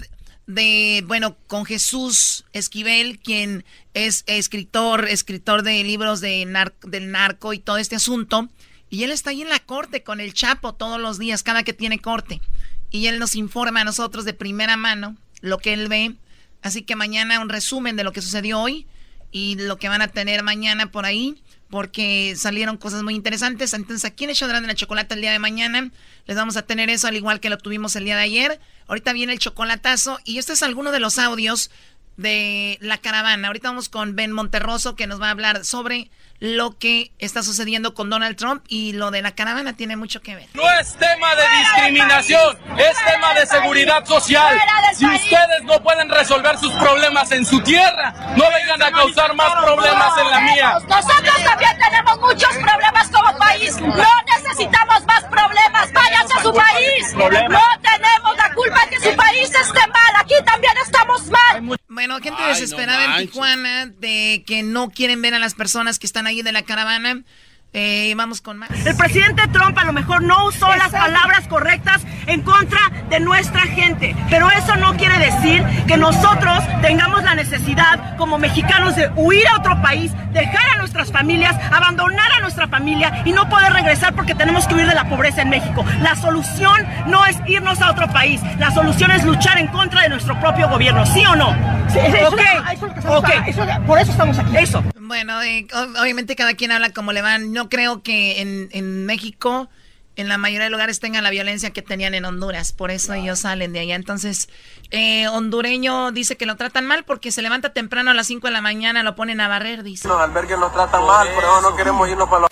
[0.47, 6.47] de, bueno, con Jesús Esquivel, quien es escritor, escritor de libros de
[6.83, 8.47] del narco y todo este asunto.
[8.89, 11.73] Y él está ahí en la corte con el Chapo todos los días, cada que
[11.73, 12.41] tiene corte.
[12.89, 16.15] Y él nos informa a nosotros de primera mano lo que él ve.
[16.61, 18.87] Así que mañana un resumen de lo que sucedió hoy
[19.31, 23.73] y lo que van a tener mañana por ahí, porque salieron cosas muy interesantes.
[23.73, 25.91] Entonces aquí en el de la Chocolata el día de mañana
[26.25, 28.59] les vamos a tener eso, al igual que lo tuvimos el día de ayer.
[28.87, 31.69] Ahorita viene el chocolatazo y este es alguno de los audios
[32.17, 33.47] de la caravana.
[33.47, 36.09] Ahorita vamos con Ben Monterroso que nos va a hablar sobre
[36.39, 40.35] lo que está sucediendo con Donald Trump y lo de la caravana tiene mucho que
[40.35, 40.47] ver.
[40.53, 44.57] No es tema de discriminación, es tema de seguridad social.
[44.95, 49.51] Si ustedes no pueden resolver sus problemas en su tierra, no vengan a causar más
[49.63, 50.73] problemas en la mía.
[50.87, 53.77] Nosotros también tenemos muchos problemas como país.
[53.79, 55.91] No necesitamos más problemas.
[55.93, 57.13] Váyanse a su país.
[57.15, 60.15] No tenemos la culpa de que su país esté mal.
[60.19, 61.79] Aquí también estamos mal.
[61.87, 66.27] Bueno, gente desesperada en Tijuana de que no quieren ver a las personas que están
[66.27, 67.23] ahí de la caravana.
[67.71, 68.71] Eh, vamos con más.
[68.83, 73.61] El presidente Trump a lo mejor no usó las palabras correctas en contra de nuestra
[73.61, 79.47] gente, pero eso no quiere decir que nosotros tengamos la necesidad como mexicanos de huir
[79.49, 84.15] a otro país, dejar a nuestras familias, abandonar a nuestra familia y no poder regresar
[84.15, 85.85] porque tenemos que huir de la pobreza en México.
[86.01, 90.09] La solución no es irnos a otro país, la solución es luchar en contra de
[90.09, 91.55] nuestro propio gobierno, ¿sí o no?
[91.89, 93.53] Sí, eso, okay.
[93.85, 94.57] por eso estamos aquí.
[94.57, 94.83] Eso.
[94.99, 95.65] Bueno, eh,
[95.99, 97.51] obviamente cada quien habla como le van.
[97.59, 99.67] No creo que en, en, México,
[100.15, 102.71] en la mayoría de lugares, tengan la violencia que tenían en Honduras.
[102.71, 103.95] Por eso ellos salen de allá.
[103.95, 104.47] Entonces,
[104.91, 108.53] eh, hondureño dice que lo tratan mal porque se levanta temprano a las 5 de
[108.53, 110.07] la mañana, lo ponen a barrer, dice.
[110.07, 112.49] Los albergues nos tratan mal, por eso no queremos irnos para los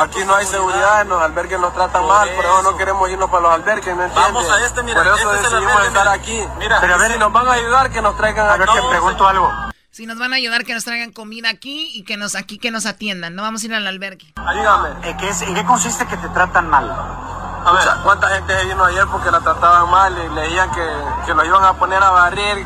[0.00, 3.42] Aquí no hay seguridad, los albergues nos tratan mal, por eso no queremos irnos para
[3.42, 4.14] los albergues, ¿me entiendes?
[4.32, 6.12] Vamos a este, mira, Por eso este es el decidimos albergue, estar mira.
[6.12, 6.58] aquí.
[6.58, 8.78] Mira, Pero a ver si nos van a ayudar, que nos traigan A ver, aquí.
[8.80, 9.52] te pregunto algo.
[9.96, 12.70] Si nos van a ayudar, que nos traigan comida aquí y que nos aquí que
[12.70, 13.34] nos atiendan.
[13.34, 14.26] No vamos a ir al albergue.
[14.36, 15.08] Dígame.
[15.08, 16.84] ¿En qué, ¿En qué consiste que te tratan mal?
[16.90, 20.86] A ver, ¿cuánta gente se vino ayer porque la trataban mal y leían que,
[21.24, 22.58] que lo iban a poner a barrer,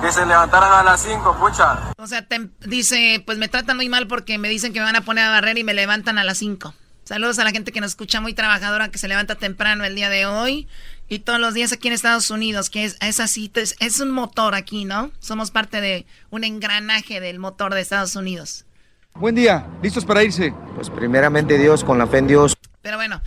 [0.00, 1.76] que se levantaran a las 5, pucha?
[1.98, 4.94] O sea, tem- dice, pues me tratan muy mal porque me dicen que me van
[4.94, 6.72] a poner a barrer y me levantan a las 5.
[7.02, 10.08] Saludos a la gente que nos escucha muy trabajadora, que se levanta temprano el día
[10.08, 10.68] de hoy
[11.08, 14.10] y todos los días aquí en Estados Unidos, que es, es así, es, es un
[14.10, 15.10] motor aquí, ¿no?
[15.18, 18.66] Somos parte de un engranaje del motor de Estados Unidos.
[19.14, 20.52] Buen día, ¿listos para irse?
[20.74, 22.54] Pues primeramente Dios, con la fe en Dios.
[22.82, 23.22] Pero bueno,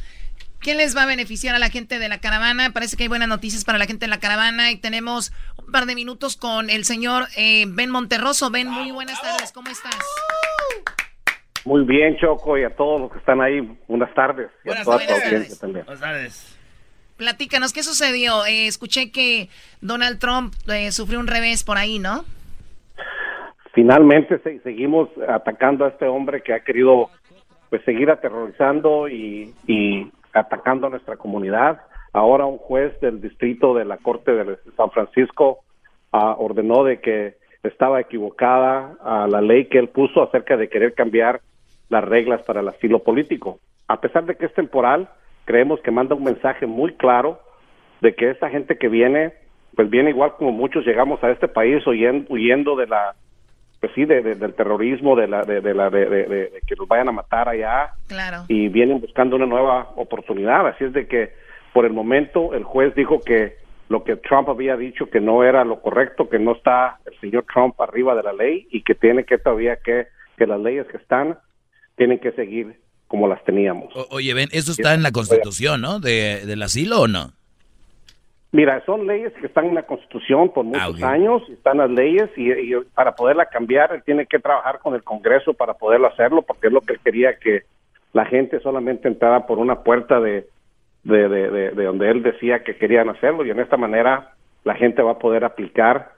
[0.62, 2.72] ¿qué les va a beneficiar a la gente de la caravana?
[2.72, 5.86] Parece que hay buenas noticias para la gente de la caravana y tenemos un par
[5.86, 8.52] de minutos con el señor eh, Ben Monterroso.
[8.52, 9.96] Ben, muy buenas tardes, ¿cómo estás?
[11.66, 14.50] Muy bien, Choco, y a todos los que están ahí, buenas tardes.
[14.64, 15.60] Y a Buenas toda tu tardes.
[15.60, 15.86] también.
[17.20, 18.46] Platícanos, ¿qué sucedió?
[18.46, 19.50] Eh, escuché que
[19.82, 22.24] Donald Trump eh, sufrió un revés por ahí, ¿no?
[23.74, 27.10] Finalmente se- seguimos atacando a este hombre que ha querido
[27.70, 29.54] pues seguir aterrorizando y,
[30.32, 31.82] atacando a nuestra comunidad.
[32.14, 35.60] Ahora un juez del distrito de la Corte de San Francisco
[36.14, 40.94] ah, ordenó de que estaba equivocada a la ley que él puso acerca de querer
[40.94, 41.42] cambiar
[41.90, 43.60] las reglas para el asilo político.
[43.90, 45.10] A pesar de que es temporal,
[45.50, 47.40] creemos que manda un mensaje muy claro
[48.02, 49.34] de que esta gente que viene,
[49.76, 53.16] pues viene igual como muchos llegamos a este país huyendo, huyendo de la,
[53.80, 57.10] pues sí, de- de- del terrorismo, de la, de, de la, de, que nos vayan
[57.10, 58.44] a matar allá Claro.
[58.48, 60.68] y vienen buscando una nueva oportunidad.
[60.68, 61.32] Así es de que
[61.74, 63.56] por el momento el juez dijo que
[63.90, 67.46] lo que Trump había dicho que no era lo correcto, que no está el señor
[67.52, 70.06] Trump arriba de la ley y que tiene que todavía que,
[70.38, 71.40] que las leyes que están
[71.96, 72.76] tienen que seguir
[73.10, 73.94] como las teníamos.
[73.96, 76.00] O- oye, ven, eso está en la Constitución, ¿no?
[76.00, 77.34] De, del asilo o no?
[78.52, 82.52] Mira, son leyes que están en la Constitución por muchos años, están las leyes y,
[82.52, 86.68] y para poderla cambiar él tiene que trabajar con el Congreso para poderlo hacerlo porque
[86.68, 87.64] es lo que él quería que
[88.14, 90.48] la gente solamente entrara por una puerta de,
[91.04, 94.34] de, de, de- de donde él decía que querían hacerlo y en esta manera
[94.64, 96.14] la gente va a poder aplicar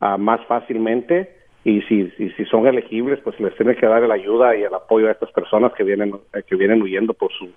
[0.00, 1.34] ah, más fácilmente
[1.64, 4.72] y si, si, si son elegibles pues les tiene que dar la ayuda y el
[4.74, 6.14] apoyo a estas personas que vienen
[6.48, 7.50] que vienen huyendo por su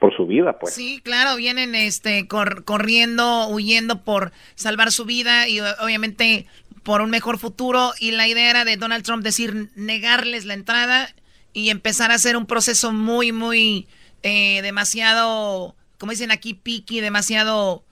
[0.00, 5.48] por su vida pues Sí, claro, vienen este cor- corriendo, huyendo por salvar su vida
[5.48, 6.46] y obviamente
[6.82, 7.92] por un mejor futuro.
[7.98, 11.08] Y la idea era de Donald Trump decir negarles la entrada
[11.54, 13.86] y empezar a hacer un proceso muy, muy
[14.22, 17.83] eh, demasiado, como dicen aquí, picky, demasiado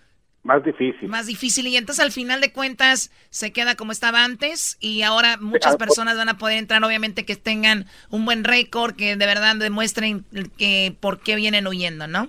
[0.44, 1.66] más difícil más difícil.
[1.68, 5.78] Y entonces al final de cuentas se queda como estaba antes y ahora muchas ah,
[5.78, 9.56] por- personas van a poder entrar, obviamente que tengan un buen récord, que de verdad
[9.56, 10.24] demuestren
[10.58, 12.28] que por qué vienen huyendo, ¿no?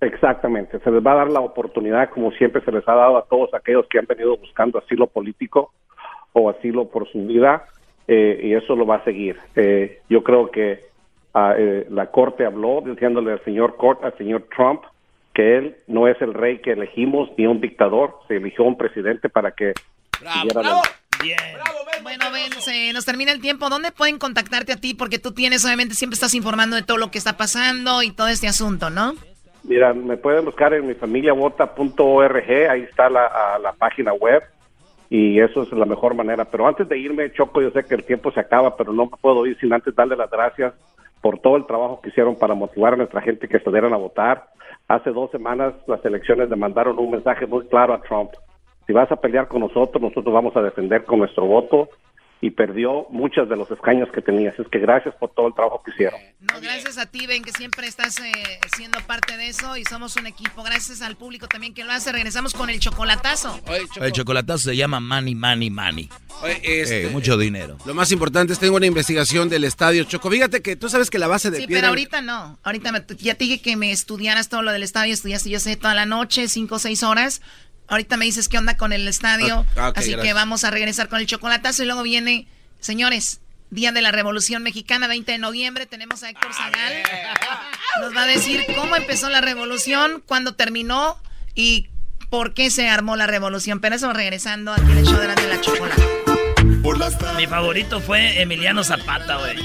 [0.00, 3.24] Exactamente, se les va a dar la oportunidad como siempre se les ha dado a
[3.24, 5.72] todos aquellos que han venido buscando asilo político
[6.32, 7.64] o asilo por su vida
[8.06, 9.38] eh, y eso lo va a seguir.
[9.56, 10.80] Eh, yo creo que
[11.32, 14.82] ah, eh, la corte habló diciéndole al señor Cort, al señor Trump
[15.36, 19.28] que él no es el rey que elegimos ni un dictador, se eligió un presidente
[19.28, 19.74] para que
[20.32, 20.82] siguiera la-
[22.02, 23.68] Bueno, Ben, se nos termina el tiempo.
[23.68, 24.94] ¿Dónde pueden contactarte a ti?
[24.94, 28.28] Porque tú tienes, obviamente, siempre estás informando de todo lo que está pasando y todo
[28.28, 29.12] este asunto, ¿no?
[29.64, 34.42] Mira, me pueden buscar en mi familiavota.org, ahí está la, a la página web
[35.10, 36.44] y eso es la mejor manera.
[36.44, 39.16] Pero antes de irme, Choco, yo sé que el tiempo se acaba, pero no me
[39.20, 40.72] puedo ir sin antes darle las gracias
[41.20, 44.46] por todo el trabajo que hicieron para motivar a nuestra gente que salieran a votar.
[44.88, 48.30] Hace dos semanas las elecciones le mandaron un mensaje muy claro a Trump.
[48.86, 51.88] Si vas a pelear con nosotros, nosotros vamos a defender con nuestro voto
[52.40, 54.50] y perdió muchos de los escaños que tenía.
[54.50, 56.20] Así es que gracias por todo el trabajo que hicieron.
[56.40, 58.32] No, gracias a ti, Ben, que siempre estás eh,
[58.76, 60.62] siendo parte de eso y somos un equipo.
[60.62, 62.12] Gracias al público también que lo hace.
[62.12, 63.58] Regresamos con el chocolatazo.
[64.00, 66.08] El chocolatazo se llama Money, Money, Money.
[66.42, 67.78] Oye, este, Eh, mucho dinero.
[67.86, 70.30] Lo más importante es tengo una investigación del estadio Choco.
[70.30, 71.80] Fíjate que tú sabes que la base de Sí, piedra.
[71.82, 72.58] pero ahorita no.
[72.62, 75.14] Ahorita me- ya te dije que me estudiaras todo lo del estadio.
[75.14, 77.40] Estudiaste, yo sé, toda la noche, cinco o seis horas.
[77.88, 79.64] Ahorita me dices qué onda con el estadio.
[79.76, 82.46] Ah, Así que vamos a regresar con el chocolatazo y luego viene,
[82.80, 85.86] señores, Día de la Revolución Mexicana, 20 de noviembre.
[85.86, 86.92] Tenemos a Héctor Zagal.
[88.00, 91.16] Nos va a decir cómo empezó la revolución, cuándo terminó
[91.54, 91.88] y
[92.30, 93.80] por qué se armó la revolución.
[93.80, 96.02] Pero eso regresando aquí en el show de la, de la chocolate.
[97.36, 99.56] Mi favorito fue Emiliano Zapata, güey.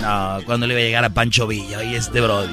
[0.00, 2.52] No, cuando le iba a llegar a Pancho Villa y este brody.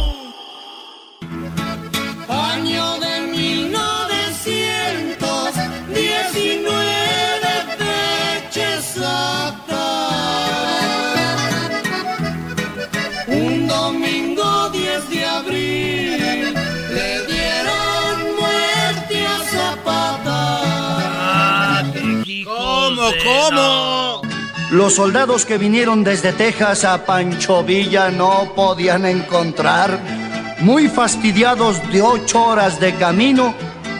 [23.23, 24.21] ¿Cómo?
[24.71, 29.99] Los soldados que vinieron desde Texas a Pancho Villa no podían encontrar.
[30.59, 33.53] Muy fastidiados de ocho horas de camino,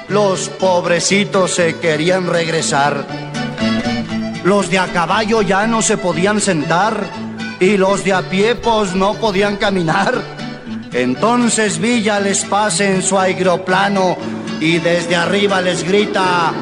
[0.08, 3.06] los pobrecitos se querían regresar.
[4.44, 7.06] Los de a caballo ya no se podían sentar
[7.60, 10.22] y los de a pie pues no podían caminar.
[10.94, 14.18] Entonces Villa les pasa en su aeroplano
[14.60, 16.54] y desde arriba les grita,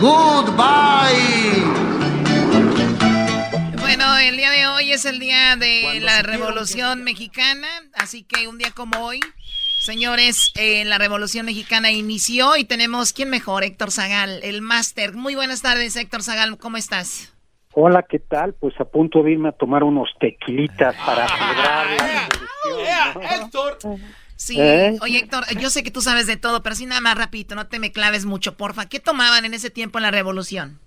[0.00, 1.62] Goodbye.
[3.80, 8.58] Bueno, el día de hoy es el día de la Revolución Mexicana, así que un
[8.58, 9.20] día como hoy,
[9.80, 13.62] señores, eh, la Revolución Mexicana inició y tenemos, ¿quién mejor?
[13.62, 15.14] Héctor Zagal, el máster.
[15.14, 17.32] Muy buenas tardes, Héctor Zagal, ¿cómo estás?
[17.72, 18.54] Hola, ¿qué tal?
[18.54, 24.00] Pues a punto de irme a tomar unos tequilitas para celebrar la revolución.
[24.00, 24.23] ¿no?
[24.36, 24.96] Sí, ¿Eh?
[25.00, 27.66] oye Héctor, yo sé que tú sabes de todo, pero así nada más rapidito, no
[27.66, 28.88] te me claves mucho, porfa.
[28.88, 30.78] ¿Qué tomaban en ese tiempo en la Revolución?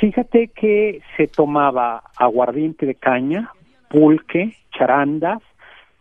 [0.00, 3.50] Fíjate que se tomaba aguardiente de caña,
[3.90, 5.42] pulque, charandas,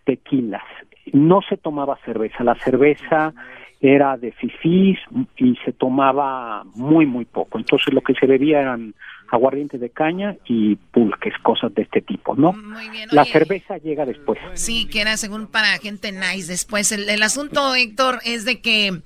[0.06, 0.64] tequilas.
[1.12, 2.44] No se tomaba cerveza.
[2.44, 3.34] La cerveza
[3.82, 4.98] era de fifís
[5.36, 7.58] y se tomaba muy, muy poco.
[7.58, 8.94] Entonces lo que se bebía eran
[9.34, 12.54] aguardiente de caña y pulques, cosas de este tipo, ¿no?
[13.12, 14.40] La cerveza llega después.
[14.54, 16.92] Sí, que era según para gente nice después.
[16.92, 19.02] El, el asunto, Héctor, es de que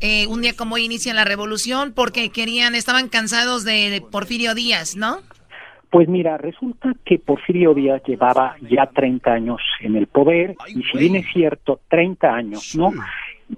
[0.00, 4.96] eh, un día como hoy inicia la revolución porque querían, estaban cansados de Porfirio Díaz,
[4.96, 5.18] ¿no?
[5.90, 10.98] Pues mira, resulta que Porfirio Díaz llevaba ya 30 años en el poder y si
[10.98, 12.92] bien es cierto, 30 años, ¿no?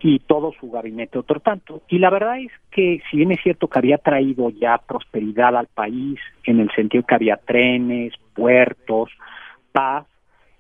[0.01, 1.83] Y todo su gabinete otro tanto.
[1.89, 5.69] Y la verdad es que si bien es cierto que había traído ya prosperidad al
[5.69, 9.11] país, en el sentido que había trenes, puertos,
[9.73, 10.07] paz,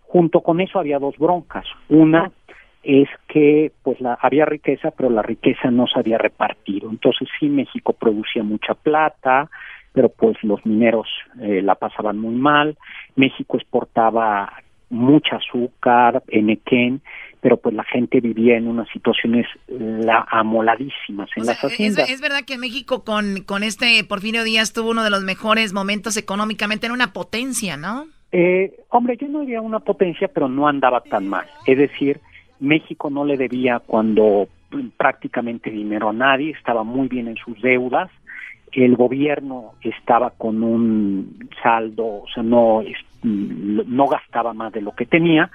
[0.02, 1.66] junto con eso había dos broncas.
[1.89, 2.31] Una
[2.85, 6.90] es que pues la, había riqueza, pero la riqueza no se había repartido.
[6.90, 9.51] Entonces sí, México producía mucha plata,
[9.93, 11.09] pero pues los mineros
[11.40, 12.77] eh, la pasaban muy mal.
[13.16, 14.52] México exportaba
[14.90, 17.01] mucha azúcar, enequén,
[17.44, 22.08] pero pues la gente vivía en unas situaciones la, amoladísimas en las haciendas.
[22.08, 26.16] Es, verdad que México con, con este Porfirio Díaz tuvo uno de los mejores momentos
[26.16, 28.06] económicamente, era una potencia, ¿no?
[28.32, 31.44] Eh, hombre, yo no diría una potencia, pero no andaba tan mal.
[31.66, 32.18] Es decir,
[32.60, 34.48] México no le debía cuando
[34.96, 38.10] prácticamente dinero a nadie, estaba muy bien en sus deudas,
[38.72, 42.82] el gobierno estaba con un saldo, o sea, no,
[43.22, 45.50] no gastaba más de lo que tenía,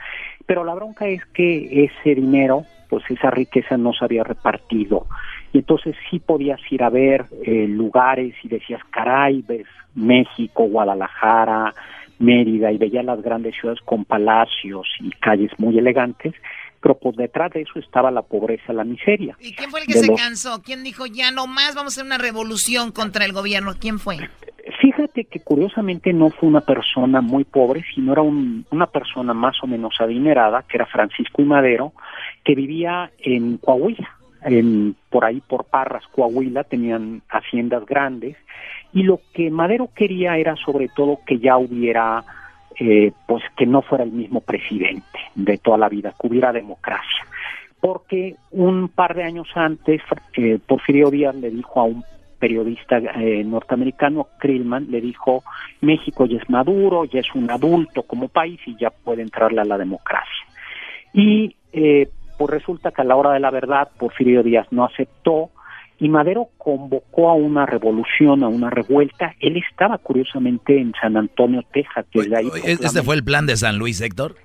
[0.50, 5.06] pero la bronca es que ese dinero, pues esa riqueza no se había repartido.
[5.54, 11.76] Y entonces sí podías ir a ver eh, lugares y decías, caray, ves México, Guadalajara,
[12.18, 16.34] Mérida, y veías las grandes ciudades con palacios y calles muy elegantes,
[16.82, 19.38] pero por detrás de eso estaba la pobreza, la miseria.
[19.40, 20.64] ¿Y quién fue el que se cansó?
[20.64, 23.76] ¿Quién dijo ya no más, vamos a hacer una revolución contra el gobierno?
[23.80, 24.18] ¿Quién fue?
[25.00, 29.68] Fíjate que curiosamente no fue una persona muy pobre, sino era una persona más o
[29.68, 31.94] menos adinerada, que era Francisco y Madero,
[32.44, 34.10] que vivía en Coahuila,
[34.42, 38.36] en, por ahí por Parras, Coahuila, tenían haciendas grandes,
[38.92, 42.26] y lo que Madero quería era sobre todo que ya hubiera
[42.78, 47.26] eh, pues que no fuera el mismo presidente de toda la vida, que hubiera democracia.
[47.80, 50.02] Porque un par de años antes,
[50.36, 52.04] eh, Porfirio Díaz le dijo a un
[52.40, 55.44] periodista eh, norteamericano, Krillman, le dijo,
[55.82, 59.66] México ya es maduro, ya es un adulto como país y ya puede entrarle a
[59.66, 60.46] la democracia.
[61.14, 61.56] Y
[62.38, 65.52] pues resulta que a la hora de la verdad, Porfirio Díaz no aceptó
[66.00, 69.36] y Madero convocó a una revolución, a una revuelta.
[69.42, 72.06] Él estaba curiosamente en San Antonio, Texas.
[72.10, 74.36] Que ahí ¿Este fue el plan de San Luis, Héctor?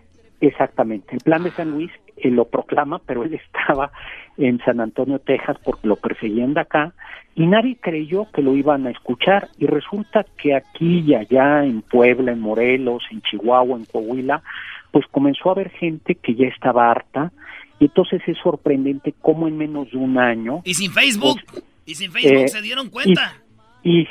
[0.40, 3.90] Exactamente, el plan de San Luis él lo proclama, pero él estaba
[4.36, 6.92] en San Antonio, Texas, porque lo perseguían de acá,
[7.34, 11.82] y nadie creyó que lo iban a escuchar, y resulta que aquí y allá, en
[11.82, 14.42] Puebla, en Morelos, en Chihuahua, en Coahuila,
[14.90, 17.32] pues comenzó a haber gente que ya estaba harta,
[17.80, 20.62] y entonces es sorprendente cómo en menos de un año...
[20.64, 23.36] Y sin Facebook, pues, y sin Facebook eh, se dieron cuenta.
[23.40, 23.43] Y,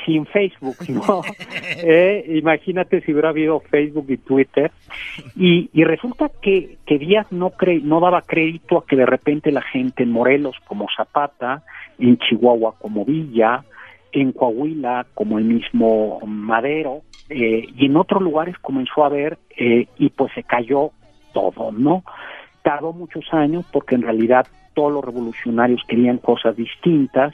[0.04, 1.22] sin Facebook, ¿no?
[1.78, 4.70] Eh, imagínate si hubiera habido Facebook y Twitter.
[5.36, 9.52] Y, y resulta que, que Díaz no, cre no daba crédito a que de repente
[9.52, 11.62] la gente en Morelos como Zapata,
[11.98, 13.64] en Chihuahua como Villa,
[14.12, 20.08] en Coahuila como el mismo Madero, eh, y en otros lugares comenzó a ver y
[20.10, 20.90] pues se cayó
[21.32, 22.04] todo, ¿no?
[22.64, 27.32] tardó muchos años porque en realidad todos los revolucionarios querían cosas distintas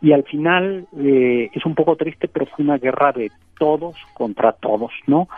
[0.00, 4.52] y al final eh, es un poco triste, pero fue una guerra de todos contra
[4.52, 5.28] todos, ¿no?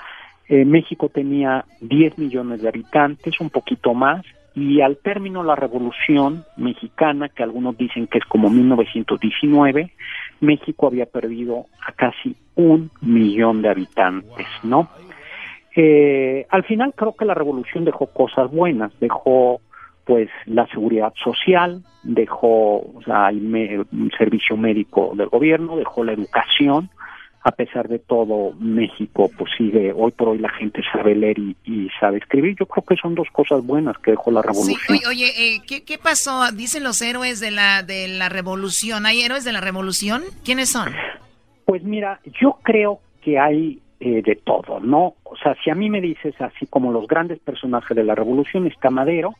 [0.49, 4.25] Eh, México tenía 10 millones de habitantes, un poquito más,
[4.55, 9.93] y al término la revolución mexicana, que algunos dicen que es como 1919,
[10.41, 14.89] México había perdido a casi un millón de habitantes, ¿no?
[15.77, 19.61] Eh, al final creo que la revolución dejó cosas buenas, dejó
[20.05, 26.91] pues la seguridad social, dejó o sea, un servicio médico del gobierno, dejó la educación,
[27.43, 31.89] a pesar de todo, México pues sigue, hoy por hoy la gente sabe leer y,
[31.99, 32.57] sabe escribir.
[32.59, 34.99] Yo creo que son dos cosas buenas que dejó la revolución.
[35.09, 36.53] oye, eh, ¿qué, ¿qué, pasó?
[36.53, 39.07] Dicen los héroes de la, de la revolución.
[39.07, 40.23] ¿Hay héroes de la revolución?
[40.45, 40.93] ¿Quiénes son?
[41.65, 45.15] Pues mira, yo creo que hay eh, de todo, ¿no?
[45.25, 48.67] O sea, si a mí me dices así como los grandes personajes de la revolución,
[48.67, 49.35] está Madero,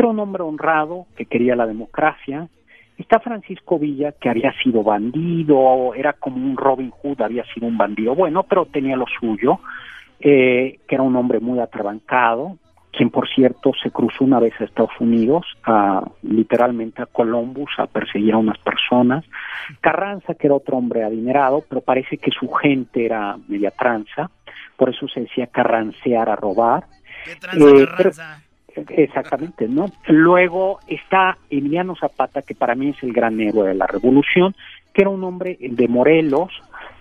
[0.00, 2.48] era un hombre honrado, que quería la democracia,
[2.96, 7.76] está Francisco Villa, que había sido bandido, era como un Robin Hood, había sido un
[7.76, 9.60] bandido bueno, pero tenía lo suyo,
[10.20, 12.58] eh, que era un hombre muy atrabancado,
[12.92, 17.86] quien por cierto se cruzó una vez a Estados Unidos, a, literalmente a Columbus, a
[17.86, 19.24] perseguir a unas personas.
[19.80, 24.30] Carranza, que era otro hombre adinerado, pero parece que su gente era media tranza,
[24.76, 26.84] por eso se decía carrancear a robar.
[27.24, 28.42] ¿Qué tranza, eh, Carranza?
[28.90, 29.86] Exactamente, ¿no?
[30.06, 34.54] Luego está Emiliano Zapata, que para mí es el gran héroe de la revolución,
[34.92, 36.50] que era un hombre de Morelos,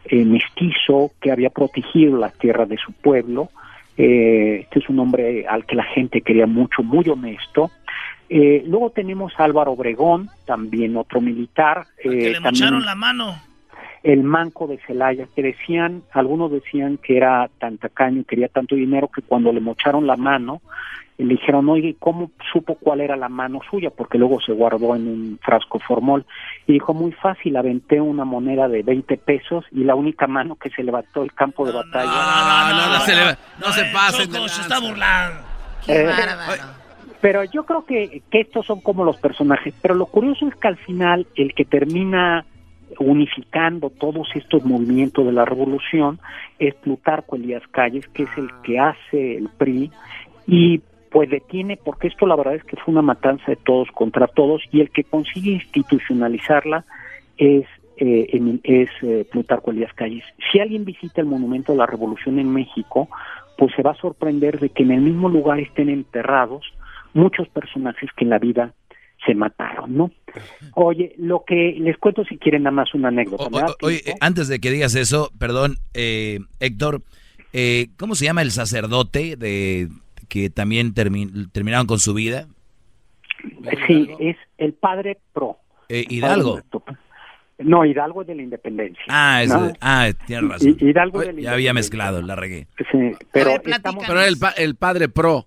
[0.05, 3.49] eh, mestizo, que había protegido las tierras de su pueblo,
[3.97, 7.71] eh, este es un hombre al que la gente quería mucho, muy honesto.
[8.29, 11.85] Eh, luego tenemos a Álvaro Obregón, también otro militar.
[12.01, 13.35] Que eh, le también mocharon la mano.
[14.03, 18.75] el manco de Celaya, que decían, algunos decían que era tan tacaño y quería tanto
[18.75, 20.61] dinero que cuando le mocharon la mano,
[21.17, 23.89] le dijeron, oye, ¿cómo supo cuál era la mano suya?
[23.91, 26.25] Porque luego se guardó en un frasco formol.
[26.65, 30.69] Y dijo, muy fácil, aventé una moneda de 20 pesos y la única mano que
[30.71, 32.05] se levantó el campo de batalla.
[32.11, 34.31] No, no, no, se, le- no se pasen.
[34.31, 35.41] de Choco, se está burlando.
[35.87, 36.09] Eh,
[37.21, 39.73] Pero yo creo que, que estos son como los personajes.
[39.81, 42.45] Pero lo curioso es que al final el que termina
[42.99, 46.19] unificando todos estos movimientos de la revolución
[46.59, 49.91] es Plutarco Elías Calles, que es el que hace el PRI
[50.47, 50.81] y
[51.11, 54.63] pues detiene, porque esto la verdad es que fue una matanza de todos contra todos
[54.71, 56.85] y el que consigue institucionalizarla
[57.37, 57.65] es
[57.97, 60.23] eh, es eh, Plutarco Elías Calles.
[60.51, 63.09] Si alguien visita el Monumento de la Revolución en México,
[63.57, 66.63] pues se va a sorprender de que en el mismo lugar estén enterrados
[67.13, 68.73] muchos personajes que en la vida
[69.23, 70.11] se mataron, ¿no?
[70.73, 73.49] Oye, lo que les cuento si quieren nada más una anécdota.
[73.51, 77.01] ¿me da O- Oye, antes de que digas eso, perdón, eh, Héctor,
[77.53, 79.89] eh, ¿cómo se llama el sacerdote de
[80.31, 82.47] que también termi- terminaron con su vida?
[83.85, 85.57] Sí, es el padre pro.
[85.89, 86.61] Eh, Hidalgo.
[87.59, 89.03] No, Hidalgo es de la independencia.
[89.09, 89.73] Ah, es- ¿no?
[89.81, 90.77] ah, tienes razón.
[90.79, 92.67] Hidalgo de la Ya había mezclado, la regué.
[92.91, 95.45] Sí, pero estamos- Pero el, pa- el padre pro.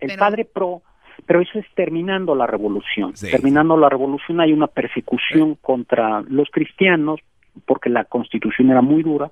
[0.00, 0.82] el padre pro,
[1.26, 3.12] pero eso es terminando la revolución.
[3.12, 7.20] Terminando la revolución hay una persecución contra los cristianos
[7.66, 9.30] porque la constitución era muy dura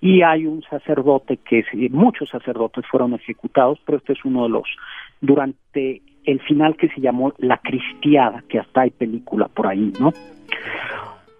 [0.00, 4.64] y hay un sacerdote que muchos sacerdotes fueron ejecutados, pero este es uno de los
[5.20, 10.12] durante el final que se llamó la cristiada, que hasta hay película por ahí, ¿no?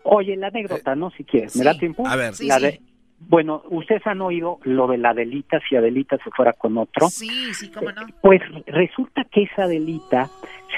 [0.03, 1.11] Oye, la anécdota, ¿no?
[1.13, 2.07] Si quieres, ¿me da tiempo?
[2.07, 2.35] A ver.
[2.35, 2.63] Sí, La sí.
[2.67, 2.81] de-
[3.19, 7.09] bueno, ustedes han oído lo de la Adelita, si Adelita se fuera con otro.
[7.09, 8.03] Sí, sí, cómo no.
[8.21, 10.29] Pues resulta que esa Adelita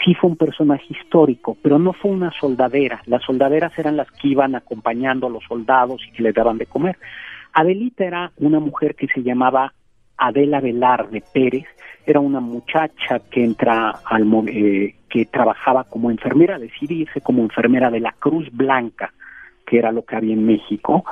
[0.04, 3.02] sí fue un personaje histórico, pero no fue una soldadera.
[3.06, 6.66] Las soldaderas eran las que iban acompañando a los soldados y que les daban de
[6.66, 6.96] comer.
[7.52, 9.72] Adelita era una mujer que se llamaba
[10.18, 11.66] Adela Velarde Pérez,
[12.06, 18.00] era una muchacha que entra al eh, que trabajaba como enfermera, decidirse como enfermera de
[18.00, 19.12] la Cruz Blanca,
[19.66, 21.04] que era lo que había en México,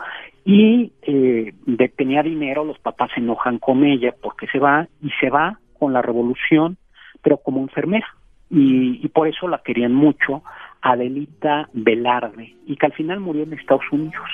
[0.44, 1.54] y eh,
[1.96, 5.92] tenía dinero, los papás se enojan con ella porque se va y se va con
[5.92, 6.76] la revolución,
[7.22, 8.06] pero como enfermera.
[8.50, 10.42] Y, y por eso la querían mucho,
[10.82, 14.28] Adelita Velarde, y que al final murió en Estados Unidos.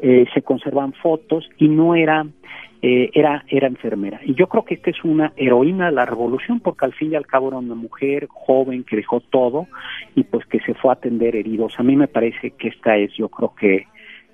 [0.00, 2.24] Eh, se conservan fotos y no era,
[2.82, 4.20] eh, era, era enfermera.
[4.24, 7.16] Y yo creo que esta es una heroína de la revolución porque al fin y
[7.16, 9.66] al cabo era una mujer joven que dejó todo
[10.14, 11.74] y pues que se fue a atender heridos.
[11.78, 13.86] A mí me parece que esta es, yo creo que,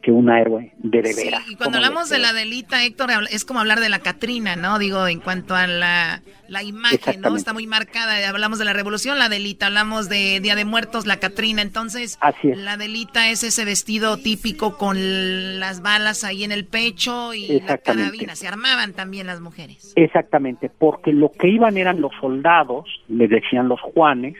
[0.04, 1.40] que una héroe de de Sí, veras.
[1.48, 4.78] y cuando ¿Cómo hablamos de la delita, Héctor, es como hablar de la Catrina, ¿no?
[4.78, 7.34] Digo, en cuanto a la, la imagen, ¿no?
[7.36, 8.28] Está muy marcada.
[8.28, 9.66] Hablamos de la revolución, la delita.
[9.66, 11.62] Hablamos de Día de Muertos, la Catrina.
[11.62, 12.58] Entonces, Así es.
[12.58, 17.78] la delita es ese vestido típico con las balas ahí en el pecho y la
[17.78, 18.36] carabina.
[18.36, 19.94] Se armaban también las mujeres.
[19.96, 24.34] Exactamente, porque lo que iban eran los soldados, les decían los Juanes,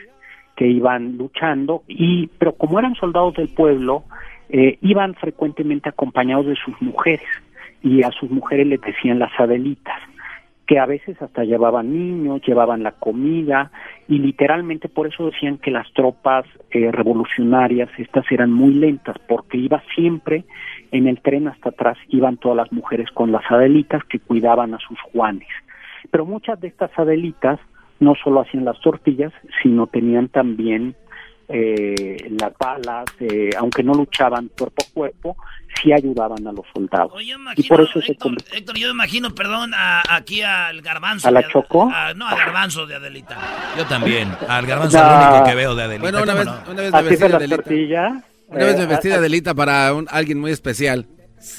[0.57, 4.05] que iban luchando, y pero como eran soldados del pueblo,
[4.49, 7.27] eh, iban frecuentemente acompañados de sus mujeres,
[7.83, 10.01] y a sus mujeres les decían las adelitas,
[10.67, 13.71] que a veces hasta llevaban niños, llevaban la comida,
[14.09, 19.59] y literalmente por eso decían que las tropas eh, revolucionarias, estas eran muy lentas, porque
[19.59, 20.45] iba siempre
[20.93, 24.79] en el tren hasta atrás, iban todas las mujeres con las adelitas que cuidaban a
[24.79, 25.49] sus Juanes.
[26.11, 27.61] Pero muchas de estas adelitas
[28.01, 30.95] no solo hacían las tortillas, sino tenían también
[31.49, 35.37] eh, las balas, eh, aunque no luchaban cuerpo a cuerpo,
[35.83, 37.13] sí ayudaban a los soldados.
[37.57, 41.29] y por eso se Héctor, Héctor, yo imagino, perdón, a- aquí al garbanzo.
[41.29, 41.91] ¿A la de- Choco?
[41.93, 43.37] a- no, al garbanzo de Adelita.
[43.77, 44.31] Yo también.
[44.49, 46.03] Al garbanzo lo único que veo de Adelita.
[46.11, 46.73] Bueno, una ¿cómo vez, no?
[46.73, 47.57] una vez me vestí de la Adelita.
[47.57, 48.23] tortilla.
[48.47, 51.07] Una vez me Eh, vestí de a- Adelita para un- alguien muy especial.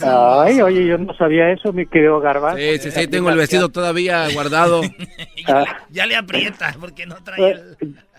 [0.01, 2.57] Ay, oye, yo no sabía eso, mi querido Garbanzo.
[2.57, 4.81] Sí, sí, sí, tengo el vestido todavía guardado.
[5.47, 7.77] Ah, Ya le aprieta porque no trae el...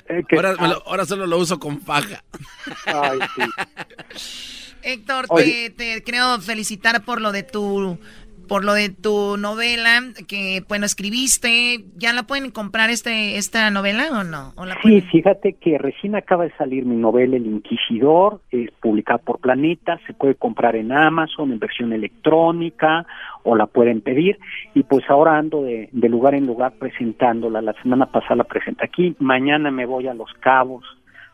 [0.09, 2.23] eh, que- Ahora, me lo- ahora solo lo uso con faja.
[2.87, 3.43] Ay, sí.
[4.83, 7.99] Héctor, te, te creo felicitar por lo de tu
[8.48, 14.09] por lo de tu novela que bueno escribiste ya la pueden comprar este esta novela
[14.12, 17.47] o no ¿O la Sí, pueden- fíjate que recién acaba de salir mi novela El
[17.47, 23.06] Inquisidor, es publicada por Planeta, se puede comprar en Amazon en versión electrónica
[23.43, 24.39] o la pueden pedir
[24.74, 27.62] y pues ahora ando de, de lugar en lugar presentándola.
[27.62, 30.85] La semana pasada la presenté aquí, mañana me voy a Los Cabos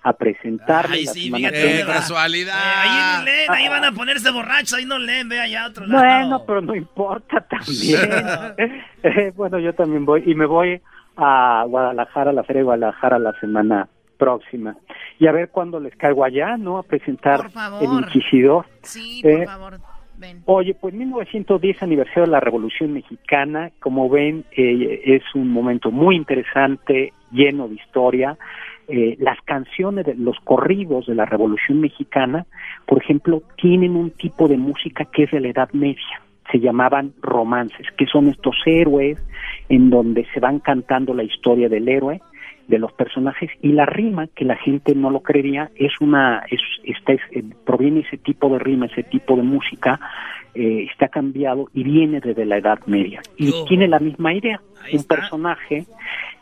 [0.04, 0.94] a presentarla.
[0.94, 1.54] Ay, la sí, fíjate.
[1.56, 2.54] que ¡Qué viene- casualidad!
[2.54, 5.68] Eh, ahí ni leen, ahí van a ponerse borrachos, ahí no leen, ve allá a
[5.68, 6.02] otro lado.
[6.04, 8.10] Bueno, pero no importa también.
[9.02, 10.80] Eh, bueno, yo también voy y me voy
[11.16, 13.88] a Guadalajara, a la Feria de Guadalajara la semana
[14.18, 14.76] próxima.
[15.18, 16.78] Y a ver cuándo les caigo allá, ¿no?
[16.78, 17.82] A presentar Por favor.
[17.82, 18.66] el Inquisidor.
[18.82, 19.78] Sí, por Eh, favor.
[20.18, 20.42] Ven.
[20.46, 26.14] Oye, pues 1910 aniversario de la Revolución Mexicana, como ven, eh, es un momento muy
[26.14, 28.36] interesante, lleno de historia.
[28.88, 32.46] Eh, las canciones, de, los corridos de la Revolución Mexicana,
[32.86, 36.20] por ejemplo, tienen un tipo de música que es de la Edad Media.
[36.50, 39.18] Se llamaban romances, que son estos héroes
[39.68, 42.20] en donde se van cantando la historia del héroe,
[42.68, 46.60] de los personajes y la rima que la gente no lo creería es una es,
[46.84, 49.98] esta es, eh, proviene ese tipo de rima ese tipo de música
[50.54, 53.22] eh, está cambiado y viene desde la Edad Media.
[53.38, 54.60] Y tiene la misma idea.
[54.92, 55.86] Un personaje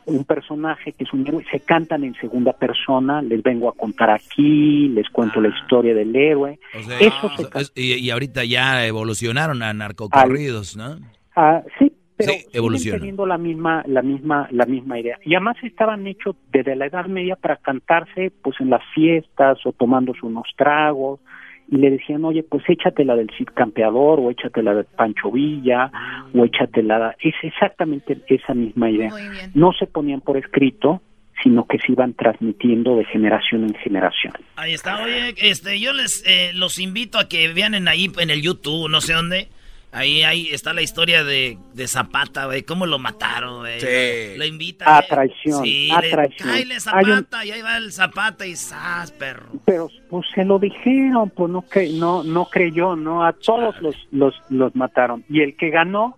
[0.06, 4.10] un personaje que es un héroe se cantan en segunda persona les vengo a contar
[4.10, 6.59] aquí les cuento la historia del héroe.
[6.78, 10.97] O sea, eso se es- y, y ahorita ya evolucionaron a narcocorridos, ¿no?
[11.36, 11.89] Ah, sí,
[12.26, 15.18] pero Sí, teniendo la misma, la misma, la misma idea.
[15.24, 19.72] Y además estaban hechos desde la Edad Media para cantarse, pues en las fiestas o
[19.72, 21.20] tomándose unos tragos.
[21.68, 25.30] Y le decían, oye, pues échate la del Cid Campeador, o échate la de Pancho
[25.30, 25.90] Villa,
[26.34, 27.14] o échate la...
[27.20, 29.12] Es exactamente esa misma idea.
[29.55, 31.01] No se ponían por escrito,
[31.42, 34.34] sino que se iban transmitiendo de generación en generación.
[34.56, 38.30] Ahí está, oye, este, yo les eh, los invito a que vean en ahí en
[38.30, 39.48] el YouTube, no sé dónde.
[39.92, 43.80] Ahí, ahí está la historia de, de Zapata, güey, cómo lo mataron, güey.
[43.80, 44.38] Sí.
[44.38, 44.96] Lo invita.
[44.96, 45.06] A eh.
[45.08, 46.48] traición, Sí, a le- traición.
[46.48, 49.46] un- Zapata, y ahí va el Zapata y ¡zas, perro!
[49.64, 53.96] pero pues se lo dijeron, pues no cre no no creyó, no a todos los
[54.12, 56.16] los los mataron y el que ganó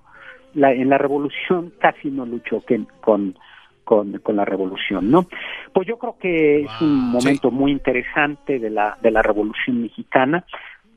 [0.54, 3.38] la, en la revolución casi no luchó que, con
[3.84, 5.26] con, con la revolución, ¿no?
[5.72, 10.44] Pues yo creo que es un momento muy interesante de la de la revolución mexicana.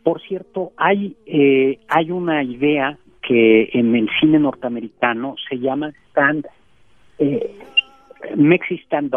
[0.05, 6.45] Por cierto, hay eh, hay una idea que en el cine norteamericano se llama stand
[7.17, 7.49] eh,
[8.21, 9.09] eh, Mexican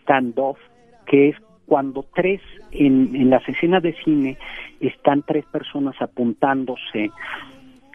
[0.00, 0.58] standoff,
[1.04, 1.36] que es
[1.66, 2.40] cuando tres
[2.70, 4.38] en, en las escenas de cine
[4.80, 7.10] están tres personas apuntándose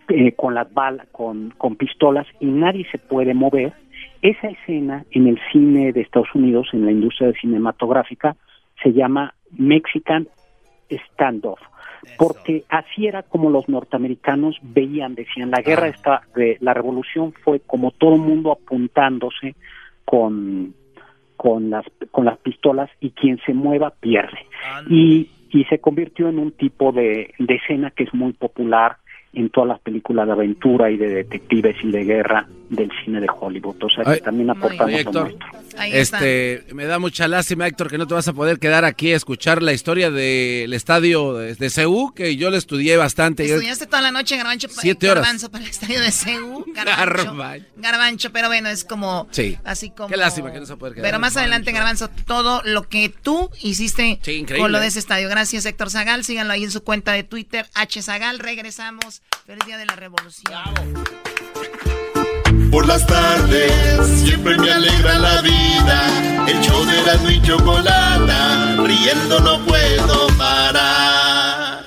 [0.09, 3.73] eh, con las balas, con, con pistolas y nadie se puede mover.
[4.21, 8.35] Esa escena en el cine de Estados Unidos, en la industria cinematográfica,
[8.83, 10.27] se llama Mexican
[11.11, 11.59] standoff,
[12.17, 17.59] porque así era como los norteamericanos veían, decían, la guerra está, de, la revolución fue
[17.59, 19.55] como todo el mundo apuntándose
[20.05, 20.73] con
[21.35, 24.39] con las con las pistolas y quien se mueva pierde.
[24.89, 28.97] Y y se convirtió en un tipo de, de escena que es muy popular
[29.33, 33.27] en todas las películas de aventura y de detectives y de guerra del cine de
[33.29, 33.83] Hollywood.
[33.83, 35.35] O sea, que Ay, también aportamos Héctor,
[35.87, 39.15] este, me da mucha lástima, Héctor, que no te vas a poder quedar aquí a
[39.15, 43.43] escuchar la historia del estadio de, de CU, que yo le estudié bastante.
[43.43, 45.23] Estudiaste toda la noche, Garbancho, Siete horas.
[45.23, 46.65] Garbanzo para el estadio de CEU.
[47.77, 48.31] Garbancho.
[48.31, 49.27] Pero bueno, es como...
[49.31, 49.57] Sí.
[49.63, 50.09] Así como...
[50.09, 51.07] Qué lástima que no se puede quedar.
[51.07, 54.19] Pero más adelante, Garbanzo, todo lo que tú hiciste
[54.57, 55.27] con lo de ese estadio.
[55.29, 56.23] Gracias, Héctor Zagal.
[56.23, 58.39] Síganlo ahí en su cuenta de Twitter, H Zagal.
[58.39, 59.22] Regresamos.
[59.45, 60.93] Feliz Día de la Revolución.
[62.71, 63.71] Por las tardes
[64.23, 66.45] siempre me alegra la vida.
[66.47, 71.83] El show de la y chocolata, riendo no puedo parar.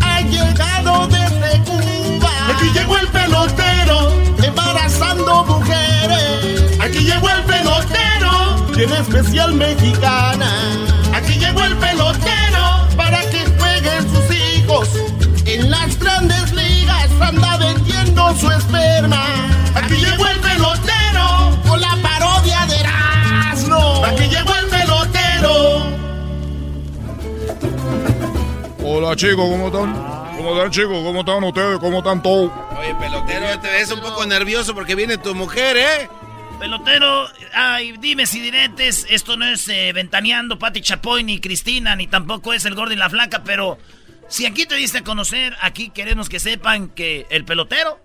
[0.00, 2.30] Ha llegado desde Cuba.
[2.54, 4.12] Aquí llegó el pelotero,
[4.42, 6.80] embarazando mujeres.
[6.80, 10.50] Aquí llegó el pelotero, tiene especial mexicana.
[11.14, 12.11] Aquí llegó el pelotero
[15.52, 19.22] En las grandes ligas anda vendiendo su esperma.
[19.74, 24.02] Aquí llegó el pelotero con la parodia de Erasmo.
[24.02, 25.86] Aquí llegó el pelotero.
[28.82, 29.92] Hola chicos, ¿cómo están?
[30.38, 31.04] ¿Cómo están chicos?
[31.04, 31.78] ¿Cómo están ustedes?
[31.80, 32.50] ¿Cómo están todos?
[32.78, 36.08] Oye, pelotero, te ves un poco nervioso porque viene tu mujer, ¿eh?
[36.60, 42.06] Pelotero, ay, dime si diretes, esto no es eh, ventaneando Pati Chapoy ni Cristina, ni
[42.06, 43.76] tampoco es el gordo y la flaca, pero
[44.32, 48.00] si aquí te diste a conocer, aquí queremos que sepan que el pelotero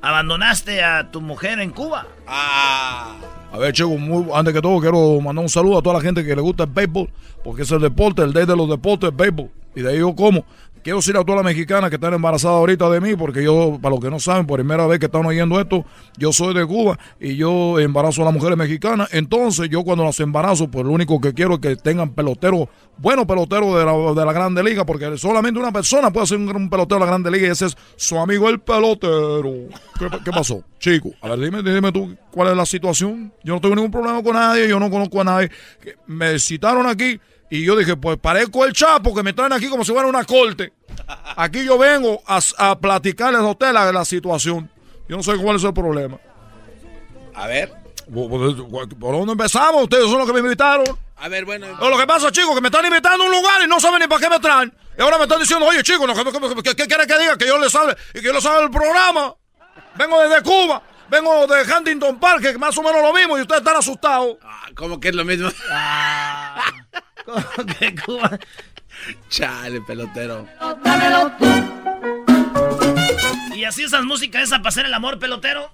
[0.00, 2.06] abandonaste a tu mujer en Cuba.
[2.26, 3.14] Ah.
[3.52, 3.92] A ver chicos,
[4.32, 6.70] antes que todo quiero mandar un saludo a toda la gente que le gusta el
[6.70, 7.10] béisbol,
[7.44, 9.50] porque es el deporte, el day de los deportes, el béisbol.
[9.74, 10.46] Y de ahí yo como.
[10.82, 13.94] Quiero decir a todas las mexicanas que están embarazadas ahorita de mí, porque yo, para
[13.94, 15.84] los que no saben, por primera vez que están oyendo esto,
[16.16, 19.10] yo soy de Cuba y yo embarazo a las mujeres mexicanas.
[19.12, 23.26] Entonces, yo cuando las embarazo, pues lo único que quiero es que tengan peloteros, buenos
[23.26, 26.98] peloteros de la, de la Grande Liga, porque solamente una persona puede ser un, pelotero
[26.98, 29.68] de la Grande Liga y ese es su amigo el pelotero.
[29.98, 30.64] ¿Qué, qué pasó?
[30.78, 33.34] Chico, a ver, dime, dime tú cuál es la situación.
[33.44, 35.50] Yo no tengo ningún problema con nadie, yo no conozco a nadie.
[36.06, 37.20] Me citaron aquí
[37.50, 40.24] y yo dije, pues parezco el Chapo que me traen aquí como si fuera una
[40.24, 40.72] corte.
[41.36, 44.70] Aquí yo vengo a, a platicarles a ustedes la, la situación.
[45.08, 46.18] Yo no sé cuál es el problema.
[47.34, 47.72] A ver.
[48.12, 49.82] ¿Por dónde empezamos?
[49.82, 50.86] Ustedes son los que me invitaron.
[51.16, 51.66] A ver, bueno.
[51.80, 54.06] Lo que pasa, chicos, que me están invitando a un lugar y no saben ni
[54.06, 54.72] para qué me traen.
[54.96, 57.36] Y ahora me están diciendo, oye, chicos, no, ¿qué, qué, quieren que diga?
[57.36, 59.34] Que yo les hable y que yo les hable el programa.
[59.96, 60.82] Vengo desde Cuba.
[61.10, 64.36] Vengo de Huntington Park, que más o menos lo mismo, y ustedes están asustados.
[64.44, 65.50] Ah, ¿Cómo que es lo mismo?
[67.78, 68.38] Que Cuba?
[69.28, 70.46] Chale, pelotero.
[73.54, 75.70] ¿Y así usas música esa para hacer el amor, pelotero?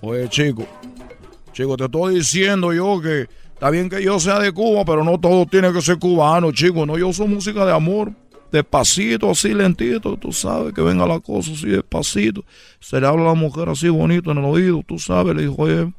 [0.00, 0.66] Oye, chico,
[1.52, 5.18] chico, te estoy diciendo yo que está bien que yo sea de Cuba, pero no
[5.18, 6.84] todo tiene que ser cubano, chico.
[6.84, 8.12] No, yo soy música de amor,
[8.52, 12.44] despacito, así lentito, tú sabes, que venga la cosa así despacito.
[12.80, 15.56] Se le habla a la mujer así bonito en el oído, tú sabes, le dijo,
[15.58, 15.92] oye,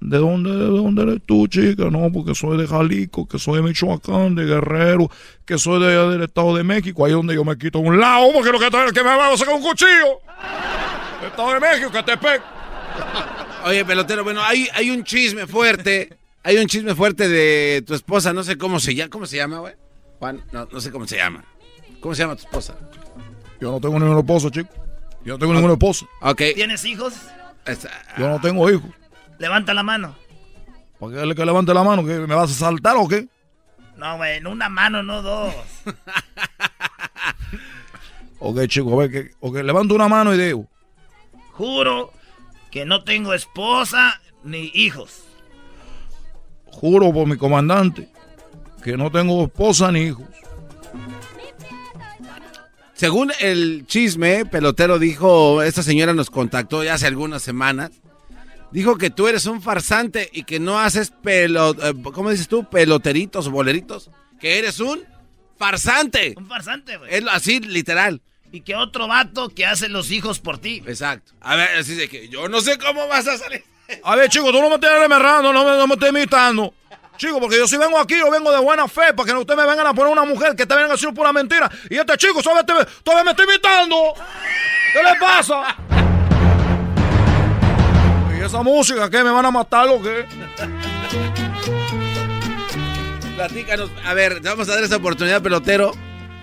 [0.00, 1.90] ¿de dónde, de dónde eres tú, chica?
[1.90, 5.10] No, porque soy de Jalisco, que soy de Michoacán, de Guerrero,
[5.44, 8.32] que soy de, del Estado de México, ahí es donde yo me quito un lado,
[8.32, 10.20] porque lo que, que me va a sacar un cuchillo.
[11.26, 12.40] Estado de México, que te pe...
[13.64, 16.16] Oye, pelotero, bueno, hay, hay un chisme fuerte.
[16.42, 19.10] Hay un chisme fuerte de tu esposa, no sé cómo se llama.
[19.10, 19.74] ¿Cómo se llama, güey?
[20.18, 21.44] Juan, no, no sé cómo se llama.
[22.00, 22.74] ¿Cómo se llama tu esposa?
[23.60, 24.70] Yo no tengo ningún esposo, chico.
[25.22, 26.08] Yo no tengo ningún esposo.
[26.22, 26.42] Ok.
[26.54, 27.12] ¿Tienes hijos?
[28.16, 28.90] Yo no tengo hijos.
[29.40, 30.14] Levanta la mano.
[31.00, 32.04] ¿Para qué le que levante la mano?
[32.04, 33.26] ¿Que me vas a saltar o qué?
[33.96, 35.54] No, güey, en una mano, no dos.
[38.42, 40.66] Ok, chico, a ver, que, ok, levanto una mano y digo.
[41.52, 42.10] Juro
[42.70, 45.24] que no tengo esposa ni hijos.
[46.64, 48.08] Juro por mi comandante
[48.82, 50.24] que no tengo esposa ni hijos.
[52.94, 57.90] Según el chisme, pelotero dijo, esta señora nos contactó ya hace algunas semanas.
[58.72, 62.64] Dijo que tú eres un farsante y que no haces pelo, eh, ¿cómo dices tú?
[62.68, 64.10] Peloteritos o boleritos.
[64.40, 65.02] Que eres un
[65.58, 66.34] farsante.
[66.36, 67.12] Un farsante, güey.
[67.14, 68.20] Es así, literal.
[68.52, 70.82] Y que otro vato que hace los hijos por ti.
[70.86, 71.32] Exacto.
[71.40, 73.64] A ver, así de que yo no sé cómo vas a salir.
[74.04, 76.72] A ver, chico, tú no me estés remerrando, no me, no me estés imitando.
[77.16, 79.66] Chico, porque yo si vengo aquí, yo vengo de buena fe, para que ustedes me
[79.66, 81.70] vengan a poner una mujer que te vengan a decir pura mentira.
[81.90, 84.14] Y este chico todavía, te- todavía me está imitando.
[84.92, 85.76] ¿Qué le pasa?
[88.50, 89.22] ¿Y esa música qué?
[89.22, 90.24] ¿Me van a matar o qué?
[93.36, 93.90] Platícanos.
[94.04, 95.92] A ver, te vamos a dar esa oportunidad, pelotero,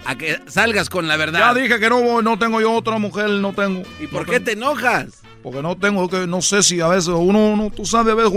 [0.05, 1.39] a que salgas con la verdad.
[1.39, 3.83] Ya dije que no voy, no tengo yo otra mujer, no tengo.
[3.99, 5.21] ¿Y por qué te enojas?
[5.43, 8.31] Porque no tengo, que no sé si a veces uno, uno tú sabes, a veces,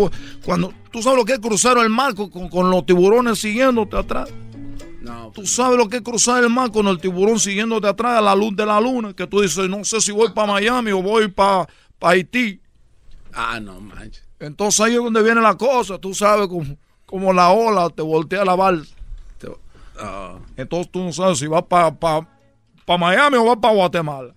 [0.44, 4.28] cuando tú sabes lo que es cruzar el mar con, con- los tiburones siguiéndote atrás.
[5.00, 5.30] No.
[5.32, 8.34] Tú sabes lo que es cruzar el mar con el tiburón siguiéndote atrás a la
[8.34, 11.28] luz de la luna, que tú dices, no sé si voy para Miami o voy
[11.28, 11.68] para
[12.00, 12.59] Haití.
[13.34, 14.24] Ah, no manches.
[14.38, 16.76] Entonces ahí es donde viene la cosa, tú sabes, como,
[17.06, 18.94] como la ola te voltea la balsa.
[20.02, 20.38] Ah.
[20.56, 21.94] Entonces tú no sabes si vas para
[22.98, 24.34] Miami o vas para Guatemala.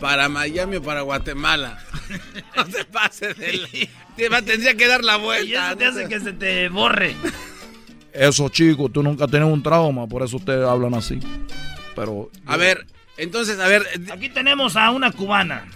[0.00, 1.78] Para Miami o para Guatemala.
[2.56, 3.68] no te pases de la-
[4.16, 5.44] Te va- Tendría que dar la vuelta.
[5.48, 7.14] Y eso te hace que se te borre.
[8.12, 11.20] Eso, chicos, tú nunca tienes un trauma, por eso ustedes hablan así.
[11.94, 12.30] Pero.
[12.44, 12.86] A ver,
[13.16, 13.86] entonces, a ver.
[14.12, 15.66] Aquí tenemos a una cubana.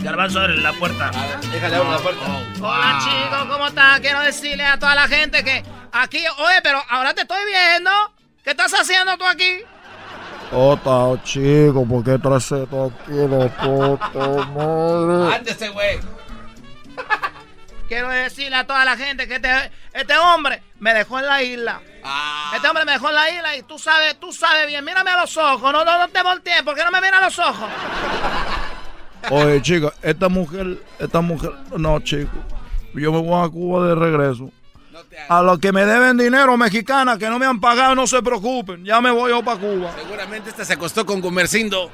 [0.00, 1.10] Garbanzo, abre la puerta.
[1.52, 2.24] Déjale abrir la puerta.
[2.60, 4.00] Hola chicos, ¿cómo están?
[4.00, 7.90] Quiero decirle a toda la gente que aquí, oye, pero ahora te estoy viendo.
[8.44, 9.58] ¿Qué estás haciendo tú aquí?
[10.52, 15.36] Ota, chico, ¿por qué traes esto aquí, la puta madre?
[15.36, 16.00] Ándese, güey.
[17.88, 21.80] Quiero decirle a toda la gente que este, este hombre me dejó en la isla.
[22.54, 24.84] Este hombre me dejó en la isla y tú sabes, tú sabes bien.
[24.84, 27.24] Mírame a los ojos, no, no, no te voltees, ¿por qué no me miras a
[27.24, 27.68] los ojos?
[29.30, 32.30] Oye, chica, esta mujer, esta mujer, no, chico.
[32.94, 34.50] Yo me voy a Cuba de regreso.
[35.28, 38.84] A los que me deben dinero, mexicana, que no me han pagado, no se preocupen.
[38.84, 39.92] Ya me voy yo para Cuba.
[40.00, 41.90] Seguramente esta se acostó con Gumercindo.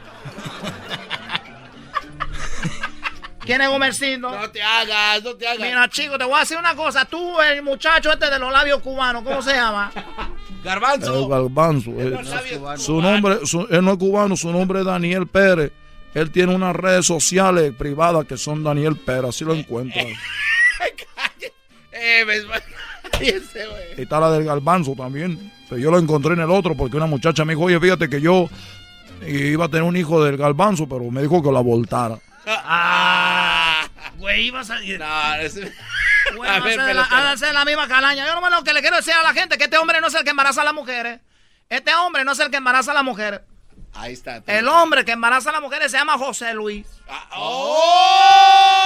[3.41, 4.31] ¿Quién es Gumercindo?
[4.31, 5.61] No te hagas, no te hagas.
[5.61, 7.05] Mira, chico, te voy a decir una cosa.
[7.05, 9.91] Tú, el muchacho este de los labios cubanos, ¿cómo se llama?
[10.65, 11.25] Garbanzo.
[11.25, 11.91] El garbanzo.
[11.99, 12.19] eh,
[12.79, 15.73] su nombre, su- él no es cubano, su nombre es Daniel Pérez.
[16.15, 20.07] Él tiene unas redes sociales privadas que son Daniel Pérez, así lo encuentran.
[21.97, 22.45] Eh, ves,
[23.13, 23.83] cállese, güey.
[23.97, 25.51] Y está la del garbanzo también.
[25.69, 28.21] Pero yo lo encontré en el otro porque una muchacha me dijo, oye, fíjate que
[28.21, 28.49] yo
[29.27, 32.19] iba a tener un hijo del garbanzo, pero me dijo que la voltara.
[32.47, 33.89] Ah,
[34.19, 34.81] güey, ibas a.
[34.81, 35.55] No, es-
[36.37, 38.27] Güey, A ver, la, de ser la misma calaña.
[38.27, 40.15] Yo no lo que le quiero decir a la gente que este hombre no es
[40.15, 41.21] el que embaraza a las mujeres.
[41.69, 43.41] Este hombre no es el que embaraza a las mujeres.
[43.95, 44.43] Ahí está.
[44.47, 46.87] El hombre que embaraza a las mujeres se llama José Luis.
[47.33, 48.85] ¡Oh!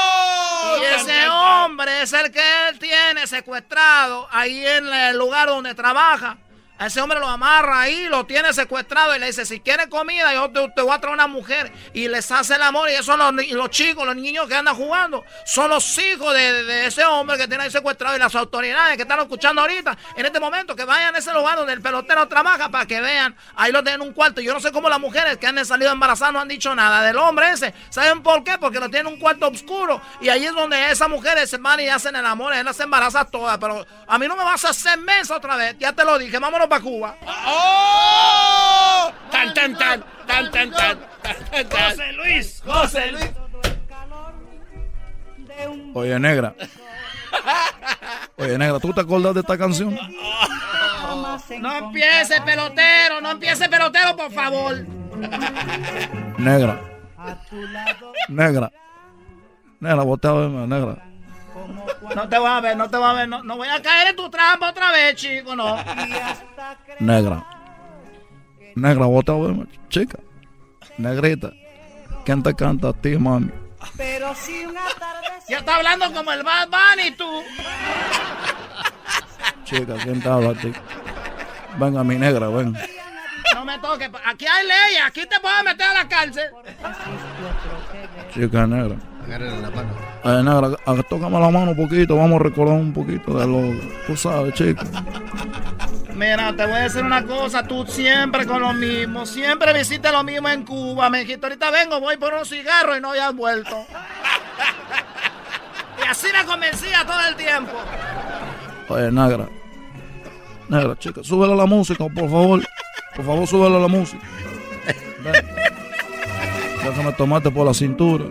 [0.81, 6.37] Y ese hombre es el que él tiene secuestrado ahí en el lugar donde trabaja
[6.79, 10.33] A ese hombre lo amarra ahí, lo tiene secuestrado y le dice, si quiere comida,
[10.33, 11.73] yo te, te voy a traer una mujer.
[11.93, 15.25] Y les hace el amor y esos son los, chicos, los niños que andan jugando.
[15.45, 19.19] Son los hijos de, ese hombre que tiene ahí secuestrado y las autoridades que están
[19.19, 22.87] escuchando ahorita, en este momento, que vayan a ese lugar donde el pelotero trabaja para
[22.87, 23.37] que vean.
[23.57, 24.41] Ahí lo tienen en un cuarto.
[24.41, 27.17] Yo no sé cómo las mujeres que han salido embarazadas no han dicho nada del
[27.19, 27.75] hombre ese.
[27.91, 28.57] ¿Saben por qué?
[28.59, 30.01] Porque lo tienen en un cuarto oscuro.
[30.21, 32.53] Y ahí es donde esas mujeres se van y hacen el amor.
[32.53, 33.59] Él las embaraza todas.
[33.59, 35.77] Pero a mí no me vas a hacer mensa otra vez.
[35.79, 36.39] Ya te lo dije.
[36.39, 37.17] Vámonos para Cuba.
[37.47, 39.11] ¡Oh!
[39.31, 40.99] Tan, tan, tan, tan, tan, tan,
[41.51, 41.91] tan, tan.
[41.91, 43.31] José Luis, José Luis.
[45.95, 46.55] Oye, negra.
[48.37, 49.99] Oye, negra, ¿tú te acuerdas de esta canción?
[51.61, 54.87] No empiece pelotero, no empiece pelotero, por favor.
[56.39, 56.81] Negra.
[58.29, 58.71] Negra.
[59.81, 61.08] Negra, vos a verme, negra.
[62.15, 63.29] No te voy a ver, no te voy a ver.
[63.29, 65.77] No, no voy a caer en tu trampa otra vez, chico, no.
[67.01, 67.45] Negra.
[68.75, 70.19] Negra, vos a verme, chica.
[70.97, 71.53] Negrita.
[72.25, 73.51] ¿Quién te canta a ti, mami?
[73.97, 75.29] Pero si una tarde...
[75.49, 77.43] Ya está hablando como el Bad Bunny, tú.
[79.65, 80.73] Chica, ¿quién te habla a ti?
[81.79, 82.77] Venga, mi negra, ven.
[83.55, 84.11] No me toques.
[84.27, 86.51] Aquí hay leyes, aquí te puedes meter a la cárcel.
[88.35, 88.97] Chica negra.
[89.29, 89.91] Agárrale la mano.
[90.25, 90.71] Eh, negra,
[91.03, 93.79] tócame la mano un poquito, vamos a recordar un poquito de lo...
[94.07, 94.87] Tú sabes, chica.
[96.15, 100.25] Mira, te voy a decir una cosa, tú siempre con lo mismo, siempre visitas lo
[100.25, 101.11] mismo en Cuba.
[101.11, 103.77] Me dijiste, ahorita vengo, voy por unos cigarros y no ya has vuelto.
[106.03, 107.73] y así me convencía todo el tiempo.
[108.89, 109.47] Oye, negra.
[110.71, 112.63] Negra, chica, súbele a la música, por favor.
[113.15, 114.23] Por favor, súbele a la música.
[115.23, 115.35] Ven.
[116.83, 118.25] Déjame tomarte por la cintura.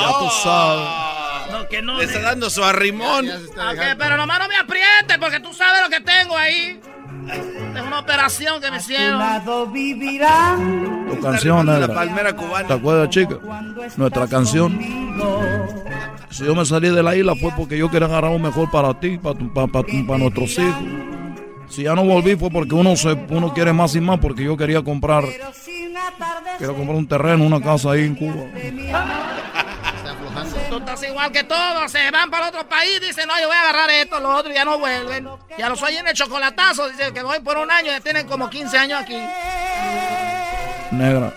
[0.00, 0.88] Ya tú sabes.
[1.52, 1.98] No, que no.
[1.98, 3.26] Le está dando su arrimón.
[3.28, 6.80] Ok, pero nomás no me aprietes porque tú sabes lo que tengo ahí.
[7.74, 9.18] Es una operación que me hicieron.
[11.10, 12.66] Tu canción, La palmera cubana.
[12.68, 13.36] ¿Te acuerdas, chica?
[13.96, 14.78] Nuestra canción.
[16.30, 18.92] Si yo me salí de la isla fue porque yo quería agarrar un mejor para
[19.00, 20.74] ti, para, tu- para, para nuestros hijos.
[21.68, 24.56] Si ya no volví fue porque uno se, uno quiere más y más porque yo
[24.56, 25.24] quería comprar,
[26.58, 28.44] quiero comprar un terreno, una casa ahí en Cuba.
[30.76, 33.62] Tú estás igual que todos, se van para otro país, dicen, no, yo voy a
[33.62, 35.26] agarrar esto, lo otro, y ya no vuelven.
[35.56, 38.76] Ya los oyen el chocolatazo, dicen que voy por un año, ya tienen como 15
[38.76, 39.16] años aquí.
[40.90, 41.32] Negra.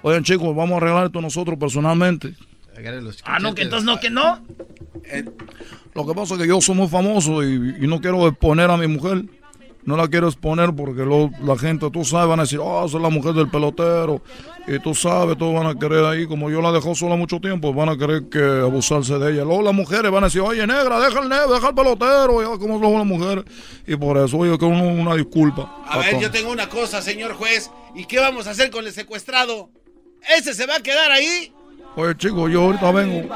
[0.00, 2.32] Oigan, chicos, vamos a arreglar esto nosotros personalmente.
[3.24, 4.42] Ah, no, que entonces no, que no.
[5.92, 8.78] Lo que pasa es que yo soy muy famoso y, y no quiero exponer a
[8.78, 9.22] mi mujer.
[9.86, 12.96] No la quiero exponer porque lo- la gente, tú sabes, van a decir, oh, esa
[12.96, 14.20] es la mujer del pelotero.
[14.68, 17.72] Y tú sabes, todos van a querer ahí, como yo la dejó sola mucho tiempo,
[17.72, 19.44] van a querer que abusarse de ella.
[19.44, 22.58] Luego las mujeres van a decir, oye, negra, deja el negro, deja el pelotero, ya
[22.58, 23.44] como son las mujeres.
[23.86, 25.84] Y por eso yo quiero una, una disculpa.
[25.88, 27.70] A ver, yo tengo una cosa, señor juez.
[27.94, 29.70] ¿Y qué vamos a hacer con el secuestrado?
[30.36, 31.52] ¿Ese se va a quedar ahí?
[31.94, 33.28] Oye, chicos, yo ahorita vengo.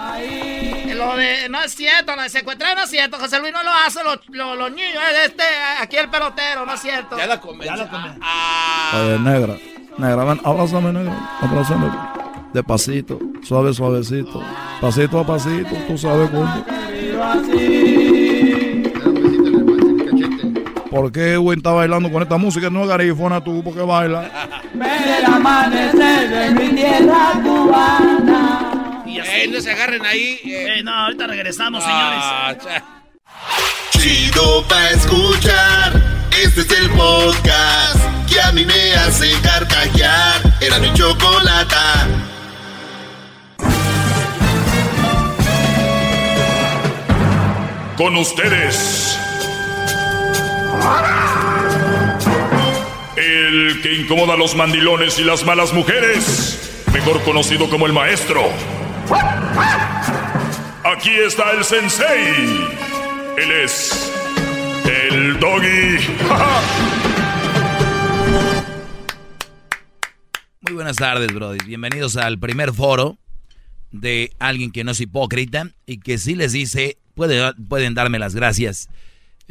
[1.01, 3.71] Lo de, no es cierto, lo de secuestrar no es cierto, José Luis no lo
[3.71, 5.43] hace, los, los, los niños, es este,
[5.81, 7.17] aquí el pelotero, no es cierto.
[7.17, 7.75] Ya la convencí.
[7.75, 9.57] Oye, negra,
[9.97, 11.91] negra, ven, abrázame, negra, abrázame.
[12.53, 14.43] Despacito, suave, suavecito.
[14.81, 16.65] Pasito a pasito, tú sabes cómo.
[20.91, 22.69] ¿Por qué Edwin está bailando con esta música?
[22.69, 24.29] No es garifona tú, porque baila.
[24.75, 28.60] Ver el amanecer de mi tierra cubana.
[29.19, 30.41] Eh, no se agarren ahí.
[30.45, 32.83] Eh, no, ahorita regresamos, Ah, señores.
[33.93, 35.93] Chido pa' escuchar.
[36.43, 37.99] Este es el podcast
[38.33, 40.41] que a mí me hace carcajear.
[40.61, 42.07] Era mi chocolata.
[47.97, 49.19] Con ustedes.
[53.17, 56.83] El que incomoda a los mandilones y las malas mujeres.
[56.95, 58.49] Mejor conocido como el maestro.
[60.85, 62.69] Aquí está el sensei.
[63.37, 64.13] Él es
[64.87, 65.99] el doggy.
[70.63, 71.59] Muy buenas tardes, Brody.
[71.67, 73.19] Bienvenidos al primer foro
[73.91, 78.35] de alguien que no es hipócrita y que sí les dice, puede- pueden darme las
[78.35, 78.89] gracias.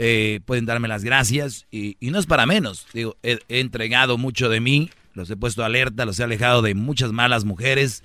[0.01, 2.87] eh, pueden darme las gracias y, y no es para menos.
[2.93, 6.73] Digo, he, he entregado mucho de mí, los he puesto alerta, los he alejado de
[6.73, 8.01] muchas malas mujeres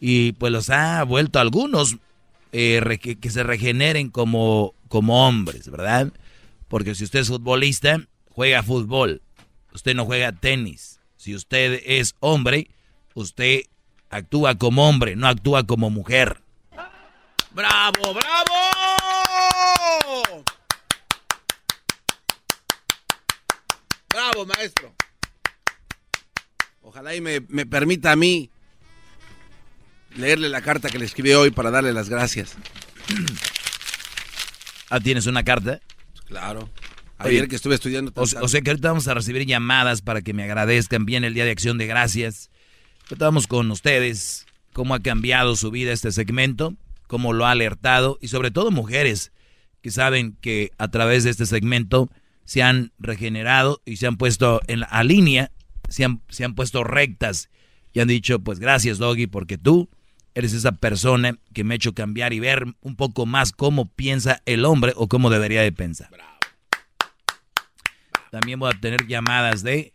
[0.00, 1.96] y pues los ha vuelto algunos
[2.52, 6.12] eh, que, que se regeneren como, como hombres, ¿verdad?
[6.68, 8.00] Porque si usted es futbolista,
[8.30, 9.22] juega fútbol,
[9.72, 11.00] usted no juega tenis.
[11.16, 12.70] Si usted es hombre,
[13.14, 13.62] usted
[14.10, 16.40] actúa como hombre, no actúa como mujer.
[17.52, 18.54] ¡Bravo, bravo!
[24.10, 24.94] Bravo, maestro.
[26.82, 28.50] Ojalá y me, me permita a mí
[30.16, 32.56] leerle la carta que le escribí hoy para darle las gracias.
[34.88, 35.80] Ah, ¿tienes una carta?
[36.26, 36.70] Claro.
[37.18, 38.12] Ayer que estuve estudiando.
[38.14, 41.34] O, o sea que ahorita vamos a recibir llamadas para que me agradezcan bien el
[41.34, 42.50] Día de Acción de Gracias.
[43.10, 46.76] Estamos con ustedes, cómo ha cambiado su vida este segmento,
[47.08, 49.32] cómo lo ha alertado y sobre todo mujeres
[49.82, 52.08] que saben que a través de este segmento
[52.44, 55.50] se han regenerado y se han puesto en la a línea,
[55.88, 57.50] se han, se han puesto rectas
[57.92, 59.88] y han dicho, pues gracias Doggy, porque tú
[60.36, 64.42] eres esa persona que me ha hecho cambiar y ver un poco más cómo piensa
[64.44, 66.10] el hombre o cómo debería de pensar.
[68.30, 69.94] También voy a tener llamadas de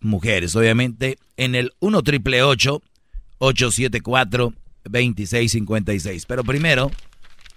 [0.00, 6.26] mujeres, obviamente, en el 1 triple 874 2656.
[6.26, 6.90] Pero primero,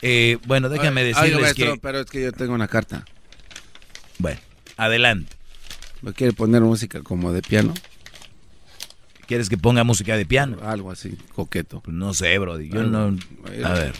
[0.03, 1.79] eh, bueno, déjame Ay, decirles maestro, que...
[1.79, 3.05] pero es que yo tengo una carta.
[4.19, 4.39] Bueno,
[4.77, 5.35] adelante.
[6.03, 7.73] ¿Me quiere poner música como de piano?
[9.29, 10.57] ¿Quieres que ponga música de piano?
[10.63, 11.81] Algo así, coqueto.
[11.81, 12.59] Pues no sé, bro.
[12.59, 13.15] Yo no...
[13.63, 13.93] A ver.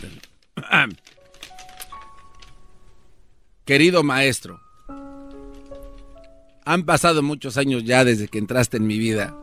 [3.64, 4.60] Querido maestro,
[6.64, 9.36] han pasado muchos años ya desde que entraste en mi vida.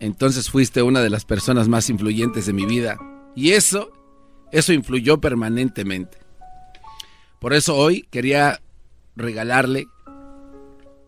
[0.00, 2.96] Entonces fuiste una de las personas más influyentes de mi vida.
[3.36, 3.92] Y eso,
[4.52, 6.16] eso influyó permanentemente.
[7.40, 8.62] Por eso hoy quería
[9.16, 9.86] regalarle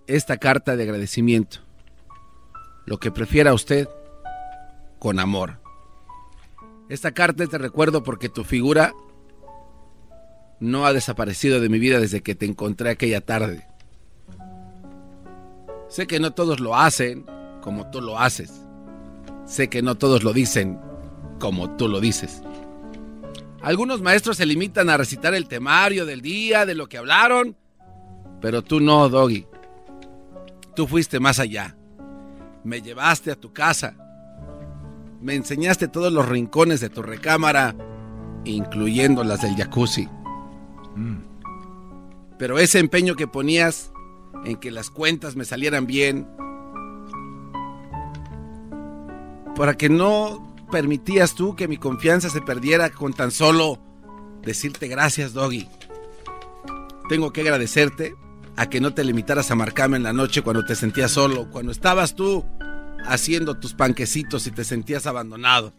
[0.07, 1.64] esta carta de agradecimiento.
[2.87, 3.89] Lo que prefiera usted,
[4.99, 5.61] con amor.
[6.89, 8.93] Esta carta te recuerdo porque tu figura
[10.61, 13.67] no ha desaparecido de mi vida desde que te encontré aquella tarde.
[15.89, 17.25] Sé que no todos lo hacen
[17.61, 18.63] como tú lo haces.
[19.47, 20.79] Sé que no todos lo dicen
[21.39, 22.43] como tú lo dices.
[23.63, 27.57] Algunos maestros se limitan a recitar el temario del día, de lo que hablaron,
[28.41, 29.47] pero tú no, Doggy.
[30.77, 31.77] Tú fuiste más allá.
[32.65, 33.95] Me llevaste a tu casa.
[35.21, 37.75] Me enseñaste todos los rincones de tu recámara,
[38.45, 40.09] incluyendo las del jacuzzi.
[42.39, 43.93] Pero ese empeño que ponías
[44.45, 46.27] en que las cuentas me salieran bien,
[49.55, 53.79] para que no permitías tú que mi confianza se perdiera con tan solo
[54.43, 55.69] decirte gracias, Doggy.
[57.09, 58.17] Tengo que agradecerte
[58.57, 61.73] a que no te limitaras a marcarme en la noche cuando te sentías solo, cuando
[61.73, 62.45] estabas tú
[63.07, 65.75] haciendo tus panquecitos y te sentías abandonado.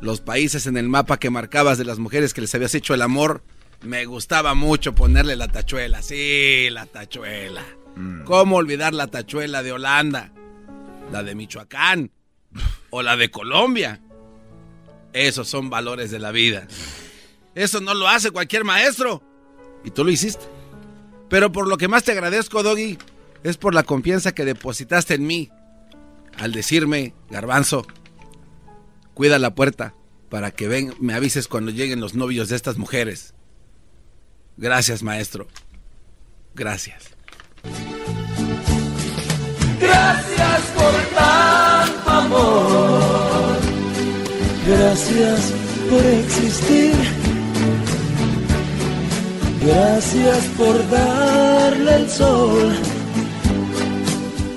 [0.00, 3.02] Los países en el mapa que marcabas de las mujeres que les habías hecho el
[3.02, 3.42] amor,
[3.82, 6.02] me gustaba mucho ponerle la tachuela.
[6.02, 7.62] Sí, la tachuela.
[8.24, 10.32] ¿Cómo olvidar la tachuela de Holanda?
[11.12, 12.10] La de Michoacán.
[12.88, 14.00] O la de Colombia.
[15.12, 16.66] Esos son valores de la vida.
[17.54, 19.22] Eso no lo hace cualquier maestro.
[19.84, 20.59] Y tú lo hiciste.
[21.30, 22.98] Pero por lo que más te agradezco, Doggy,
[23.44, 25.50] es por la confianza que depositaste en mí.
[26.36, 27.86] Al decirme, garbanzo,
[29.14, 29.94] cuida la puerta
[30.28, 33.34] para que ven, me avises cuando lleguen los novios de estas mujeres.
[34.56, 35.46] Gracias, maestro.
[36.54, 37.16] Gracias.
[39.80, 43.56] Gracias por tanto amor.
[44.66, 45.52] Gracias
[45.88, 47.19] por existir.
[49.62, 52.72] Gracias por darle el sol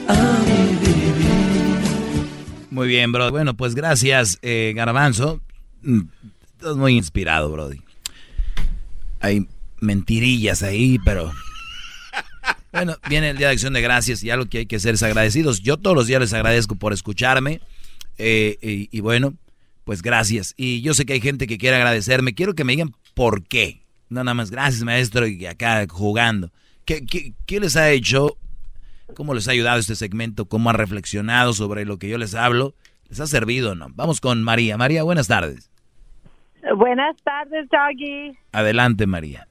[0.08, 2.28] a mi vivir.
[2.72, 3.30] Muy bien, bro.
[3.30, 5.42] Bueno, pues gracias, eh, Garbanzo.
[5.82, 6.02] Mm,
[6.58, 7.82] Estás muy inspirado, Brody.
[9.20, 9.48] Hay
[9.82, 11.32] mentirillas ahí, pero...
[12.72, 15.04] Bueno, viene el Día de Acción de Gracias y algo que hay que ser es
[15.04, 15.60] agradecidos.
[15.62, 17.60] Yo todos los días les agradezco por escucharme.
[18.18, 19.36] eh, y, y bueno,
[19.84, 20.54] pues gracias.
[20.58, 22.34] Y yo sé que hay gente que quiere agradecerme.
[22.34, 23.83] Quiero que me digan por qué.
[24.14, 26.52] No nada más, gracias maestro, y acá jugando.
[26.86, 28.38] ¿Qué, qué, qué les ha hecho?
[29.16, 30.46] ¿Cómo les ha ayudado este segmento?
[30.46, 32.76] ¿Cómo han reflexionado sobre lo que yo les hablo?
[33.10, 33.88] ¿Les ha servido o no?
[33.96, 34.78] Vamos con María.
[34.78, 35.72] María, buenas tardes.
[36.78, 38.38] Buenas tardes, Doggy.
[38.52, 39.48] Adelante, María.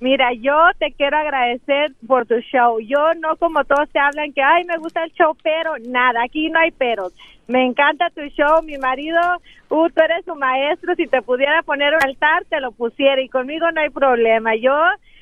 [0.00, 2.80] Mira, yo te quiero agradecer por tu show.
[2.80, 6.50] Yo no como todos te hablan que, ay, me gusta el show, pero nada, aquí
[6.50, 7.12] no hay peros.
[7.46, 9.20] Me encanta tu show, mi marido,
[9.68, 13.28] uh, tú eres su maestro, si te pudiera poner un altar, te lo pusiera y
[13.28, 14.56] conmigo no hay problema.
[14.56, 14.74] Yo,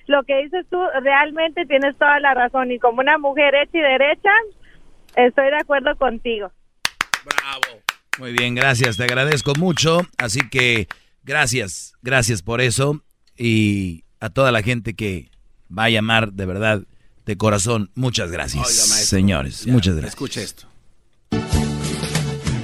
[0.06, 3.80] lo que dices tú, realmente tienes toda la razón y como una mujer hecha y
[3.80, 4.30] derecha,
[5.16, 6.50] estoy de acuerdo contigo.
[8.18, 10.00] Muy bien, gracias, te agradezco mucho.
[10.18, 10.86] Así que
[11.24, 13.02] gracias, gracias por eso.
[13.36, 15.30] Y a toda la gente que
[15.76, 16.84] va a llamar de verdad,
[17.26, 18.64] de corazón, muchas gracias.
[18.64, 20.14] Oiga, maestro, Señores, ya, muchas gracias.
[20.14, 20.68] Escuche esto.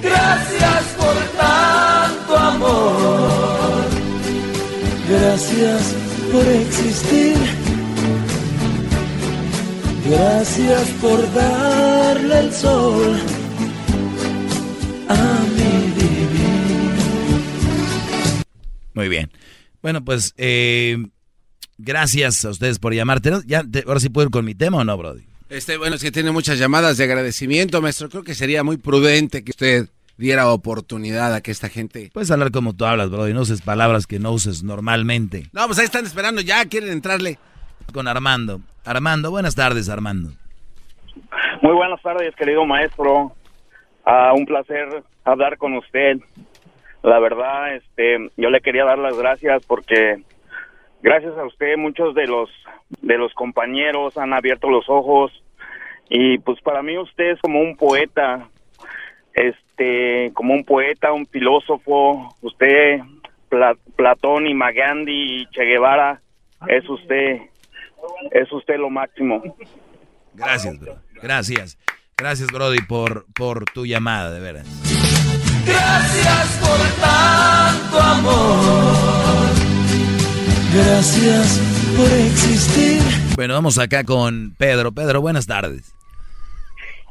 [0.01, 3.83] Gracias por tanto amor.
[5.09, 5.95] Gracias
[6.31, 7.35] por existir.
[10.09, 13.19] Gracias por darle el sol
[15.09, 16.93] a mi vivir.
[18.93, 19.29] Muy bien.
[19.81, 20.97] Bueno, pues eh,
[21.79, 23.31] gracias a ustedes por llamarte.
[23.47, 25.23] Ya, te- ahora sí puedo ir con mi tema o no, Brody.
[25.49, 28.09] Este, bueno, es que tiene muchas llamadas de agradecimiento, maestro.
[28.09, 32.11] Creo que sería muy prudente que usted diera oportunidad a que esta gente...
[32.13, 33.33] Puedes hablar como tú hablas, Brody.
[33.33, 35.47] No uses palabras que no uses normalmente.
[35.53, 37.39] No, pues ahí están esperando, ya quieren entrarle.
[37.93, 38.61] Con Armando.
[38.85, 40.31] Armando, buenas tardes, Armando.
[41.61, 43.33] Muy buenas tardes, querido maestro.
[44.05, 46.17] Ah, un placer hablar con usted.
[47.01, 50.21] La verdad, este, yo le quería dar las gracias porque
[51.01, 52.49] gracias a usted muchos de los
[53.01, 55.31] de los compañeros han abierto los ojos
[56.09, 58.47] y pues para mí usted es como un poeta,
[59.33, 62.35] este, como un poeta, un filósofo.
[62.41, 62.99] Usted,
[63.47, 66.19] Pla- Platón y Magandhi y Che Guevara,
[66.67, 67.41] es usted,
[68.31, 69.41] es usted lo máximo.
[70.33, 70.95] Gracias, bro.
[71.21, 71.77] Gracias.
[72.17, 74.67] Gracias, Brody, por, por tu llamada, de veras.
[75.65, 79.28] Gracias por tanto amor.
[80.71, 81.59] Gracias
[81.97, 83.01] por existir.
[83.35, 84.91] Bueno, vamos acá con Pedro.
[84.91, 85.95] Pedro, buenas tardes.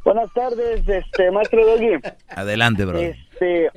[0.04, 1.98] Buenas tardes, este maestro Doggy.
[2.28, 3.04] Adelante, Brody.
[3.06, 3.68] Este,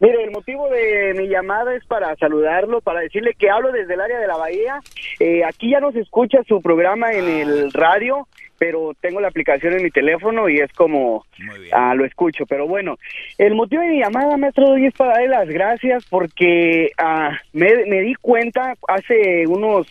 [0.00, 4.00] mire, el motivo de mi llamada es para saludarlo, para decirle que hablo desde el
[4.00, 4.80] área de la Bahía.
[5.20, 8.26] Eh, aquí ya no se escucha su programa en el radio,
[8.62, 11.26] pero tengo la aplicación en mi teléfono y es como
[11.72, 12.46] ah, lo escucho.
[12.46, 12.96] Pero bueno,
[13.36, 17.86] el motivo de mi llamada, maestro Doggy, es para darle las gracias porque ah, me,
[17.86, 19.88] me di cuenta hace unos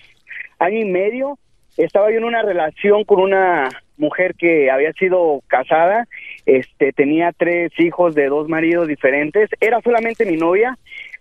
[0.58, 1.38] año y medio
[1.76, 3.68] estaba yo en una relación con una
[3.98, 6.08] mujer que había sido casada,
[6.46, 10.78] este tenía tres hijos de dos maridos diferentes, era solamente mi novia,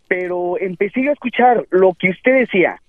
[0.07, 2.81] pero empecé a escuchar lo que usted decía,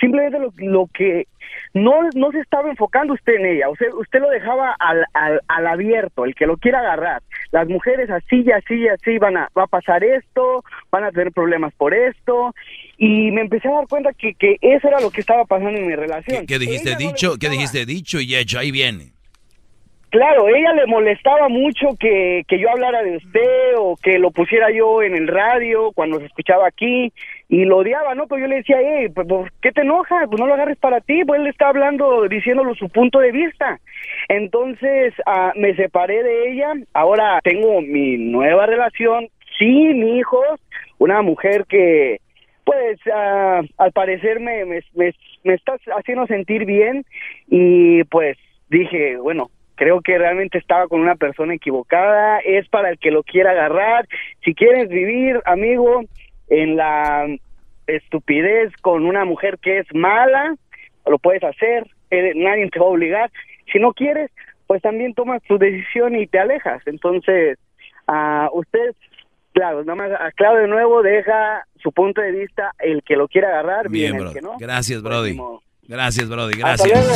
[0.00, 1.26] simplemente lo, lo que
[1.74, 5.66] no no se estaba enfocando usted en ella, usted usted lo dejaba al, al, al
[5.66, 7.22] abierto, el que lo quiera agarrar.
[7.52, 11.10] Las mujeres así y así y así van a va a pasar esto, van a
[11.12, 12.54] tener problemas por esto
[12.96, 15.86] y me empecé a dar cuenta que, que eso era lo que estaba pasando en
[15.86, 16.46] mi relación.
[16.46, 17.34] ¿Qué dijiste dicho?
[17.38, 18.58] ¿Qué dijiste dicho y hecho?
[18.58, 19.12] Ahí viene.
[20.10, 24.66] Claro, ella le molestaba mucho que, que yo hablara de usted o que lo pusiera
[24.72, 27.12] yo en el radio cuando se escuchaba aquí
[27.50, 28.28] y lo odiaba, ¿no?
[28.28, 30.28] Pues yo le decía, hey, pues, ¿por qué te enojas?
[30.28, 33.80] Pues no lo agarres para ti, pues él está hablando, diciéndolo su punto de vista.
[34.28, 39.26] Entonces ah, me separé de ella, ahora tengo mi nueva relación,
[39.58, 40.60] sin hijos,
[40.98, 42.20] una mujer que
[42.62, 45.12] pues ah, al parecer me, me
[45.42, 47.04] está haciendo sentir bien
[47.48, 52.98] y pues dije, bueno, creo que realmente estaba con una persona equivocada, es para el
[52.98, 54.06] que lo quiera agarrar,
[54.44, 56.02] si quieres vivir, amigo,
[56.50, 57.26] en la
[57.86, 60.54] estupidez con una mujer que es mala,
[61.06, 63.30] lo puedes hacer, eh, nadie te va a obligar,
[63.72, 64.30] si no quieres,
[64.66, 67.58] pues también tomas tu decisión y te alejas, entonces,
[68.06, 68.94] a usted
[69.52, 73.48] Claro, nada más aclaro de nuevo, deja su punto de vista, el que lo quiera
[73.48, 74.34] agarrar, bien, Bien, el Brody.
[74.34, 74.56] que no.
[74.58, 75.40] Gracias, Brody.
[75.88, 76.62] Gracias, Brody.
[76.62, 77.06] Hasta Gracias.
[77.06, 77.14] luego.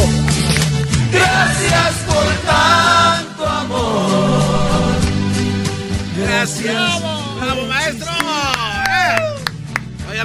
[1.13, 4.95] Gracias por tanto amor.
[6.27, 7.03] Gracias.
[7.41, 8.24] ¡Bravo, maestro!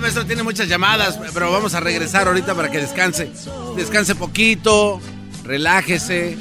[0.01, 3.31] Maestro, tiene muchas llamadas, pero vamos a regresar ahorita para que descanse.
[3.75, 5.01] Descanse poquito,
[5.43, 6.37] relájese,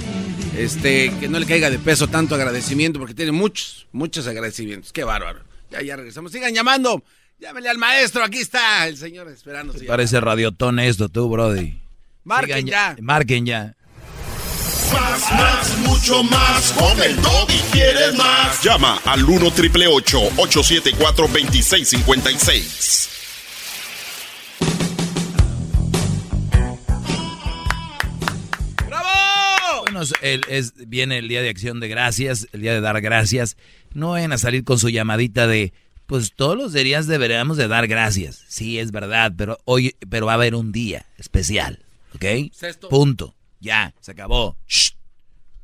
[0.57, 4.93] este, que no le caiga de peso tanto agradecimiento, porque tiene muchos, muchos agradecimientos.
[4.93, 5.41] ¡Qué bárbaro!
[5.71, 6.33] Ya, ya regresamos.
[6.33, 7.03] Sigan llamando.
[7.41, 9.73] Llámele al maestro, aquí está el señor esperando.
[9.73, 9.89] llamada.
[9.89, 11.79] Parece radiotón esto, tú, Brody.
[12.25, 12.97] Marquen Sigan ya.
[13.01, 13.75] Marquen ya.
[14.93, 16.73] Más, más, mucho más.
[16.73, 18.63] Con el Doggy quieres más.
[18.63, 23.18] Llama al 1 triple 874 2656.
[29.99, 33.57] Bueno, el- es, viene el día de acción de gracias, el día de dar gracias.
[33.95, 35.73] No vayan a salir con su llamadita de,
[36.07, 38.45] pues todos los días deberíamos de dar gracias.
[38.49, 41.81] Sí, es verdad, pero hoy, pero va a haber un día especial,
[42.15, 42.53] ¿ok?
[42.53, 42.89] Sexto.
[42.89, 43.35] Punto.
[43.61, 44.57] Ya, se acabó.
[44.69, 44.93] Shh.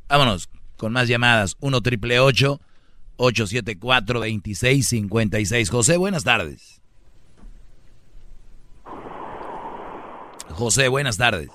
[0.08, 1.56] Vámonos con más llamadas.
[1.60, 6.80] 1 triple 874 2656 José, buenas tardes.
[10.50, 11.48] José, buenas tardes.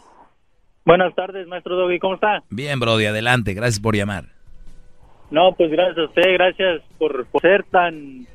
[0.89, 2.41] Buenas tardes, maestro Doggy, ¿cómo está?
[2.49, 3.53] Bien, Brody, adelante.
[3.53, 4.23] Gracias por llamar.
[5.29, 8.25] No, pues gracias a usted, gracias por, por ser tan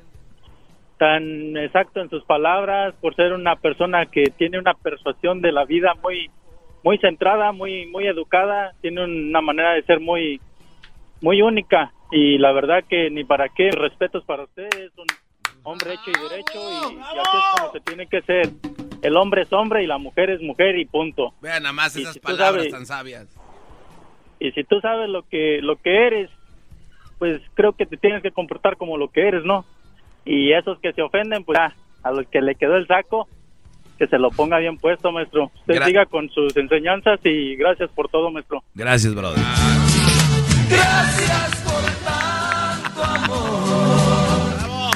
[0.96, 5.64] tan exacto en sus palabras, por ser una persona que tiene una persuasión de la
[5.64, 6.30] vida muy
[6.84, 10.40] muy centrada, muy muy educada, tiene una manera de ser muy
[11.22, 15.06] muy única y la verdad que ni para qué respetos para usted, es un
[15.64, 18.83] hombre hecho y derecho y, y así es como se tiene que ser.
[19.04, 21.32] El hombre es hombre y la mujer es mujer y punto.
[21.40, 23.26] Vean nada más esas si palabras sabes- tan sabias.
[24.40, 26.30] Y si tú sabes lo que, lo que eres,
[27.18, 29.64] pues creo que te tienes que comportar como lo que eres, ¿no?
[30.24, 33.28] Y esos que se ofenden, pues ya, a los que le quedó el saco,
[33.98, 35.50] que se lo ponga bien puesto, maestro.
[35.60, 38.62] Usted Gra- siga con sus enseñanzas y gracias por todo, maestro.
[38.74, 39.38] Gracias, brother.
[40.68, 44.90] Gracias por tanto amor.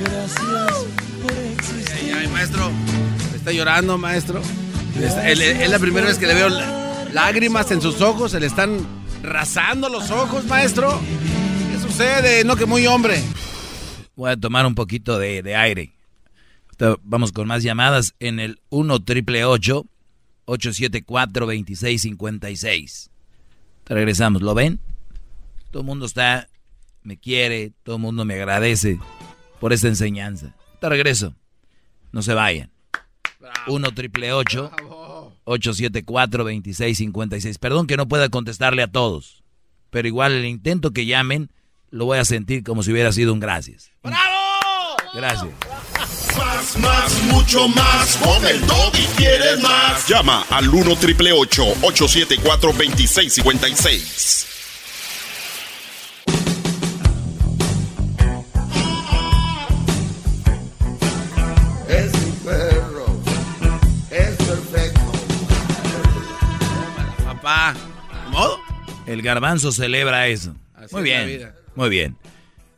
[0.00, 0.86] Gracias
[1.22, 2.14] por existir.
[2.16, 2.70] Ay, maestro,
[3.46, 4.42] está llorando, maestro.
[5.00, 8.84] Es, la primera vez que le veo lá- lágrimas en sus ojos, se le están
[9.22, 11.00] rasando los ojos, maestro.
[11.70, 12.42] ¿Qué sucede?
[12.42, 13.22] No que muy hombre.
[14.16, 15.92] Voy a tomar un poquito de, aire.
[17.04, 23.10] Vamos con más llamadas en el 1 triple 874 2656.
[23.84, 24.80] Te regresamos, ¿lo ven?
[25.70, 26.48] Todo el mundo está,
[27.04, 28.98] me quiere, todo el mundo me agradece
[29.60, 30.52] por esta enseñanza.
[30.80, 31.32] Te regreso.
[32.10, 32.72] No se vayan.
[33.66, 37.58] 1 triple 874 2656.
[37.58, 39.44] Perdón que no pueda contestarle a todos,
[39.90, 41.50] pero igual el intento que llamen
[41.90, 43.90] lo voy a sentir como si hubiera sido un gracias.
[45.14, 45.52] Gracias.
[46.36, 48.16] Más, más, mucho más.
[48.16, 50.06] Con el y quieres más.
[50.06, 54.55] Llama al 1 triple 874 2656.
[67.46, 67.76] Papá.
[68.32, 68.58] ¿Modo?
[69.06, 70.56] El garbanzo celebra eso.
[70.74, 71.52] Así Muy es bien.
[71.76, 72.16] Muy bien.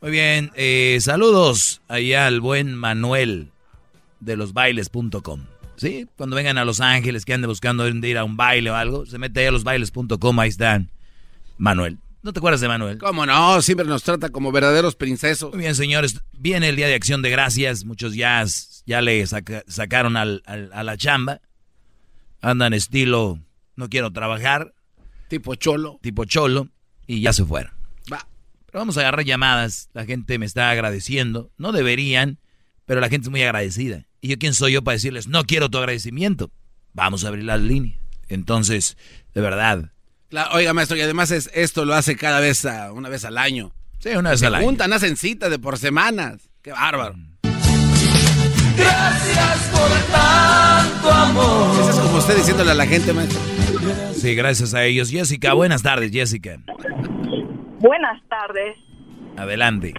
[0.03, 0.51] Muy bien.
[0.57, 3.51] eh, saludos allá al buen Manuel
[4.21, 5.47] de losbailes.com.
[5.77, 6.07] ¿Sí?
[6.19, 9.17] Cuando vengan a Los Ángeles, que ande buscando ir a un baile o algo, se
[9.17, 10.91] mete ahí a losbailes.com, ahí están.
[11.57, 11.97] Manuel.
[12.23, 12.99] ¿No te acuerdas de Manuel?
[12.99, 13.63] ¿Cómo no?
[13.63, 15.49] Siempre nos trata como verdaderos princesos.
[15.55, 16.21] Muy bien, señores.
[16.33, 17.87] Viene el Día de Acción de Gracias.
[17.87, 18.45] Muchos ya,
[18.85, 21.41] ya le saca- sacaron al- al- a la chamba.
[22.43, 23.41] Andan estilo,
[23.79, 24.75] no quiero trabajar.
[25.29, 25.99] Tipo cholo.
[26.03, 26.69] Tipo cholo.
[27.07, 27.73] Y ya se fueron.
[28.13, 28.27] Va.
[28.67, 29.89] Pero vamos a agarrar llamadas.
[29.95, 31.51] La gente me está agradeciendo.
[31.57, 32.39] No deberían,
[32.87, 34.05] pero la gente es muy agradecida.
[34.21, 36.51] ¿Y yo quién soy yo para decirles, no quiero tu agradecimiento?
[36.93, 37.99] Vamos a abrir la línea.
[38.29, 38.97] Entonces,
[39.33, 39.93] de verdad.
[40.53, 43.73] Oiga, maestro, y además es, esto lo hace cada vez, a- una vez al año.
[44.01, 44.67] Sí, una vez Se al año.
[44.67, 46.51] juntan, hacen citas de por semanas.
[46.63, 47.15] Qué bárbaro.
[48.77, 51.81] Gracias por tanto amor.
[51.81, 53.41] Eso es como usted diciéndole a la gente, maestro.
[54.19, 55.13] Sí, gracias a ellos.
[55.13, 56.59] Jessica, buenas tardes, Jessica.
[57.79, 58.77] Buenas tardes.
[59.37, 59.95] Adelante.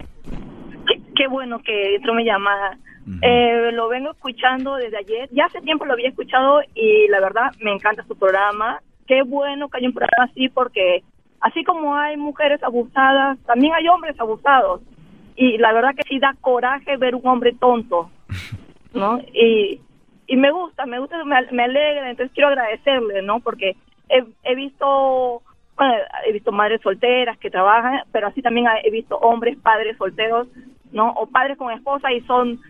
[0.86, 2.76] Qué, qué bueno que entró mi llamada.
[3.22, 5.30] Eh, lo vengo escuchando desde ayer.
[5.32, 8.82] Ya hace tiempo lo había escuchado y la verdad me encanta su programa.
[9.06, 11.02] Qué bueno que hay un programa así porque
[11.40, 14.82] así como hay mujeres abusadas, también hay hombres abusados.
[15.34, 18.10] Y la verdad que sí da coraje ver un hombre tonto,
[18.92, 19.18] ¿no?
[19.32, 19.80] Y,
[20.26, 23.40] y me gusta, me gusta, me, me alegra, entonces quiero agradecerle, ¿no?
[23.40, 23.76] Porque
[24.10, 25.42] he, he visto,
[25.76, 25.94] bueno,
[26.26, 30.48] he visto madres solteras que trabajan, pero así también he visto hombres, padres solteros,
[30.92, 31.10] ¿no?
[31.12, 32.60] O padres con esposa y son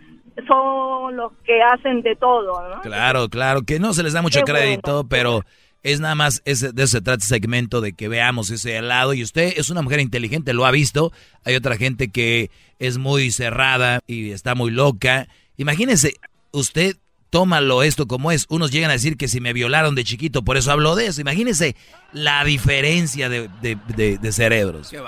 [0.47, 2.81] son los que hacen de todo, ¿no?
[2.83, 5.45] Claro, claro, que no se les da mucho Qué crédito, pero
[5.83, 9.15] es nada más, ese, de eso se trata el segmento, de que veamos ese lado.
[9.15, 11.13] Y usted es una mujer inteligente, lo ha visto.
[11.45, 15.27] Hay otra gente que es muy cerrada y está muy loca.
[15.57, 16.15] Imagínese,
[16.53, 16.97] usted
[17.31, 18.47] tómalo esto como es.
[18.51, 21.21] Unos llegan a decir que si me violaron de chiquito, por eso hablo de eso.
[21.21, 21.77] Imagínese
[22.13, 24.91] la diferencia de, de- de- de cerebros.
[24.91, 25.01] Qué.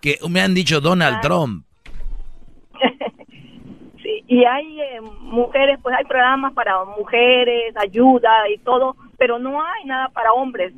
[0.00, 1.64] Que me han dicho Donald Trump.
[4.02, 9.60] Sí, y hay eh, mujeres, pues hay programas para mujeres, ayuda y todo, pero no
[9.60, 10.72] hay nada para hombres,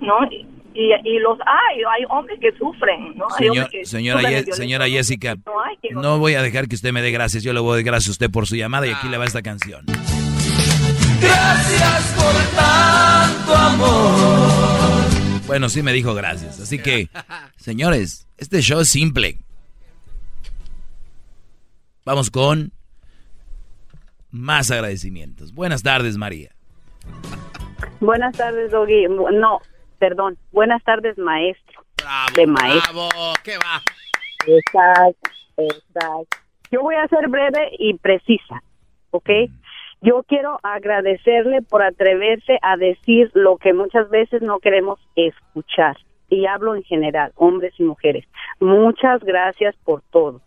[0.00, 0.24] ¿no?
[0.30, 3.26] Y, y, y los hay, hay hombres que sufren, ¿no?
[3.30, 6.42] Hay Señor- hombres que señora, sufren Ye- señora Jessica, No hay que- no voy a
[6.42, 7.42] dejar que usted me dé gracias.
[7.42, 9.24] Yo le voy a dar gracias a usted por su llamada y aquí le va
[9.24, 9.86] esta canción.
[11.20, 15.46] Gracias por tanto amor.
[15.46, 16.60] Bueno, sí me dijo gracias.
[16.60, 17.08] Así que,
[17.56, 19.38] señores, este show es simple.
[22.04, 22.72] Vamos con
[24.30, 25.52] más agradecimientos.
[25.52, 26.50] Buenas tardes, María.
[28.00, 29.06] Buenas tardes, Doggy.
[29.08, 29.60] No,
[29.98, 30.36] perdón.
[30.52, 31.84] Buenas tardes, maestro.
[32.34, 32.92] de maestro.
[32.92, 33.82] Bravo, ¿qué va?
[34.46, 36.38] Exacto, exacto.
[36.70, 38.62] Yo voy a ser breve y precisa,
[39.10, 39.30] ¿ok?
[40.02, 45.96] Yo quiero agradecerle por atreverse a decir lo que muchas veces no queremos escuchar.
[46.28, 48.24] Y hablo en general, hombres y mujeres.
[48.60, 50.40] Muchas gracias por todo.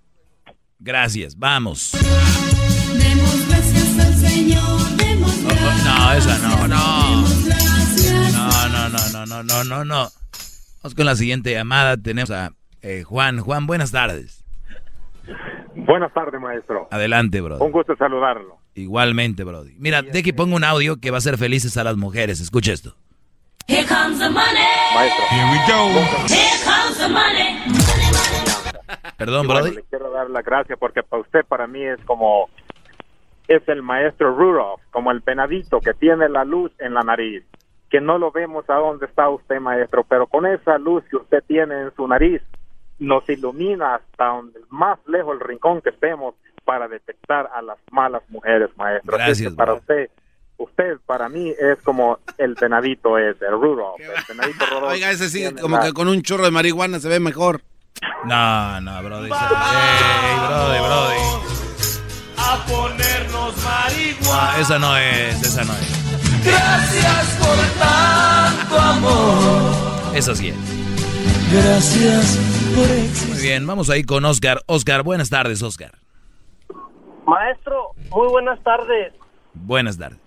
[0.80, 1.92] Gracias, vamos.
[1.92, 5.86] Demos gracias al Señor, demos gracias.
[5.86, 7.40] No, esa no, no.
[8.32, 10.08] No, no, no, no, no, no, no, no.
[10.82, 11.98] Vamos con la siguiente llamada.
[11.98, 12.52] Tenemos a
[12.82, 13.40] eh, Juan.
[13.40, 14.46] Juan, buenas tardes.
[15.76, 16.88] Buenas tardes, maestro.
[16.92, 17.58] Adelante, bro.
[17.60, 18.58] Un gusto saludarlo.
[18.80, 19.76] Igualmente, Brody.
[19.78, 22.40] Mira, de que pongo un audio que va a hacer felices a las mujeres.
[22.40, 22.96] Escucha esto.
[23.68, 24.66] Here comes the money.
[24.96, 25.26] Maestro.
[25.30, 25.90] Here we go.
[26.28, 27.60] Here comes the money.
[29.18, 29.76] Perdón, bueno, Brody.
[29.76, 32.50] le quiero dar las gracias porque para usted, para mí, es como.
[33.48, 37.44] Es el maestro Rudolph, como el penadito que tiene la luz en la nariz.
[37.90, 41.44] Que no lo vemos a dónde está usted, maestro, pero con esa luz que usted
[41.48, 42.42] tiene en su nariz,
[43.00, 46.36] nos ilumina hasta donde más lejos el rincón que estemos
[46.70, 49.16] para detectar a las malas mujeres, maestro.
[49.16, 49.80] Es que Gracias, para bro.
[49.82, 50.10] usted,
[50.58, 54.92] usted para mí es como el penadito ese, el Rudolph, el penadito Rudolph.
[54.92, 57.64] Oiga, ese sí, como la- que con un churro de marihuana se ve mejor.
[58.26, 59.32] No, no, Brody.
[59.32, 61.20] Ey, Brody, Brody.
[62.38, 64.52] A ponernos marihuana.
[64.54, 66.46] Ah, esa no es, esa no es.
[66.46, 70.16] Gracias por tanto amor.
[70.16, 70.56] Esa sí es.
[71.52, 72.38] Gracias
[72.76, 74.62] por Muy bien, vamos ahí con Oscar.
[74.68, 75.98] Oscar, buenas tardes, Oscar.
[77.30, 79.14] Maestro, muy buenas tardes.
[79.54, 80.20] Buenas tardes.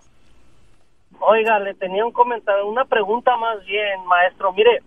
[1.18, 4.52] Oiga, le tenía un comentario, una pregunta más bien, maestro.
[4.52, 4.82] Mire,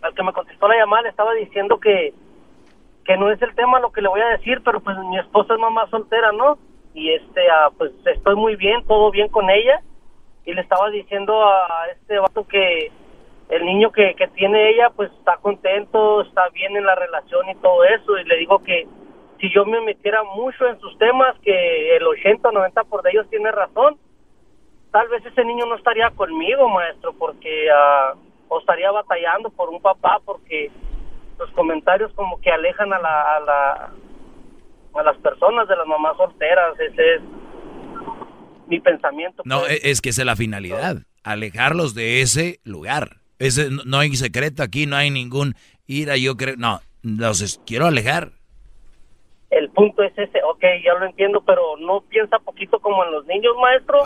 [0.00, 2.14] al que me contestó la llamada le estaba diciendo que,
[3.04, 5.52] que no es el tema lo que le voy a decir, pero pues mi esposa
[5.52, 6.56] es mamá soltera, ¿no?
[6.94, 9.82] Y este, ah, pues estoy muy bien, todo bien con ella.
[10.46, 12.90] Y le estaba diciendo a este vato que
[13.50, 17.54] el niño que, que tiene ella, pues está contento, está bien en la relación y
[17.56, 18.16] todo eso.
[18.16, 18.86] Y le digo que
[19.48, 23.10] si yo me metiera mucho en sus temas, que el 80 o 90 por de
[23.10, 23.98] ellos tiene razón,
[24.90, 27.68] tal vez ese niño no estaría conmigo, maestro, porque
[28.48, 30.70] o estaría batallando por un papá, porque
[31.38, 33.92] los comentarios como que alejan a la, a la
[34.94, 37.20] a las personas de las mamás solteras, ese es
[38.68, 39.42] mi pensamiento.
[39.44, 39.84] No, pues.
[39.84, 40.98] e- es que esa es la finalidad.
[41.24, 43.16] Alejarlos de ese lugar.
[43.38, 45.54] Ese, no- hay secreto aquí, no hay ningún
[45.86, 46.54] ira, yo creo.
[46.56, 48.30] No, los quiero alejar.
[49.58, 53.24] El punto es ese, ok, ya lo entiendo, pero no piensa poquito como en los
[53.26, 54.02] niños, maestro.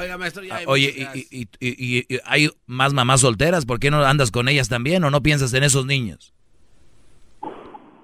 [0.51, 4.31] Ah, Oye, y, y- y- y- y hay más mamás solteras, ¿por qué no andas
[4.31, 6.35] con ellas también o no piensas en esos niños?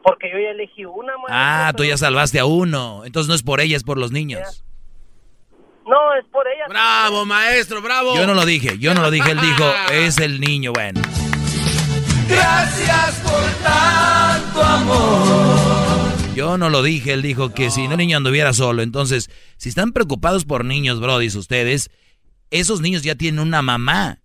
[0.02, 1.28] Porque yo ya elegí una, maestro.
[1.30, 3.02] Ah, tú ya salvaste a uno.
[3.04, 4.64] Entonces no es por ella, es por los niños.
[5.86, 6.64] No, es por ella.
[6.68, 8.14] Bravo, maestro, bravo.
[8.16, 11.00] Yo no lo dije, yo no lo dije, él dijo, es el niño, bueno.
[12.28, 15.63] Gracias por tanto amor.
[16.34, 18.82] Yo no lo dije, él dijo que si no el niño anduviera solo.
[18.82, 21.90] Entonces, si están preocupados por niños, brodis, ustedes,
[22.50, 24.20] esos niños ya tienen una mamá.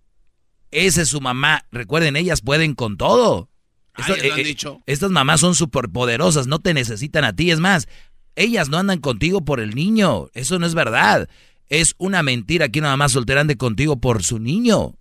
[0.72, 1.66] Esa es su mamá.
[1.70, 3.48] Recuerden, ellas pueden con todo.
[3.96, 4.80] Esto- ellas lo han eh, eh, dicho.
[4.86, 7.52] Estas mamás son superpoderosas, no te necesitan a ti.
[7.52, 7.86] Es más,
[8.34, 10.28] ellas no andan contigo por el niño.
[10.34, 11.28] Eso no es verdad.
[11.68, 14.96] Es una mentira que una mamá soltera ande contigo por su niño.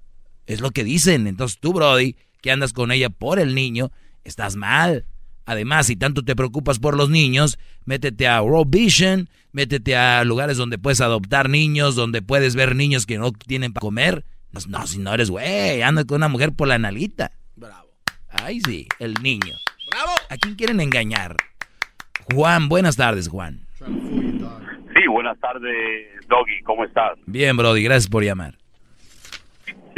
[0.45, 1.25] Es lo que dicen.
[1.25, 3.91] Entonces tú, Brody, que andas con ella por el niño,
[4.23, 5.05] estás mal.
[5.49, 10.57] Además, si tanto te preocupas por los niños, métete a World Vision, métete a lugares
[10.57, 14.25] donde puedes adoptar niños, donde puedes ver niños que no tienen para comer.
[14.51, 17.31] No, no, si no eres güey, anda con una mujer por la nalita.
[17.55, 17.89] Bravo.
[18.29, 19.55] Ay, sí, el niño.
[19.89, 20.11] Bravo.
[20.29, 21.35] ¿A quién quieren engañar?
[22.31, 23.65] Juan, buenas tardes, Juan.
[23.79, 27.17] Sí, buenas tardes, Doggy, ¿cómo estás?
[27.25, 28.58] Bien, Brody, gracias por llamar.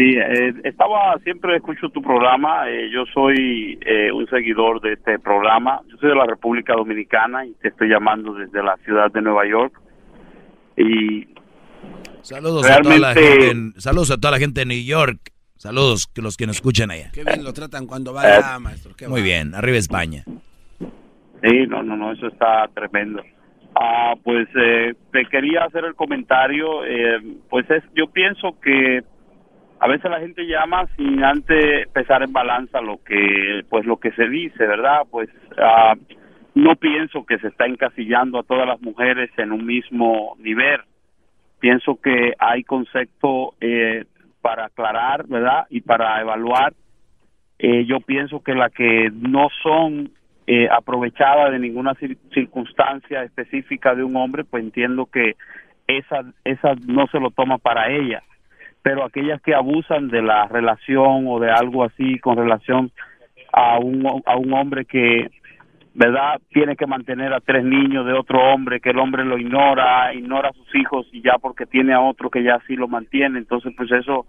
[0.01, 5.19] Sí, eh, estaba, siempre escucho tu programa, eh, yo soy eh, un seguidor de este
[5.19, 9.21] programa, yo soy de la República Dominicana y te estoy llamando desde la ciudad de
[9.21, 9.79] Nueva York.
[10.75, 11.27] Y
[12.21, 15.19] Saludos a, toda la Realmente- gente en, saludos a toda la gente de New York.
[15.57, 17.11] Saludos que los que nos escuchan allá.
[17.13, 18.95] Qué bien lo tratan cuando va Eh, allá, maestro.
[18.97, 20.23] Qué Muy bien, arriba España.
[20.79, 23.21] Sí, no, no, no, eso está tremendo.
[23.75, 27.19] Ah, pues eh, te quería hacer el comentario, eh,
[27.51, 29.01] pues es, yo pienso que
[29.83, 34.11] a veces la gente llama sin antes pesar en balanza lo que, pues lo que
[34.11, 35.01] se dice, ¿verdad?
[35.09, 35.27] Pues
[35.57, 35.95] ah,
[36.53, 40.81] no pienso que se está encasillando a todas las mujeres en un mismo nivel.
[41.59, 44.05] Pienso que hay concepto eh,
[44.41, 45.65] para aclarar, ¿verdad?
[45.71, 46.73] Y para evaluar
[47.57, 50.11] eh, yo pienso que las que no son
[50.45, 55.35] eh, aprovechadas de ninguna cir- circunstancia específica de un hombre, pues entiendo que
[55.87, 58.21] esa, esa no se lo toma para ella.
[58.83, 62.91] Pero aquellas que abusan de la relación o de algo así con relación
[63.53, 65.29] a un, a un hombre que,
[65.93, 66.39] ¿verdad?
[66.49, 70.49] Tiene que mantener a tres niños de otro hombre, que el hombre lo ignora, ignora
[70.49, 73.39] a sus hijos y ya porque tiene a otro que ya sí lo mantiene.
[73.39, 74.25] Entonces, pues eso,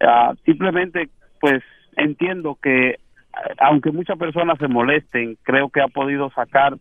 [0.00, 1.08] ah, simplemente,
[1.40, 1.62] pues
[1.96, 2.96] entiendo que
[3.58, 6.74] aunque muchas personas se molesten, creo que ha podido sacar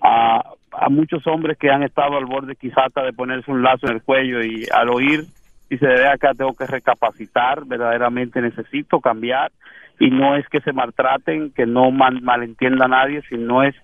[0.00, 0.42] a,
[0.72, 3.94] a muchos hombres que han estado al borde quizá hasta de ponerse un lazo en
[3.94, 5.24] el cuello y al oír
[5.72, 9.50] y se ve acá tengo que recapacitar, verdaderamente necesito cambiar
[9.98, 13.74] y no es que se maltraten, que no mal- malentienda a nadie, sino es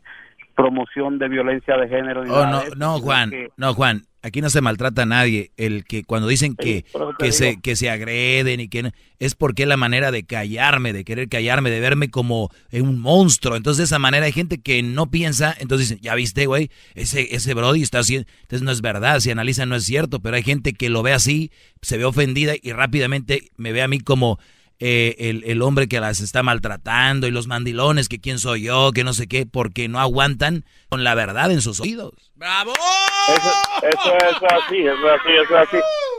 [0.54, 2.22] promoción de violencia de género.
[2.22, 4.02] Oh, no, no, Juan, que- no, Juan.
[4.22, 5.52] Aquí no se maltrata a nadie.
[5.56, 6.84] El que cuando dicen que,
[7.18, 11.04] que, se, que se agreden y que es porque es la manera de callarme, de
[11.04, 13.56] querer callarme, de verme como un monstruo.
[13.56, 17.34] Entonces de esa manera hay gente que no piensa, entonces dicen, ya viste, güey, ese,
[17.34, 20.42] ese Brody está haciendo, entonces no es verdad, si analizan no es cierto, pero hay
[20.42, 21.50] gente que lo ve así,
[21.82, 24.38] se ve ofendida y rápidamente me ve a mí como
[24.80, 28.92] eh, el, el hombre que las está maltratando y los mandilones, que quién soy yo,
[28.94, 32.32] que no sé qué, porque no aguantan con la verdad en sus oídos.
[32.36, 32.72] ¡Bravo!
[32.72, 33.50] Eso,
[33.88, 35.76] eso es así, eso es así, eso es así.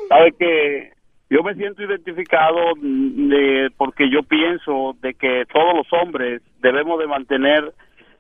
[0.09, 0.91] Sabe que
[1.29, 6.99] yo me siento identificado mm, de, porque yo pienso de que todos los hombres debemos
[6.99, 7.73] de mantener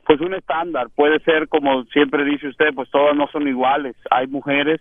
[0.05, 0.87] pues un estándar.
[0.95, 3.95] Puede ser como siempre dice usted, pues todas no son iguales.
[4.09, 4.79] Hay mujeres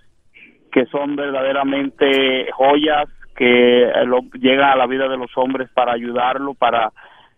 [0.72, 3.09] que son verdaderamente joyas
[3.39, 4.05] que eh,
[4.40, 6.93] llegan a la vida de los hombres para ayudarlo, para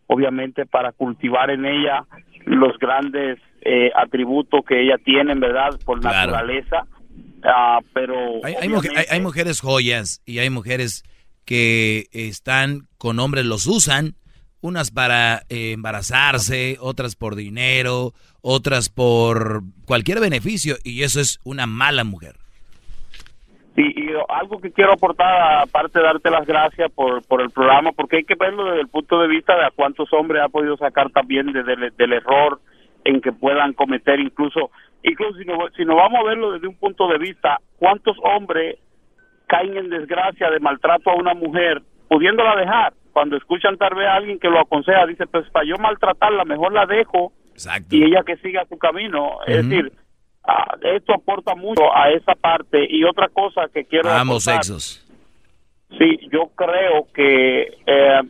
[0.06, 2.04] obviamente para cultivar en ella
[2.46, 6.32] los grandes eh, atributos que ella tiene, en verdad, por Claro.
[6.32, 6.86] naturaleza.
[7.44, 8.14] Ah, pero
[8.44, 11.04] Hay, hay- hay mujeres joyas y hay mujeres
[11.44, 14.14] que están con hombres, los usan,
[14.62, 18.12] unas para eh, embarazarse, otras por dinero,
[18.42, 22.36] otras por cualquier beneficio, y eso es una mala mujer.
[24.10, 28.16] Y, algo que quiero aportar, aparte de darte las gracias por, por el programa, porque
[28.18, 31.10] hay que verlo desde el punto de vista de a cuántos hombres ha podido sacar
[31.10, 32.60] también de- del- del error
[33.04, 34.70] en que puedan cometer, incluso,
[35.02, 38.76] incluso si, no, si nos vamos a verlo desde un punto de vista, cuántos hombres
[39.46, 42.92] caen en desgracia de maltrato a una mujer, pudiéndola dejar.
[43.12, 46.72] Cuando escuchan tal vez a alguien que lo aconseja, dice, pues para yo maltratarla, mejor
[46.72, 47.32] la dejo
[47.96, 49.38] y ella que siga su camino.
[49.46, 49.92] Es decir,
[50.44, 52.86] ah, esto aporta mucho a esa parte.
[52.88, 55.06] Y otra cosa que quiero Ambos aportar, sexos.
[55.98, 58.20] Sí, yo creo que eh,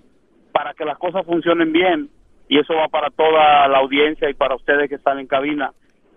[0.53, 2.11] para que las cosas funcionen bien,
[2.49, 5.73] y eso va para toda la audiencia y para ustedes que están en cabina,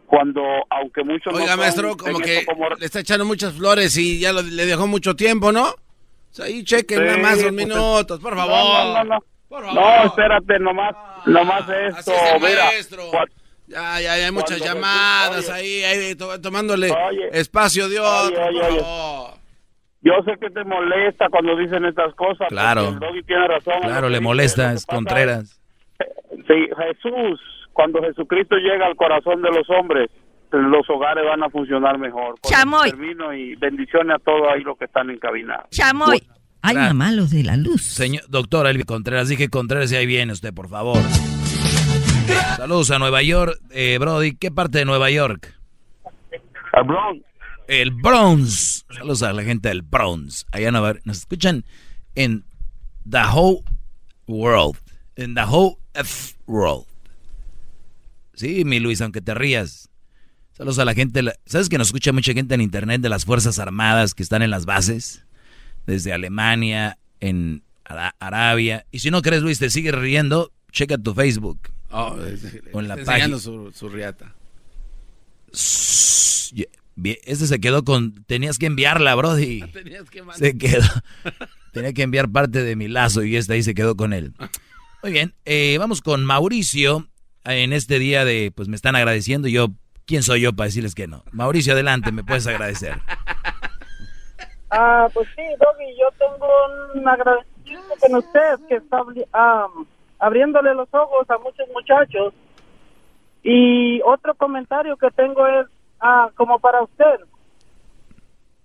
[0.08, 3.54] cuando, aunque muchos no Oiga, son maestro, como que esto como- le está echando muchas
[3.54, 5.70] flores y ya lo- le dejó mucho tiempo, ¿no?
[5.70, 5.76] O
[6.36, 8.56] sea, ahí chequen Sí, nada más dos pues, minutos, por favor.
[8.56, 9.20] No, no, no,
[9.62, 9.74] no.
[9.74, 10.96] No, espérate, nomás,
[11.28, 12.66] nomás esto, así es el mira.
[12.66, 13.04] maestro.
[13.68, 17.30] Ya, ya, ya hay muchas Cuando llamadas ahí, ahí to- tomándole Oye.
[17.32, 18.80] espacio de otro, Oye, oye, por oye.
[18.82, 19.34] favor.
[20.02, 22.48] Yo sé que te molesta cuando dicen estas cosas.
[22.50, 22.90] Claro.
[22.90, 23.76] el Doggy tiene razón.
[23.82, 24.22] Claro, le dice.
[24.24, 25.60] molestas, Contreras.
[26.46, 27.40] Sí, Jesús,
[27.72, 30.10] cuando Jesucristo llega al corazón de los hombres,
[30.52, 32.36] los hogares van a funcionar mejor.
[32.44, 32.90] Chamoy.
[32.90, 35.70] eso termino y bendiciones a todos ahí los que están encaminados.
[35.70, 36.22] Chamoy.
[36.62, 36.94] Ay, Gracias.
[36.94, 37.82] mamá, los de la luz.
[37.82, 40.98] Señor, doctor Elvi Contreras, dije Contreras y ahí viene usted, por favor.
[42.58, 44.36] Saludos a Nueva York, eh, Brody.
[44.36, 45.54] ¿Qué parte de Nueva York?
[46.32, 47.26] El Bronx.
[47.68, 48.86] El Bronx.
[48.90, 50.46] Saludos a la gente del Bronx.
[50.52, 50.96] Allá en Nueva.
[51.04, 51.66] Nos escuchan
[52.16, 52.46] en
[53.10, 53.64] the whole
[54.28, 54.78] world.
[55.16, 56.86] En the whole F world.
[58.34, 59.90] Sí, mi Luis, aunque te rías.
[60.54, 61.22] Saludos a la gente.
[61.46, 64.50] ¿Sabes que nos escucha mucha gente en internet de las Fuerzas Armadas que están en
[64.50, 65.26] las bases?
[65.86, 68.86] Desde Alemania, en Ara- Arabia.
[68.92, 71.60] Y si no crees, Luis, te sigues riendo, checa tu Facebook.
[71.94, 72.18] Oh,
[72.80, 73.38] en la página.
[73.38, 74.34] su, su riata.
[76.96, 78.24] Este se quedó con.
[78.26, 79.62] Tenías que enviarla, Brody.
[79.72, 80.84] Tenías que mandar- Se quedó.
[81.72, 84.34] Tenía que enviar parte de mi lazo y esta ahí se quedó con él.
[85.02, 87.08] Muy bien, eh, vamos con Mauricio.
[87.46, 89.48] En este día de, pues me están agradeciendo.
[89.50, 89.70] Yo,
[90.06, 91.24] ¿quién soy yo para decirles que no?
[91.32, 93.00] Mauricio, adelante, me puedes agradecer.
[94.76, 96.48] Ah, pues sí, Doggy, yo tengo
[96.96, 99.04] un agradecimiento con usted que está
[99.34, 99.68] ah,
[100.24, 102.34] abriéndole los ojos a muchos muchachos.
[103.44, 105.68] Y otro comentario que tengo es
[106.00, 107.20] ah, como para usted.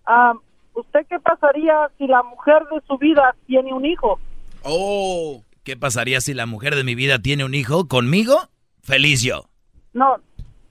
[0.06, 0.34] Ah,
[0.74, 4.20] ¿Usted qué pasaría si la mujer de su vida tiene un hijo?
[4.62, 5.42] Oh.
[5.64, 8.38] ¿Qué pasaría si la mujer de mi vida tiene un hijo conmigo?
[8.82, 9.46] Feliz yo.
[9.92, 10.16] No,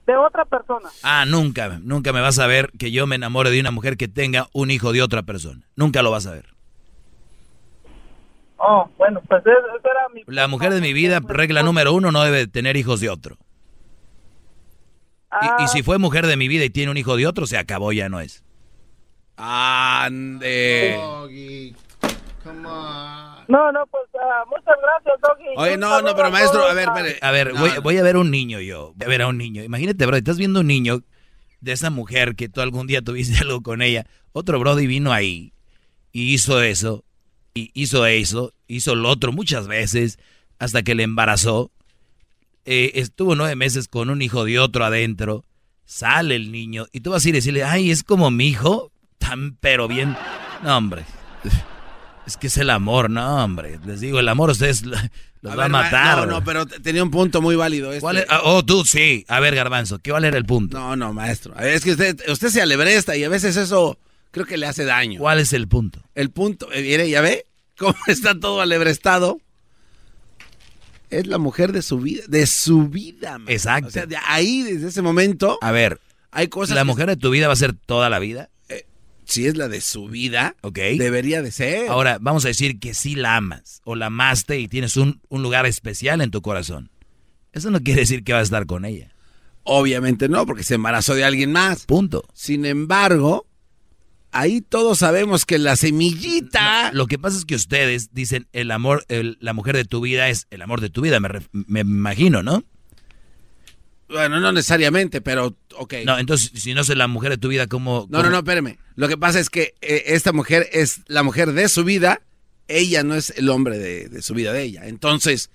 [0.06, 0.88] de otra persona.
[1.02, 4.08] Ah, nunca, nunca me vas a ver que yo me enamore de una mujer que
[4.08, 5.68] tenga un hijo de otra persona.
[5.76, 6.57] Nunca lo vas a ver.
[8.58, 10.22] Oh, bueno, pues es- esa era mi...
[10.26, 13.36] La mujer de mi vida, regla número uno, no debe tener hijos de otro.
[15.42, 17.58] Y, y si fue mujer de mi vida y tiene un hijo de otro, se
[17.58, 18.42] acabó, ya no es.
[19.36, 20.98] Ande.
[23.48, 25.44] No, no, pues ah, muchas gracias, Doggy.
[25.56, 27.18] Oye, no, no, pero a maestro, a ver, ah, espere.
[27.22, 27.82] A ver, No, voy, no.
[27.82, 28.92] voy a ver un niño yo.
[28.96, 29.62] Voy a ver a un niño.
[29.62, 31.00] Imagínate, bro, estás viendo un niño
[31.60, 34.06] de esa mujer que tú algún día tuviste algo con ella.
[34.32, 35.52] Otro brody vino ahí
[36.12, 37.04] y hizo eso,
[37.58, 40.18] y hizo eso, hizo lo otro muchas veces,
[40.58, 41.70] hasta que le embarazó.
[42.64, 45.44] Eh, estuvo nueve meses con un hijo de otro adentro.
[45.86, 48.92] Sale el niño y tú vas a ir y decirle, ay, es como mi hijo,
[49.18, 50.14] tan pero bien.
[50.62, 51.04] No, hombre.
[52.26, 53.78] Es que es el amor, no, hombre.
[53.86, 54.98] Les digo, el amor ustedes lo-
[55.40, 56.18] los va a ver, ma- matar.
[56.18, 57.88] No, no, pero tenía un punto muy válido.
[57.90, 58.02] Este.
[58.02, 59.24] ¿Cuál es- ah, oh, tú sí.
[59.28, 60.78] A ver, Garbanzo, ¿qué vale el punto?
[60.78, 61.54] No, no, maestro.
[61.56, 63.98] A Es que usted, usted se alebresta y a veces eso
[64.30, 65.20] creo que le hace daño.
[65.20, 66.02] ¿Cuál es el punto?
[66.14, 67.46] El punto, eh, mire, ya ve
[67.78, 69.40] cómo está todo alebrestado.
[71.10, 73.38] Es la mujer de su vida, de su vida.
[73.38, 73.48] man.
[73.50, 73.88] Exacto.
[73.88, 76.00] O sea, de ahí, desde ese momento, A ver,
[76.30, 78.50] hay cosas ¿la mujer de tu vida va a ser toda la vida?
[79.24, 80.78] si es la de su vida, Ok.
[80.96, 81.90] debería de ser.
[81.90, 85.42] Ahora, vamos a decir que sí la amas o la amaste y tienes un, un
[85.42, 86.90] lugar especial en tu corazón.
[87.52, 89.12] Eso no quiere decir que vas a estar con ella.
[89.64, 91.84] Obviamente no, porque se embarazó de alguien más.
[91.84, 92.24] Punto.
[92.32, 93.46] Sin embargo,
[94.32, 96.92] ahí todos sabemos que la semillita...
[96.92, 100.28] Lo que pasa es que ustedes dicen el amor, el- la mujer de tu vida
[100.28, 102.64] es el amor de tu vida, me, imagino, ¿no?
[104.08, 105.94] Bueno, no necesariamente, pero ok.
[106.06, 108.06] No, entonces, si no es la mujer de tu vida, ¿cómo?
[108.08, 108.78] No, no, cómo- no, espérame.
[108.96, 112.22] Lo que pasa es que eh, esta mujer es la mujer de su vida,
[112.68, 114.86] ella no es el hombre de, de su vida de ella.
[114.88, 115.50] Entonces,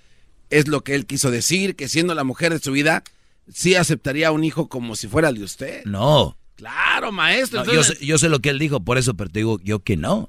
[0.52, 3.04] es lo que él quiso decir, que siendo la mujer de su vida,
[3.52, 5.84] sí aceptaría un hijo como si fuera el de usted.
[5.86, 6.38] No.
[6.55, 7.63] Claro, maestro.
[7.65, 9.80] No, yo, sé, yo sé lo que él dijo, por eso, pero te digo yo
[9.80, 10.27] que no.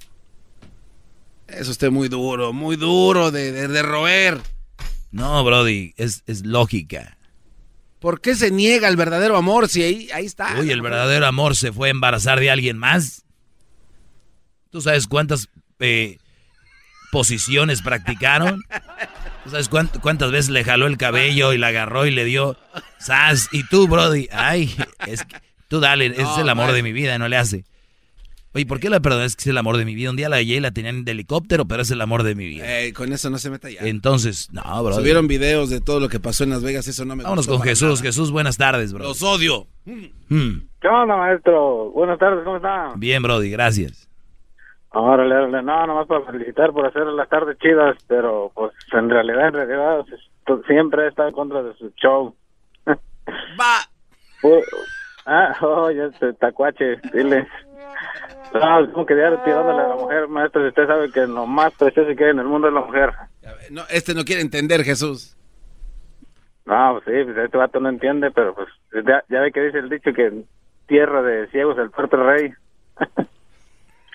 [1.47, 4.41] Es usted muy duro, muy duro de, de, de roer.
[5.11, 7.19] No, Brody, es, es lógica.
[8.01, 10.57] ¿Por qué se niega el verdadero amor si ahí, ahí está?
[10.59, 13.25] Uy, el verdadero amor se fue a embarazar de alguien más.
[14.71, 15.49] ¿Tú sabes cuántas
[15.79, 16.19] eh,
[17.13, 18.63] posiciones practicaron?
[19.45, 22.57] ¿Tú sabes cuánt- cuántas veces le jaló el cabello y la agarró y le dio
[22.99, 23.49] sas?
[23.53, 24.75] Y tú, Brody, ay,
[25.07, 25.37] es que-
[25.75, 26.85] tú dale, es No, el amor de maestro.
[26.85, 27.65] mi vida, no le hace.
[28.57, 30.11] Oye, ¿por qué la perdonas que es el amor de mi vida?
[30.11, 32.47] Un día la hallé y la tenían de helicóptero, pero es el amor de mi
[32.47, 32.83] vida.
[32.83, 33.81] Eh, con eso no se meta ya.
[33.83, 34.95] Entonces, no, Brody.
[34.95, 37.61] Subieron videos de todo lo que pasó en Las Vegas, eso no me Vámonos con
[37.63, 37.99] Jesús.
[37.99, 38.03] nada.
[38.03, 39.03] Jesús, buenas tardes, bro.
[39.03, 39.67] Los odio.
[39.87, 41.91] Mm, ¿Qué onda, maestro?
[41.91, 42.93] Buenas tardes, ¿cómo está?
[42.97, 44.09] Bien, Brody, gracias.
[44.91, 45.61] Órale, órale.
[45.65, 50.05] No, nomás para felicitar por hacer las tardes chidas, pero pues en realidad, en realidad,
[50.69, 52.33] siempre he estado en contra de su show.
[52.87, 53.81] Va.
[55.27, 57.47] Ah, oh, ya este tacuache, dile.
[58.55, 61.47] No, es como que diario tirándole a la mujer, maestro, si usted sabe que lo
[61.47, 63.13] más precioso que hay en el mundo es la mujer.
[63.71, 65.37] No, este no quiere entender, Jesús.
[66.67, 68.69] No, pues sí, pues este vato no entiende, pero pues
[69.07, 70.47] ya, ya ve que dice el dicho que en
[70.87, 72.53] tierra de ciegos el puerto rey.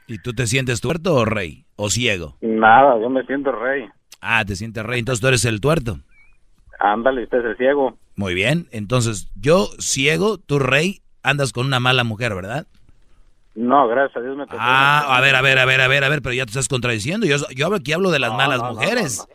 [0.08, 1.66] ¿Y tú te sientes tuerto o rey?
[1.76, 2.36] ¿O ciego?
[2.42, 3.88] Nada, yo me siento rey.
[4.22, 6.00] Ah, te sientes rey, entonces tú eres el tuerto.
[6.80, 7.98] Ándale, usted es el ciego.
[8.20, 12.68] Muy bien, entonces yo ciego, tú rey, andas con una mala mujer, ¿verdad?
[13.56, 14.58] No, gracias a Dios me tocó.
[14.60, 16.68] Ah, a ver, a ver, a ver, a ver, a ver, pero ya te estás
[16.68, 17.26] contradiciendo.
[17.26, 19.26] Yo, yo aquí hablo de las No, malas no, no, mujeres.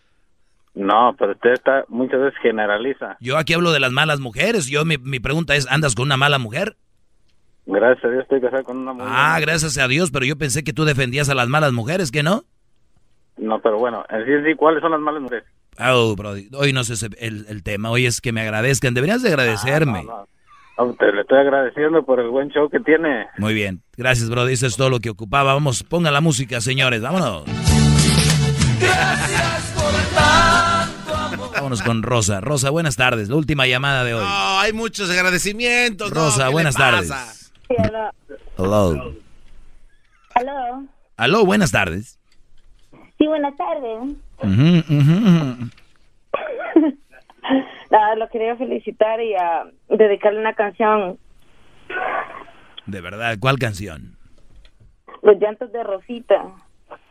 [0.75, 3.17] No, pero usted está muchas veces generaliza.
[3.21, 4.67] Yo aquí hablo de las malas mujeres.
[4.67, 6.77] Yo mi, mi pregunta es, ¿andas con una mala mujer?
[7.65, 9.09] Gracias a Dios estoy casado con una mujer.
[9.11, 12.23] Ah, gracias a Dios, pero yo pensé que tú defendías a las malas mujeres, ¿que
[12.23, 12.45] no?
[13.39, 15.45] No, pero bueno, en sí, en sí, ¿cuáles son las malas mujeres?
[15.79, 18.95] Oh, brody, hoy no sé el, el tema, hoy es que me agradezcan.
[18.95, 20.05] Deberías de agradecerme.
[20.77, 23.27] No, te le estoy agradeciendo por el buen show que tiene.
[23.39, 25.55] Muy bien, gracias, brody, eso es todo lo que ocupaba.
[25.55, 27.45] Vamos, ponga la música, señores, vámonos.
[31.55, 32.41] Vámonos con Rosa.
[32.41, 34.25] Rosa, buenas tardes, la última llamada de hoy.
[34.25, 36.11] No, hay muchos agradecimientos.
[36.11, 37.53] Rosa, ¿qué le buenas tardes.
[37.69, 38.11] Sí, aló.
[38.59, 39.15] Hello.
[40.35, 40.85] Aló.
[41.17, 42.19] Aló, buenas tardes.
[43.19, 44.17] Sí, buenas tardes.
[44.45, 45.71] Ujú, ujú, ujú.
[47.91, 51.19] Nada, lo quería felicitar y a dedicarle una canción,
[52.87, 54.17] De verdad, ¿cuál canción?
[55.23, 56.45] Los llantos de Rosita.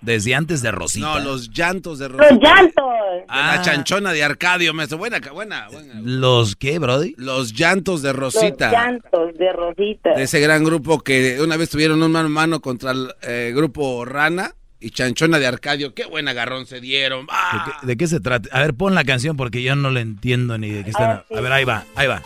[0.02, 1.06] Desde antes de Rosita.
[1.08, 2.40] No, los llantos de ¡Los Rosita.
[2.56, 2.84] llantos!
[3.28, 4.98] La chanchona de Arcadio, maestro.
[4.98, 5.94] Buena, buena, buena.
[6.04, 7.16] ¿Los qué, Brody?
[7.18, 8.66] Los llantos de Rosita.
[8.66, 10.14] Los llantos de Rosita.
[10.14, 13.52] De ese gran grupo que una vez tuvieron un mano a mano contra el eh,
[13.56, 14.52] grupo Rana
[14.84, 15.94] y Chanchona de Arcadio.
[15.94, 17.26] Qué buen agarrón se dieron.
[17.30, 17.66] ¡Ah!
[17.66, 18.50] ¿De qué, de qué se trata?
[18.52, 21.10] A ver, pon la canción porque yo no le entiendo ni de qué están.
[21.10, 21.36] Ah, sí.
[21.36, 22.22] A ver, ahí va, ahí va.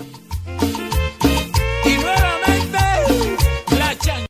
[1.85, 2.79] Y nuevamente
[3.77, 4.25] la chan.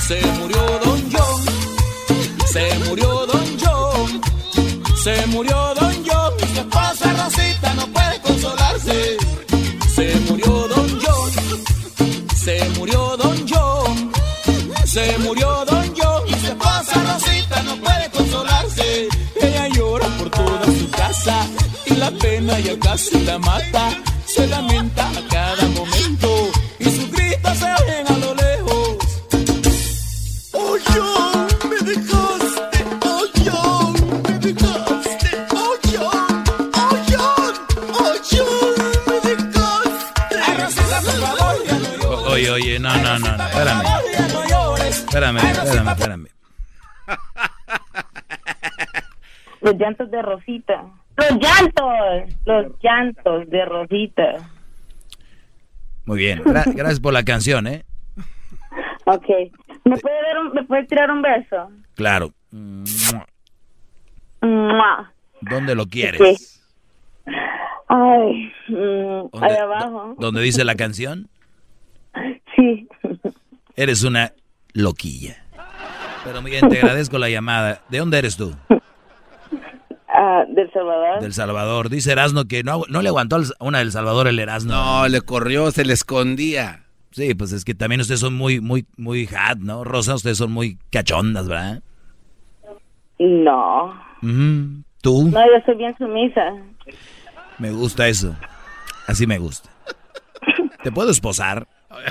[0.00, 1.42] Se murió Don John,
[2.46, 4.20] se murió Don John,
[4.96, 5.79] se murió Don
[12.50, 14.12] se murió Don John,
[14.84, 16.22] se murió Don John.
[16.26, 19.08] Y su esposa Rosita no puede consolarse.
[19.40, 21.46] Ella llora por toda su casa
[21.86, 23.90] y la pena ya casi la mata.
[24.26, 25.10] Se lamenta
[43.60, 43.84] espérame.
[44.88, 46.26] Espérame, espérame, espérame.
[49.60, 50.84] Los llantos de Rosita.
[51.16, 52.34] Los llantos.
[52.46, 54.36] Los llantos de Rosita.
[56.06, 56.42] Muy bien.
[56.42, 57.84] Gra- gracias por la canción, ¿eh?
[59.04, 59.26] Ok.
[59.84, 61.70] ¿Me puede, dar un, ¿Me puede tirar un verso?
[61.94, 62.32] Claro.
[64.40, 65.12] Mua.
[65.42, 66.20] ¿Dónde lo quieres?
[66.20, 67.32] Ok.
[67.88, 70.14] Ay, mm, ¿Dónde- ahí abajo.
[70.18, 71.28] ¿Dónde dice la canción?
[72.56, 72.88] Sí.
[73.76, 74.32] Eres una
[74.72, 75.36] loquilla.
[76.24, 77.82] Pero bien, te agradezco la llamada.
[77.88, 78.54] ¿De dónde eres tú?
[80.08, 81.20] Ah, del Salvador.
[81.22, 81.88] Del Salvador.
[81.88, 84.72] Dice Erasno que no, no le aguantó a una del Salvador el Erasno.
[84.74, 86.84] No, le corrió, se le escondía.
[87.12, 89.82] Sí, pues es que también ustedes son muy, muy, muy hot, ¿no?
[89.82, 91.82] Rosa, ustedes son muy cachondas, ¿verdad?
[93.18, 93.94] No.
[95.00, 96.42] Tú, No, yo soy bien sumisa.
[97.58, 98.36] me gusta eso.
[99.06, 99.70] Así me gusta.
[100.82, 101.66] ¿Te puedo esposar?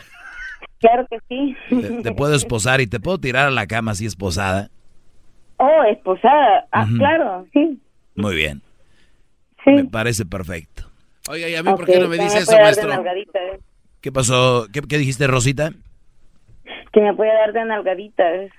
[0.80, 1.56] Claro que sí.
[1.70, 4.70] Te, te puedo esposar y te puedo tirar a la cama así esposada.
[5.58, 6.66] Oh, esposada.
[6.72, 7.80] Ah, claro, sí.
[8.16, 8.62] Muy bien.
[9.66, 9.72] Sí.
[9.72, 10.84] Me parece perfecto.
[11.30, 12.90] Oiga, ¿y a mí por qué no me dice que eso, puede dar de maestro?
[13.04, 13.60] nalgaditas.
[14.02, 14.68] ¿Qué pasó?
[14.72, 15.72] ¿Qué, qué dijiste, Rosita?
[16.94, 18.50] Que me puede dar de nalgaditas.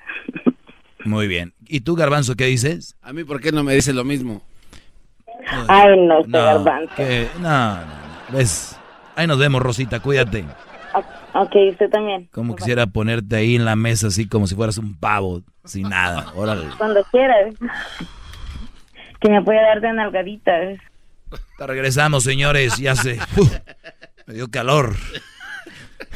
[1.04, 1.54] Muy bien.
[1.66, 2.96] ¿Y tú, Garbanzo, qué dices?
[3.00, 4.42] A mí por qué no me dice lo mismo.
[5.68, 6.94] Ay, no, este No, garbanzo.
[6.96, 7.92] que- no, no, no.
[8.36, 8.78] ¿Ves?
[9.16, 10.44] Ahí nos vemos, Rosita, cuídate.
[11.34, 12.28] Ok, usted también.
[12.32, 16.32] Como quisiera ponerte ahí en la mesa así como si fueras un pavo, sin nada.
[16.34, 16.66] Órale.
[16.78, 17.54] Cuando quieras.
[19.20, 20.78] Que me puede dar de nalgaditas.
[21.58, 22.78] Te regresamos, señores.
[22.78, 23.18] Ya se...
[23.36, 23.52] Uf,
[24.26, 24.96] me dio calor.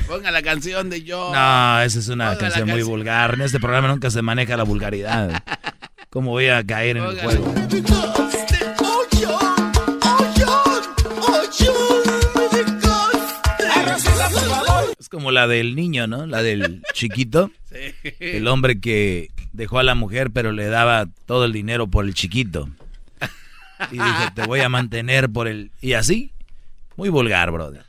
[0.08, 1.30] Ponga la canción de yo.
[1.34, 2.88] No, esa es una Ponga la canción muy canción.
[2.96, 3.34] vulgar.
[3.34, 5.42] En este programa nunca se maneja la vulgaridad.
[6.10, 7.54] ¿Cómo voy a caer en el juego?
[15.04, 16.24] Es como la del niño, ¿no?
[16.24, 17.50] La del chiquito.
[18.20, 22.14] El hombre que dejó a la mujer pero le daba todo el dinero por el
[22.14, 22.70] chiquito.
[23.90, 25.72] Y dijo, te voy a mantener por el...
[25.82, 26.32] Y así.
[26.96, 27.84] Muy vulgar, brother.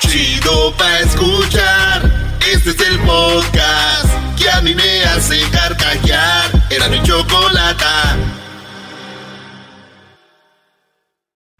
[0.00, 2.38] Chido pa' escuchar.
[2.50, 6.50] Este es el podcast que a mí me hace carcajear.
[6.70, 8.16] Era mi chocolata.